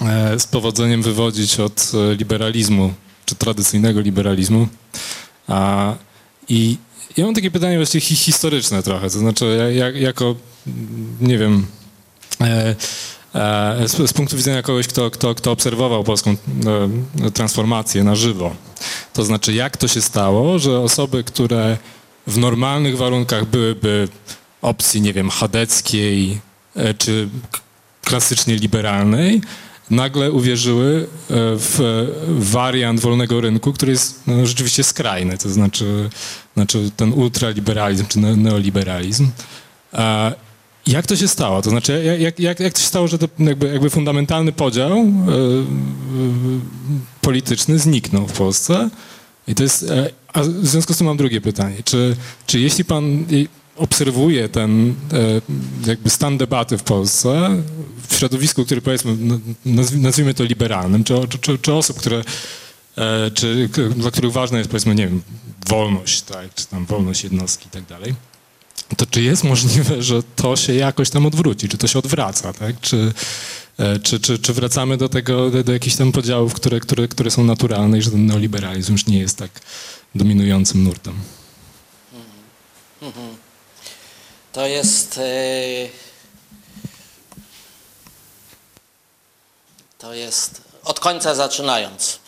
e, 0.00 0.38
z 0.40 0.46
powodzeniem 0.46 1.02
wywodzić 1.02 1.60
od 1.60 1.92
liberalizmu, 2.18 2.92
czy 3.24 3.34
tradycyjnego 3.34 4.00
liberalizmu. 4.00 4.68
I 6.48 6.76
ja 7.16 7.24
mam 7.24 7.34
takie 7.34 7.50
pytanie 7.50 7.76
właściwie 7.76 8.00
hi- 8.00 8.16
historyczne 8.16 8.82
trochę, 8.82 9.10
to 9.10 9.18
znaczy 9.18 9.56
ja, 9.58 9.70
jak, 9.70 9.96
jako, 9.96 10.34
nie 11.20 11.38
wiem, 11.38 11.66
z, 13.86 14.12
punktu 14.12 14.36
widzenia 14.36 14.62
kogoś, 14.62 14.86
kto, 14.86 15.10
kto, 15.10 15.34
kto 15.34 15.50
obserwował 15.52 16.04
polską 16.04 16.36
transformację 17.34 18.04
na 18.04 18.14
żywo. 18.14 18.54
To 19.18 19.24
znaczy, 19.24 19.52
jak 19.52 19.76
to 19.76 19.88
się 19.88 20.00
stało, 20.00 20.58
że 20.58 20.80
osoby, 20.80 21.24
które 21.24 21.78
w 22.26 22.38
normalnych 22.38 22.96
warunkach 22.96 23.46
byłyby 23.46 24.08
opcji, 24.62 25.00
nie 25.00 25.12
wiem, 25.12 25.30
chadeckiej 25.30 26.40
e, 26.76 26.94
czy 26.94 27.28
klasycznie 28.04 28.56
liberalnej, 28.56 29.40
nagle 29.90 30.32
uwierzyły 30.32 31.00
e, 31.02 31.34
w 31.56 32.06
wariant 32.28 33.00
wolnego 33.00 33.40
rynku, 33.40 33.72
który 33.72 33.92
jest 33.92 34.20
no, 34.26 34.46
rzeczywiście 34.46 34.84
skrajny, 34.84 35.38
to 35.38 35.48
znaczy, 35.48 36.10
znaczy 36.54 36.90
ten 36.96 37.12
ultraliberalizm 37.12 38.06
czy 38.06 38.18
ne- 38.18 38.36
neoliberalizm. 38.36 39.30
Jak 40.88 41.06
to 41.06 41.16
się 41.16 41.28
stało? 41.28 41.62
To 41.62 41.70
znaczy, 41.70 42.18
jak- 42.20 42.38
jak, 42.38 42.60
jak, 42.60 42.72
to 42.74 42.80
się 42.80 42.86
stało, 42.86 43.08
że 43.08 43.18
to 43.18 43.28
jakby, 43.38 43.66
jakby 43.68 43.90
fundamentalny 43.90 44.52
podział 44.52 44.92
e, 44.92 45.00
e, 45.00 45.04
polityczny 47.20 47.78
zniknął 47.78 48.26
w 48.26 48.32
Polsce? 48.32 48.90
I 49.48 49.54
to 49.54 49.62
jest, 49.62 49.82
e, 49.82 50.10
a 50.32 50.42
w 50.42 50.66
związku 50.66 50.94
z 50.94 50.98
tym 50.98 51.06
mam 51.06 51.16
drugie 51.16 51.40
pytanie. 51.40 51.76
Czy, 51.84 52.16
czy 52.46 52.60
jeśli 52.60 52.84
pan 52.84 53.24
obserwuje 53.76 54.48
ten 54.48 54.94
jakby 55.86 56.10
stan 56.10 56.38
debaty 56.38 56.78
w 56.78 56.82
Polsce, 56.82 57.50
w 58.08 58.14
środowisku, 58.16 58.64
który 58.64 58.80
powiedzmy, 58.80 59.16
nazwi- 59.66 59.98
nazwijmy 60.00 60.34
to 60.34 60.44
liberalnym, 60.44 61.04
czy, 61.04 61.14
czy, 61.40 61.58
czy, 61.58 61.72
osób, 61.74 61.98
które, 61.98 62.22
czy, 63.34 63.68
dla 63.96 64.10
których 64.10 64.32
ważna 64.32 64.58
jest 64.58 64.70
powiedzmy, 64.70 64.94
nie 64.94 65.06
wiem, 65.08 65.22
wolność, 65.68 66.22
tak, 66.22 66.54
czy 66.54 66.66
tam 66.66 66.86
wolność 66.86 67.24
jednostki 67.24 67.66
i 67.66 67.70
tak 67.70 67.84
dalej, 67.86 68.14
to 68.96 69.06
czy 69.06 69.22
jest 69.22 69.44
możliwe, 69.44 70.02
że 70.02 70.22
to 70.36 70.56
się 70.56 70.74
jakoś 70.74 71.10
tam 71.10 71.26
odwróci, 71.26 71.68
czy 71.68 71.78
to 71.78 71.86
się 71.86 71.98
odwraca, 71.98 72.52
tak? 72.52 72.80
Czy, 72.80 73.12
e, 73.78 73.98
czy, 73.98 74.20
czy, 74.20 74.38
czy 74.38 74.52
wracamy 74.52 74.96
do 74.96 75.08
tego, 75.08 75.50
do, 75.50 75.64
do 75.64 75.72
jakichś 75.72 75.96
tam 75.96 76.12
podziałów, 76.12 76.54
które, 76.54 76.80
które, 76.80 77.08
które 77.08 77.30
są 77.30 77.44
naturalne 77.44 77.98
i 77.98 78.02
że 78.02 78.10
ten 78.10 78.26
neoliberalizm 78.26 78.92
już 78.92 79.06
nie 79.06 79.18
jest 79.18 79.36
tak 79.36 79.50
dominującym 80.14 80.84
nurtem? 80.84 81.14
To 84.52 84.66
jest. 84.66 85.18
e, 85.18 85.22
To 89.98 90.14
jest. 90.14 90.62
Od 90.84 91.00
końca 91.00 91.34
zaczynając. 91.34 92.18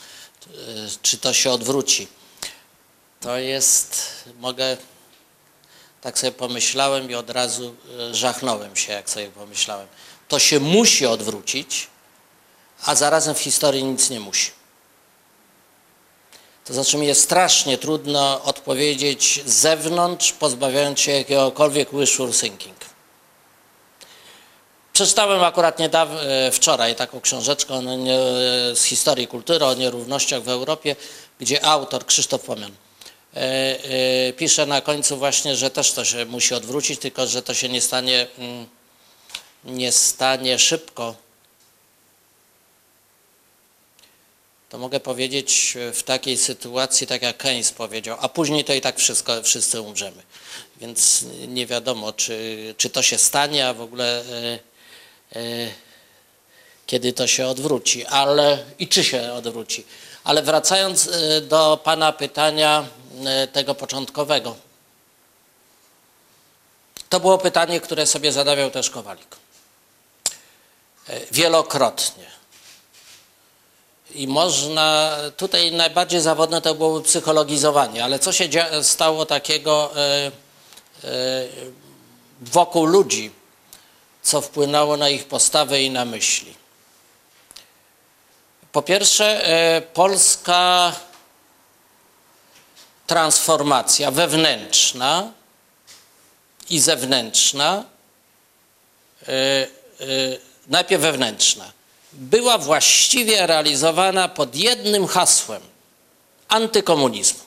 e, 0.46 0.51
Czy 1.03 1.18
to 1.18 1.32
się 1.32 1.51
odwróci? 1.51 2.09
To 3.20 3.36
jest. 3.38 4.03
Mogę. 4.40 4.76
Tak 6.01 6.18
sobie 6.18 6.32
pomyślałem 6.32 7.11
i 7.11 7.14
od 7.14 7.30
razu 7.30 7.74
e, 8.11 8.14
żachnąłem 8.14 8.76
się, 8.76 8.92
jak 8.92 9.11
sobie 9.11 9.28
pomyślałem. 9.28 9.86
To 10.28 10.38
się 10.38 10.61
musi 10.61 11.07
odwrócić, 11.07 11.86
a 12.86 12.94
zarazem 12.94 13.34
w 13.34 13.40
historii 13.40 13.84
nic 13.84 14.11
nie 14.11 14.20
musi. 14.20 14.51
To 16.64 16.74
znaczy 16.74 16.96
mi 16.96 17.07
jest 17.07 17.22
strasznie 17.22 17.78
trudno 17.78 18.42
odpowiedzieć 18.42 19.42
z 19.46 19.55
zewnątrz, 19.55 20.32
pozbawiając 20.32 21.01
się 21.01 21.12
jakiegokolwiek 21.12 21.88
wishful 21.92 22.32
thinking. 22.32 22.76
Przeczytałem 24.92 25.44
akurat 25.44 25.78
niedawno, 25.78 26.20
wczoraj 26.53 26.96
taką 26.96 27.20
książeczkę 27.20 27.82
nie, 27.82 28.18
z 28.74 28.82
historii 28.82 29.26
kultury 29.26 29.64
o 29.64 29.74
nierównościach 29.74 30.42
w 30.42 30.48
Europie, 30.48 30.96
gdzie 31.40 31.64
autor 31.64 32.07
Krzysztof 32.07 32.42
Pomian 32.42 32.70
e, 32.70 32.74
e, 32.74 32.89
pisze 34.37 34.66
na 34.66 34.81
końcu 34.81 35.16
właśnie, 35.16 35.57
że 35.57 35.70
też 35.70 35.93
to 35.93 36.05
się 36.05 36.24
musi 36.24 36.55
odwrócić, 36.55 37.01
tylko 37.01 37.26
że 37.26 37.43
to 37.43 37.55
się 37.55 37.68
nie 37.68 37.81
stanie, 37.81 38.26
mm, 38.39 38.66
nie 39.64 39.93
stanie 39.93 40.59
szybko. 40.59 41.14
to 44.70 44.78
mogę 44.78 45.01
powiedzieć 45.01 45.76
w 45.93 46.03
takiej 46.03 46.37
sytuacji, 46.37 47.07
tak 47.07 47.22
jak 47.22 47.37
Keynes 47.37 47.72
powiedział, 47.72 48.16
a 48.20 48.28
później 48.28 48.64
to 48.64 48.74
i 48.74 48.81
tak 48.81 48.99
wszystko, 48.99 49.43
wszyscy 49.43 49.81
umrzemy. 49.81 50.22
Więc 50.81 51.24
nie 51.49 51.66
wiadomo, 51.66 52.12
czy, 52.12 52.74
czy 52.76 52.91
to 52.91 53.03
się 53.03 53.18
stanie, 53.18 53.68
a 53.68 53.74
w 53.74 53.81
ogóle 53.81 54.20
e, 54.20 54.59
e, 55.37 55.70
kiedy 56.87 57.12
to 57.12 57.26
się 57.26 57.47
odwróci, 57.47 58.07
ale 58.07 58.64
i 58.78 58.89
czy 58.89 59.05
się 59.05 59.33
odwróci. 59.33 59.85
Ale 60.25 60.43
wracając 60.43 61.09
e, 61.09 61.41
do 61.41 61.81
Pana 61.85 62.12
pytania 62.12 62.87
e, 63.25 63.47
tego 63.47 63.75
początkowego. 63.75 64.57
To 67.09 67.21
było 67.21 67.39
pytanie, 67.39 67.81
które 67.81 68.07
sobie 68.07 68.33
zadawiał 68.33 68.71
też 68.71 68.91
Kowalik. 68.91 69.37
E, 71.09 71.21
Wielokrotnie. 71.33 72.31
I 74.14 74.29
można, 74.29 75.16
tutaj 75.37 75.73
najbardziej 75.73 76.21
zawodne 76.21 76.62
to 76.62 76.75
byłoby 76.75 77.05
psychologizowanie, 77.05 78.05
ale 78.05 78.18
co 78.18 78.33
się 78.33 78.49
stało 78.83 79.27
takiego 79.27 79.91
wokół 82.41 82.87
ludzi, 82.87 83.31
co 84.23 84.41
wpłynęło 84.41 84.97
na 84.97 85.09
ich 85.09 85.29
postawę 85.29 85.83
i 85.83 85.91
na 85.91 86.05
myśli? 86.05 86.60
Po 88.73 88.83
pierwsze, 88.83 89.47
e, 89.47 89.81
polska 89.81 90.93
transformacja 93.07 94.11
wewnętrzna 94.11 95.33
i 96.71 96.81
zewnętrzna, 96.81 97.85
e, 99.23 99.33
e, 99.33 99.66
najpierw 100.66 101.03
wewnętrzna, 101.03 101.73
była 102.12 102.59
właściwie 102.59 103.47
realizowana 103.47 104.29
pod 104.29 104.57
jednym 104.57 105.07
hasłem 105.07 105.62
antykomunizmu. 106.49 107.41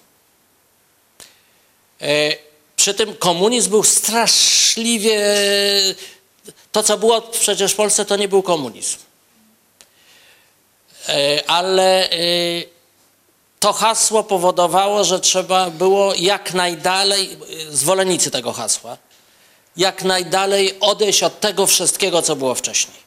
Przy 2.75 2.93
tym 2.93 3.15
komunizm 3.15 3.69
był 3.69 3.83
straszliwie. 3.83 5.35
To, 6.71 6.83
co 6.83 6.97
było 6.97 7.21
przecież 7.21 7.73
w 7.73 7.75
Polsce, 7.75 8.05
to 8.05 8.15
nie 8.15 8.27
był 8.27 8.43
komunizm. 8.43 8.97
E, 11.09 11.43
Ale 11.47 12.09
e, 12.09 12.17
to 13.59 13.73
hasło 13.73 14.23
powodowało, 14.23 15.03
że 15.03 15.19
trzeba 15.19 15.69
było 15.69 16.13
jak 16.13 16.53
najdalej, 16.53 17.37
e, 17.69 17.71
zwolennicy 17.71 18.31
tego 18.31 18.53
hasła, 18.53 18.97
jak 19.77 20.03
najdalej 20.03 20.79
odejść 20.79 21.23
od 21.23 21.39
tego 21.39 21.67
wszystkiego, 21.67 22.21
co 22.21 22.35
było 22.35 22.55
wcześniej 22.55 23.03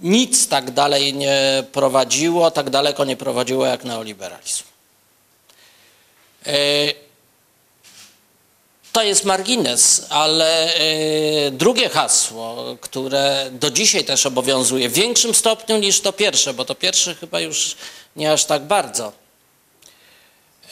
nic 0.00 0.48
tak 0.48 0.70
dalej 0.70 1.14
nie 1.14 1.64
prowadziło, 1.72 2.50
tak 2.50 2.70
daleko 2.70 3.04
nie 3.04 3.16
prowadziło 3.16 3.66
jak 3.66 3.84
neoliberalizm. 3.84 4.64
To 8.96 9.02
jest 9.02 9.24
margines, 9.24 10.06
ale 10.10 10.74
e, 10.74 11.50
drugie 11.50 11.88
hasło, 11.88 12.76
które 12.80 13.50
do 13.52 13.70
dzisiaj 13.70 14.04
też 14.04 14.26
obowiązuje 14.26 14.88
w 14.88 14.92
większym 14.92 15.34
stopniu 15.34 15.78
niż 15.78 16.00
to 16.00 16.12
pierwsze, 16.12 16.54
bo 16.54 16.64
to 16.64 16.74
pierwsze 16.74 17.14
chyba 17.14 17.40
już 17.40 17.76
nie 18.16 18.32
aż 18.32 18.44
tak 18.44 18.62
bardzo, 18.62 19.12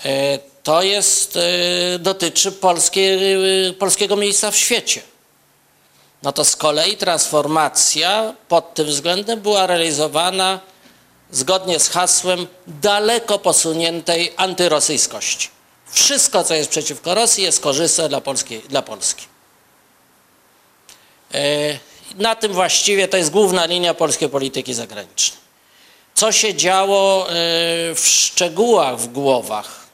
e, 0.05 0.39
to 0.63 0.83
jest, 0.83 1.37
e, 1.37 1.99
dotyczy 1.99 2.53
polskie, 2.53 3.19
polskiego 3.79 4.17
miejsca 4.17 4.51
w 4.51 4.57
świecie 4.57 5.03
no 6.23 6.33
to 6.33 6.45
z 6.45 6.57
kolei 6.57 6.97
transformacja 6.97 8.35
pod 8.49 8.75
tym 8.75 8.87
względem 8.87 9.41
była 9.41 9.67
realizowana 9.67 10.61
zgodnie 11.31 11.81
z 11.81 11.89
hasłem 11.89 12.47
daleko 12.67 13.39
posuniętej 13.39 14.33
antyrosyjskości. 14.37 15.49
Wszystko, 15.95 16.45
co 16.45 16.55
jest 16.55 16.71
przeciwko 16.71 17.15
Rosji, 17.15 17.45
jest 17.45 17.61
korzystne 17.61 18.09
dla, 18.09 18.21
Polski. 18.21 18.59
Dla 18.59 18.83
Polski. 18.83 19.27
E, 21.35 21.79
Na 22.15 22.35
tym 22.35 22.53
właściwie 22.53 23.09
to 23.09 23.17
jest 23.17 23.31
główna 23.31 23.67
linia 23.67 23.95
polskiej 23.95 24.29
polityki 24.29 24.75
zagranicznej. 24.75 25.41
Co 26.15 26.33
się 26.33 26.55
działo 26.55 27.29
e, 27.29 27.33
w 27.95 28.03
szczegółach 28.05 28.99
w 29.01 29.09
głowach, 29.09 29.85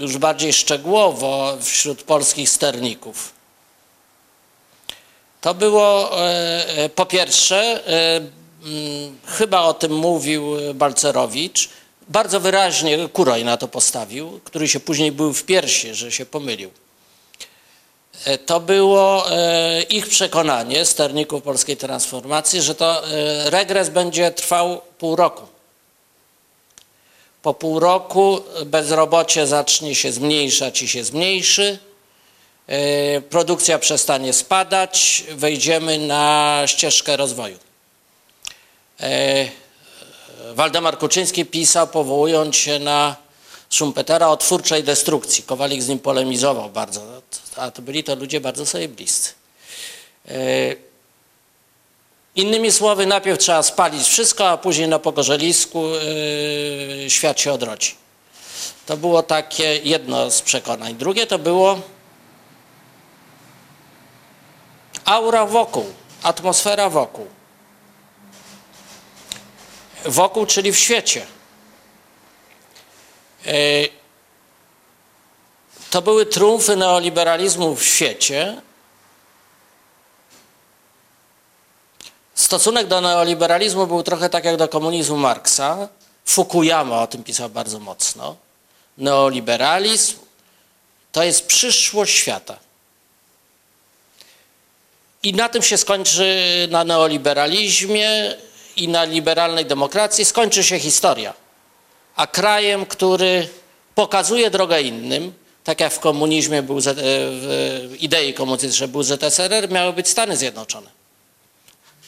już 0.00 0.18
bardziej 0.18 0.52
szczegółowo 0.52 1.56
wśród 1.60 2.02
polskich 2.02 2.50
sterników. 2.50 3.32
To 5.40 5.54
było 5.54 6.20
e, 6.26 6.88
po 6.88 7.06
pierwsze, 7.06 7.80
chyba 9.26 9.60
o 9.62 9.74
tym 9.74 9.92
mówił 9.92 10.56
Balcerowicz, 10.74 11.68
bardzo 12.10 12.40
wyraźnie 12.40 13.08
Kuroj 13.08 13.44
na 13.44 13.56
to 13.56 13.68
postawił, 13.68 14.40
który 14.44 14.68
się 14.68 14.80
później 14.80 15.12
był 15.12 15.32
w 15.32 15.44
piersi, 15.44 15.94
że 15.94 16.12
się 16.12 16.26
pomylił. 16.26 16.70
E, 18.24 18.38
To 18.38 18.60
było 18.60 19.30
e, 19.30 19.82
ich 19.82 20.08
przekonanie, 20.08 20.84
sterników 20.84 21.42
polskiej 21.42 21.76
transformacji, 21.76 22.62
że 22.62 22.74
to 22.74 23.08
e, 23.08 23.50
regres 23.50 23.88
będzie 23.88 24.30
trwał 24.30 24.80
pół 24.98 25.16
roku. 25.16 25.46
Po 27.42 27.54
pół 27.54 27.80
roku 27.80 28.40
bezrobocie 28.66 29.46
zacznie 29.46 29.94
się 29.94 30.12
zmniejszać 30.12 30.82
i 30.82 30.88
się 30.88 31.04
zmniejszy, 31.04 31.78
produkcja 33.30 33.78
przestanie 33.78 34.32
spadać, 34.32 35.24
wejdziemy 35.30 35.98
na 35.98 36.62
ścieżkę 36.66 37.16
rozwoju. 37.16 37.58
Waldemar 40.54 40.98
Kuczyński 40.98 41.46
pisał, 41.46 41.86
powołując 41.86 42.56
się 42.56 42.78
na 42.78 43.16
Schumpetera 43.70 44.28
o 44.28 44.36
twórczej 44.36 44.84
destrukcji. 44.84 45.42
Kowalik 45.42 45.82
z 45.82 45.88
nim 45.88 45.98
polemizował 45.98 46.70
bardzo, 46.70 47.02
a 47.56 47.70
to 47.70 47.82
byli 47.82 48.04
to 48.04 48.14
ludzie 48.14 48.40
bardzo 48.40 48.66
sobie 48.66 48.88
bliscy. 48.88 49.32
E, 50.28 50.34
Innymi 52.34 52.72
słowy, 52.72 53.06
najpierw 53.06 53.38
trzeba 53.38 53.62
spalić 53.62 54.08
wszystko, 54.08 54.48
a 54.48 54.56
później 54.56 54.88
na 54.88 54.98
pogorzelisku 54.98 55.84
e, 55.86 57.10
świat 57.10 57.40
się 57.40 57.52
odrodzi. 57.52 57.94
To 58.86 58.96
było 58.96 59.22
takie 59.22 59.76
jedno 59.76 60.30
z 60.30 60.42
przekonań. 60.42 60.94
Drugie 60.94 61.26
to 61.26 61.38
było 61.38 61.80
aura 65.04 65.46
wokół, 65.46 65.84
atmosfera 66.22 66.90
wokół. 66.90 67.26
Wokół, 70.04 70.46
czyli 70.46 70.72
w 70.72 70.78
świecie. 70.78 71.26
E, 73.46 73.52
To 75.90 76.02
były 76.02 76.26
triumfy 76.26 76.76
neoliberalizmu 76.76 77.76
w 77.76 77.84
świecie. 77.84 78.62
Stosunek 82.34 82.86
do 82.86 83.00
neoliberalizmu 83.00 83.86
był 83.86 84.02
trochę 84.02 84.28
tak 84.28 84.44
jak 84.44 84.56
do 84.56 84.68
komunizmu 84.68 85.16
Marksa. 85.16 85.88
Fukuyama 86.24 87.02
o 87.02 87.06
tym 87.06 87.24
pisał 87.24 87.50
bardzo 87.50 87.78
mocno. 87.78 88.36
Neoliberalizm 88.98 90.16
to 91.12 91.22
jest 91.22 91.46
przyszłość 91.46 92.14
świata. 92.14 92.58
I 95.22 95.32
na 95.34 95.48
tym 95.48 95.62
się 95.62 95.78
skończy, 95.78 96.68
na 96.70 96.84
neoliberalizmie 96.84 98.36
i 98.80 98.88
na 98.88 99.04
liberalnej 99.04 99.66
demokracji 99.66 100.24
skończy 100.24 100.64
się 100.64 100.78
historia. 100.78 101.34
A 102.16 102.26
krajem, 102.26 102.86
który 102.86 103.48
pokazuje 103.94 104.50
drogę 104.50 104.82
innym, 104.82 105.32
tak 105.64 105.80
jak 105.80 105.92
w 105.92 105.98
komunizmie 105.98 106.62
był, 106.62 106.78
e, 106.78 106.80
w 106.82 107.96
idei 108.00 108.34
komunistycznej 108.34 108.88
był 108.88 109.02
ZSRR, 109.02 109.70
miały 109.70 109.92
być 109.92 110.08
Stany 110.08 110.36
Zjednoczone. 110.36 110.90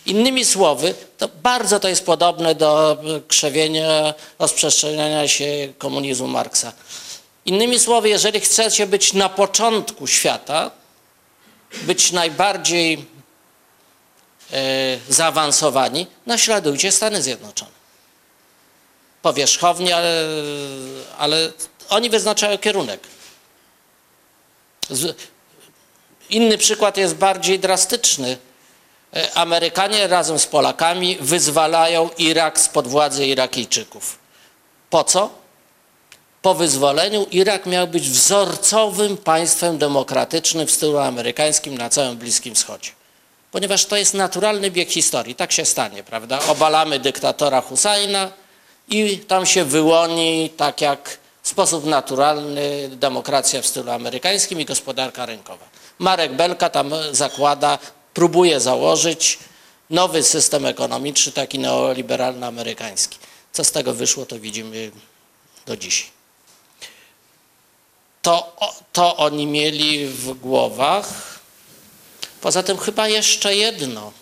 Innymi 0.06 0.44
słowy, 0.44 0.94
to 1.18 1.28
bardzo 1.42 1.80
to 1.80 1.88
jest 1.88 2.06
podobne 2.06 2.54
do 2.54 2.98
krzewienia, 3.28 4.14
rozprzestrzeniania 4.38 5.28
się 5.28 5.72
komunizmu 5.78 6.28
Marksa. 6.28 6.72
Innymi 7.46 7.78
słowy, 7.78 8.08
jeżeli 8.08 8.40
chcecie 8.40 8.86
być 8.86 9.12
na 9.12 9.28
początku 9.28 10.06
świata, 10.06 10.70
być 11.82 12.12
najbardziej 12.12 13.04
zaawansowani, 15.08 16.06
naśladujcie 16.26 16.92
Stany 16.92 17.22
Zjednoczone. 17.22 17.70
Powierzchownie, 19.22 19.96
ale, 19.96 20.26
ale 21.18 21.52
oni 21.88 22.10
wyznaczają 22.10 22.58
kierunek. 22.58 23.00
Inny 26.30 26.58
przykład 26.58 26.96
jest 26.96 27.14
bardziej 27.14 27.58
drastyczny. 27.58 28.36
E, 29.16 29.34
Amerykanie 29.34 30.06
razem 30.06 30.38
z 30.38 30.46
Polakami 30.46 31.16
wyzwalają 31.20 32.10
Irak 32.18 32.60
spod 32.60 32.88
władzy 32.88 33.26
Irakijczyków. 33.26 34.18
Po 34.90 35.04
co? 35.04 35.30
Po 36.42 36.54
wyzwoleniu 36.54 37.26
Irak 37.30 37.66
miał 37.66 37.88
być 37.88 38.10
wzorcowym 38.10 39.16
państwem 39.16 39.78
demokratycznym 39.78 40.66
w 40.66 40.70
stylu 40.70 40.98
amerykańskim 40.98 41.78
na 41.78 41.90
całym 41.90 42.16
Bliskim 42.16 42.54
Wschodzie. 42.54 42.90
Ponieważ 43.52 43.86
to 43.86 43.96
jest 43.96 44.14
naturalny 44.14 44.70
bieg 44.70 44.90
historii. 44.90 45.34
Tak 45.34 45.52
się 45.52 45.64
stanie, 45.64 46.02
prawda? 46.02 46.40
Obalamy 46.48 46.98
dyktatora 46.98 47.60
Husajna 47.60 48.32
i 48.88 49.18
tam 49.18 49.46
się 49.46 49.64
wyłoni 49.64 50.50
tak 50.56 50.80
jak 50.80 51.18
w 51.42 51.48
sposób 51.48 51.84
naturalny 51.84 52.88
demokracja 52.92 53.62
w 53.62 53.66
stylu 53.66 53.90
amerykańskim 53.90 54.60
i 54.60 54.64
gospodarka 54.64 55.26
rynkowa. 55.26 55.64
Marek 55.98 56.32
Belka 56.32 56.70
tam 56.70 56.90
zakłada, 57.10 57.78
próbuje 58.14 58.60
założyć 58.60 59.38
nowy 59.90 60.22
system 60.22 60.66
ekonomiczny, 60.66 61.32
taki 61.32 61.58
neoliberalny 61.58 62.46
amerykański. 62.46 63.18
Co 63.52 63.64
z 63.64 63.72
tego 63.72 63.94
wyszło, 63.94 64.26
to 64.26 64.38
widzimy 64.38 64.90
do 65.66 65.76
dzisiaj. 65.76 66.10
To, 68.22 68.56
to 68.92 69.16
oni 69.16 69.46
mieli 69.46 70.06
w 70.06 70.32
głowach. 70.32 71.31
Poza 72.42 72.62
tym 72.62 72.78
chyba 72.78 73.08
jeszcze 73.08 73.56
jedno. 73.56 74.12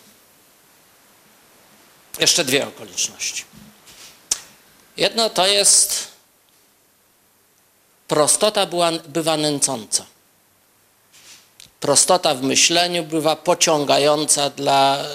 Jeszcze 2.19 2.45
dwie 2.45 2.67
okoliczności. 2.67 3.43
Jedno 4.97 5.29
to 5.29 5.47
jest 5.47 6.07
prostota 8.07 8.65
była, 8.65 8.91
bywa 8.91 9.37
nęcąca. 9.37 10.05
Prostota 11.79 12.35
w 12.35 12.43
myśleniu 12.43 13.03
bywa 13.03 13.35
pociągająca 13.35 14.49
dla 14.49 15.05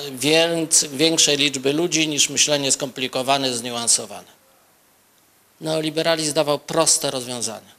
większej 0.92 1.36
liczby 1.36 1.72
ludzi 1.72 2.08
niż 2.08 2.28
myślenie 2.28 2.72
skomplikowane, 2.72 3.54
zniuansowane. 3.54 4.36
Neoliberalizm 5.60 6.32
dawał 6.32 6.58
proste 6.58 7.10
rozwiązania. 7.10 7.76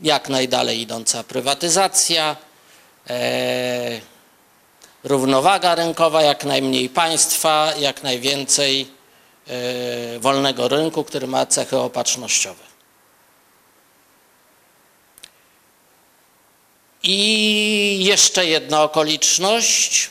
Jak 0.00 0.28
najdalej 0.28 0.80
idąca 0.80 1.24
prywatyzacja, 1.24 2.36
równowaga 5.04 5.74
rynkowa, 5.74 6.22
jak 6.22 6.44
najmniej 6.44 6.88
państwa, 6.88 7.72
jak 7.78 8.02
najwięcej 8.02 8.88
e, 9.46 10.18
wolnego 10.18 10.68
rynku, 10.68 11.04
który 11.04 11.26
ma 11.26 11.46
cechy 11.46 11.78
opatrznościowe. 11.78 12.64
I 17.02 18.04
jeszcze 18.04 18.46
jedna 18.46 18.82
okoliczność. 18.82 20.10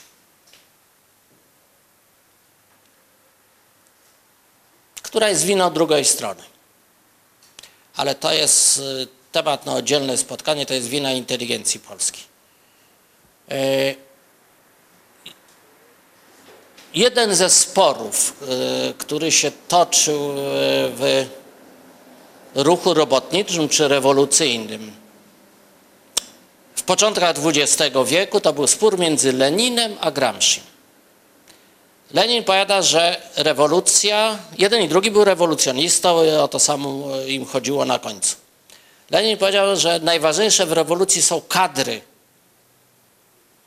która 5.16 5.30
jest 5.30 5.46
winą 5.46 5.70
drugiej 5.70 6.06
strony. 6.06 6.44
Ale 7.96 8.16
to 8.16 8.34
jest 8.34 8.78
y, 8.78 9.08
temat 9.32 9.66
na 9.66 9.74
oddzielne 9.74 10.18
spotkanie, 10.18 10.66
to 10.66 10.74
jest 10.74 10.88
wina 10.88 11.12
inteligencji 11.12 11.80
polskiej. 11.80 12.35
E, 13.52 13.96
Jeden 16.96 17.36
ze 17.36 17.50
sporów, 17.50 18.34
y, 18.90 18.94
który 18.94 19.32
się 19.32 19.52
toczył 19.68 20.32
y, 20.32 20.36
w 20.96 21.26
ruchu 22.56 22.94
robotniczym 22.94 23.70
czy 23.70 23.88
rewolucyjnym 23.88 24.92
w 26.76 26.84
początkach 26.84 27.36
XX 27.46 27.96
wieku, 28.06 28.40
to 28.40 28.54
był 28.54 28.68
spór 28.68 29.00
między 29.00 29.34
Leninem 29.34 29.98
a 30.02 30.12
Gramsci. 30.12 30.62
Lenin 32.14 32.44
powiada, 32.44 32.82
że 32.82 33.22
rewolucja, 33.36 34.40
jeden 34.58 34.82
i 34.82 34.88
drugi 34.88 35.12
był 35.12 35.24
rewolucjonistą, 35.24 36.16
o 36.42 36.48
to 36.48 36.60
samo 36.60 37.08
im 37.28 37.46
chodziło 37.46 37.86
na 37.86 38.00
końcu. 38.00 38.36
Lenin 39.12 39.38
powiedział, 39.38 39.76
że 39.76 40.00
najważniejsze 40.00 40.66
w 40.66 40.72
rewolucji 40.72 41.22
są 41.22 41.42
kadry 41.42 42.02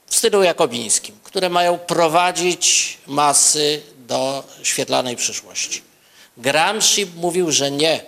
w 0.08 0.16
stylu 0.16 0.42
jakobińskim, 0.42 1.18
które 1.22 1.48
mają 1.48 1.78
prowadzić 1.78 2.98
masy 3.06 3.82
do 3.98 4.44
świetlanej 4.62 5.16
przyszłości. 5.16 5.82
Gramsci 6.36 7.06
mówił, 7.16 7.52
że 7.52 7.70
nie. 7.70 8.00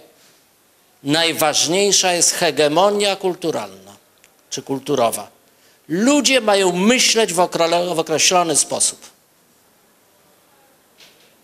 Najważniejsza 1.03 2.13
jest 2.13 2.33
hegemonia 2.33 3.17
kulturalna 3.17 3.97
czy 4.51 4.63
kulturowa. 4.63 5.29
Ludzie 5.89 6.41
mają 6.41 6.73
myśleć 6.73 7.33
w 7.33 7.99
określony 7.99 8.57
sposób. 8.57 9.11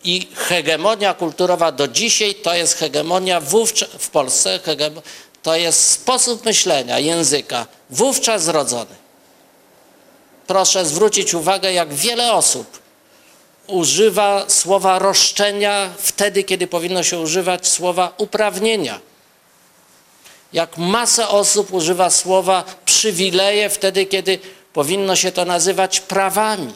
I 0.04 0.28
hegemonia 0.34 1.14
kulturowa 1.14 1.72
do 1.72 1.88
dzisiaj 1.88 2.34
to 2.34 2.54
jest 2.54 2.74
hegemonia 2.74 3.40
wówczas 3.40 3.88
w 3.98 4.10
Polsce, 4.10 4.60
to 5.42 5.56
jest 5.56 5.90
sposób 5.90 6.44
myślenia, 6.44 6.98
języka, 6.98 7.66
wówczas 7.90 8.42
zrodzony. 8.42 9.05
Proszę 10.46 10.86
zwrócić 10.86 11.34
uwagę, 11.34 11.72
jak 11.72 11.94
wiele 11.94 12.32
osób 12.32 12.78
używa 13.66 14.44
słowa 14.48 14.98
roszczenia 14.98 15.90
wtedy, 15.98 16.44
kiedy 16.44 16.66
powinno 16.66 17.02
się 17.02 17.18
używać 17.18 17.68
słowa 17.68 18.12
uprawnienia. 18.18 19.00
Jak 20.52 20.78
masa 20.78 21.28
osób 21.28 21.72
używa 21.72 22.10
słowa 22.10 22.64
przywileje 22.84 23.70
wtedy, 23.70 24.06
kiedy 24.06 24.38
powinno 24.72 25.16
się 25.16 25.32
to 25.32 25.44
nazywać 25.44 26.00
prawami. 26.00 26.74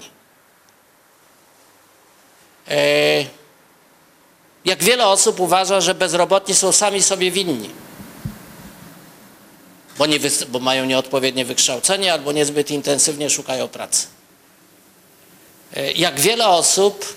E, 2.69 3.25
Jak 4.65 4.83
wiele 4.83 5.07
osób 5.07 5.41
uważa, 5.41 5.81
że 5.81 5.95
bezrobotni 5.95 6.55
są 6.55 6.73
sami 6.73 7.03
sobie 7.03 7.31
winni, 7.31 7.71
bo, 10.01 10.07
nie, 10.07 10.19
bo 10.49 10.59
mają 10.59 10.85
nieodpowiednie 10.85 11.45
wykształcenie 11.45 12.13
albo 12.13 12.33
niezbyt 12.33 12.71
intensywnie 12.71 13.31
szukają 13.31 13.69
pracy. 13.69 14.07
E, 15.77 15.93
Jak 15.93 16.21
wiele 16.21 16.49
osób, 16.49 17.17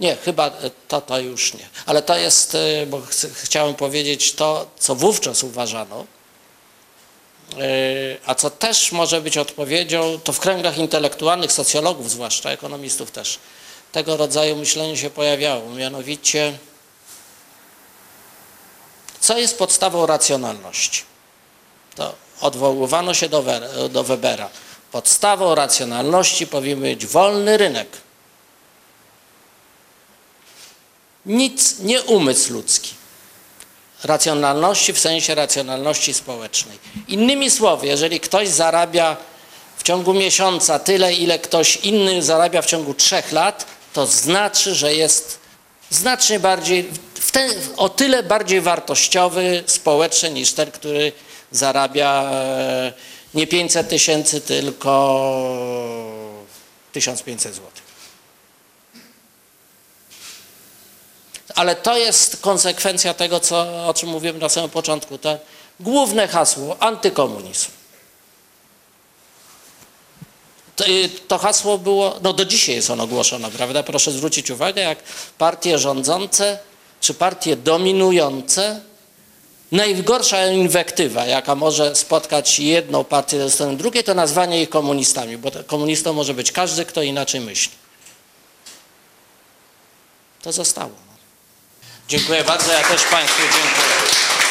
nie, 0.00 0.16
chyba 0.16 0.46
e, 0.46 0.70
to, 0.88 1.00
to 1.00 1.18
już 1.18 1.54
nie, 1.54 1.68
ale 1.86 2.02
to 2.02 2.16
jest, 2.16 2.54
e, 2.54 2.86
bo 2.86 3.00
chcę, 3.00 3.28
chciałem 3.42 3.74
powiedzieć 3.74 4.32
to, 4.32 4.70
co 4.78 4.94
wówczas 4.94 5.42
uważano, 5.42 6.06
a 8.26 8.34
co 8.34 8.50
też 8.50 8.92
może 8.92 9.20
być 9.20 9.38
odpowiedzią, 9.38 10.20
to 10.24 10.32
w 10.32 10.40
kręgach 10.40 10.78
intelektualnych, 10.78 11.52
socjologów 11.52 12.10
zwłaszcza, 12.10 12.50
ekonomistów 12.50 13.10
też, 13.10 13.38
tego 13.92 14.16
rodzaju 14.16 14.56
myślenie 14.56 14.96
się 14.96 15.10
pojawiało, 15.10 15.70
mianowicie, 15.70 16.58
co 19.32 19.38
jest 19.38 19.58
podstawą 19.58 20.06
racjonalności? 20.06 21.02
To 21.94 22.14
odwoływano 22.40 23.14
się 23.14 23.28
do, 23.28 23.42
Wer- 23.42 23.88
do 23.90 24.04
Webera. 24.04 24.48
Podstawą 24.92 25.54
racjonalności 25.54 26.46
powinien 26.46 26.80
być 26.80 27.06
wolny 27.06 27.56
rynek. 27.56 27.88
Nic, 31.26 31.78
nie 31.78 32.02
umysł 32.02 32.52
ludzki. 32.52 32.94
Racjonalności 34.04 34.92
w 34.92 34.98
sensie 34.98 35.34
racjonalności 35.34 36.14
społecznej. 36.14 36.78
Innymi 37.08 37.50
słowy, 37.50 37.86
jeżeli 37.86 38.20
ktoś 38.20 38.48
zarabia 38.48 39.16
w 39.76 39.82
ciągu 39.82 40.14
miesiąca 40.14 40.78
tyle, 40.78 41.14
ile 41.14 41.38
ktoś 41.38 41.76
inny 41.76 42.22
zarabia 42.22 42.62
w 42.62 42.66
ciągu 42.66 42.94
trzech 42.94 43.32
lat, 43.32 43.66
to 43.92 44.06
znaczy, 44.06 44.74
że 44.74 44.94
jest 44.94 45.38
znacznie 45.92 46.40
bardziej, 46.40 46.90
ten, 47.32 47.50
o 47.76 47.88
tyle 47.88 48.22
bardziej 48.22 48.60
wartościowy 48.60 49.64
społecznie 49.66 50.30
niż 50.30 50.52
ten, 50.52 50.70
który 50.70 51.12
zarabia 51.50 52.30
e, 52.32 52.92
nie 53.34 53.46
500 53.46 53.88
tysięcy, 53.88 54.40
tylko 54.40 54.92
1500 56.92 57.54
zł. 57.54 57.68
Ale 61.54 61.76
to 61.76 61.96
jest 61.96 62.36
konsekwencja 62.40 63.14
tego, 63.14 63.40
co, 63.40 63.86
o 63.88 63.94
czym 63.94 64.08
mówiłem 64.08 64.38
na 64.38 64.48
samym 64.48 64.70
początku. 64.70 65.18
To 65.18 65.38
główne 65.80 66.28
hasło 66.28 66.76
antykomunizm. 66.80 67.70
To, 70.76 70.86
y, 70.86 71.08
to 71.28 71.38
hasło 71.38 71.78
było, 71.78 72.18
no 72.22 72.32
do 72.32 72.44
dzisiaj 72.44 72.74
jest 72.74 72.90
ono 72.90 73.06
głoszone, 73.06 73.50
prawda? 73.50 73.82
Proszę 73.82 74.12
zwrócić 74.12 74.50
uwagę, 74.50 74.82
jak 74.82 74.98
partie 75.38 75.78
rządzące 75.78 76.58
czy 77.00 77.14
partie 77.14 77.56
dominujące, 77.56 78.80
najgorsza 79.72 80.46
inwektywa, 80.46 81.26
jaka 81.26 81.54
może 81.54 81.94
spotkać 81.94 82.58
jedną 82.58 83.04
partię 83.04 83.38
ze 83.38 83.50
strony 83.50 83.76
drugiej, 83.76 84.04
to 84.04 84.14
nazwanie 84.14 84.62
ich 84.62 84.68
komunistami, 84.68 85.38
bo 85.38 85.50
komunistą 85.66 86.12
może 86.12 86.34
być 86.34 86.52
każdy, 86.52 86.84
kto 86.84 87.02
inaczej 87.02 87.40
myśli. 87.40 87.72
To 90.42 90.52
zostało. 90.52 90.92
Dziękuję 92.08 92.44
bardzo, 92.44 92.72
ja 92.72 92.88
też 92.88 93.02
Państwu 93.02 93.42
dziękuję. 93.42 94.41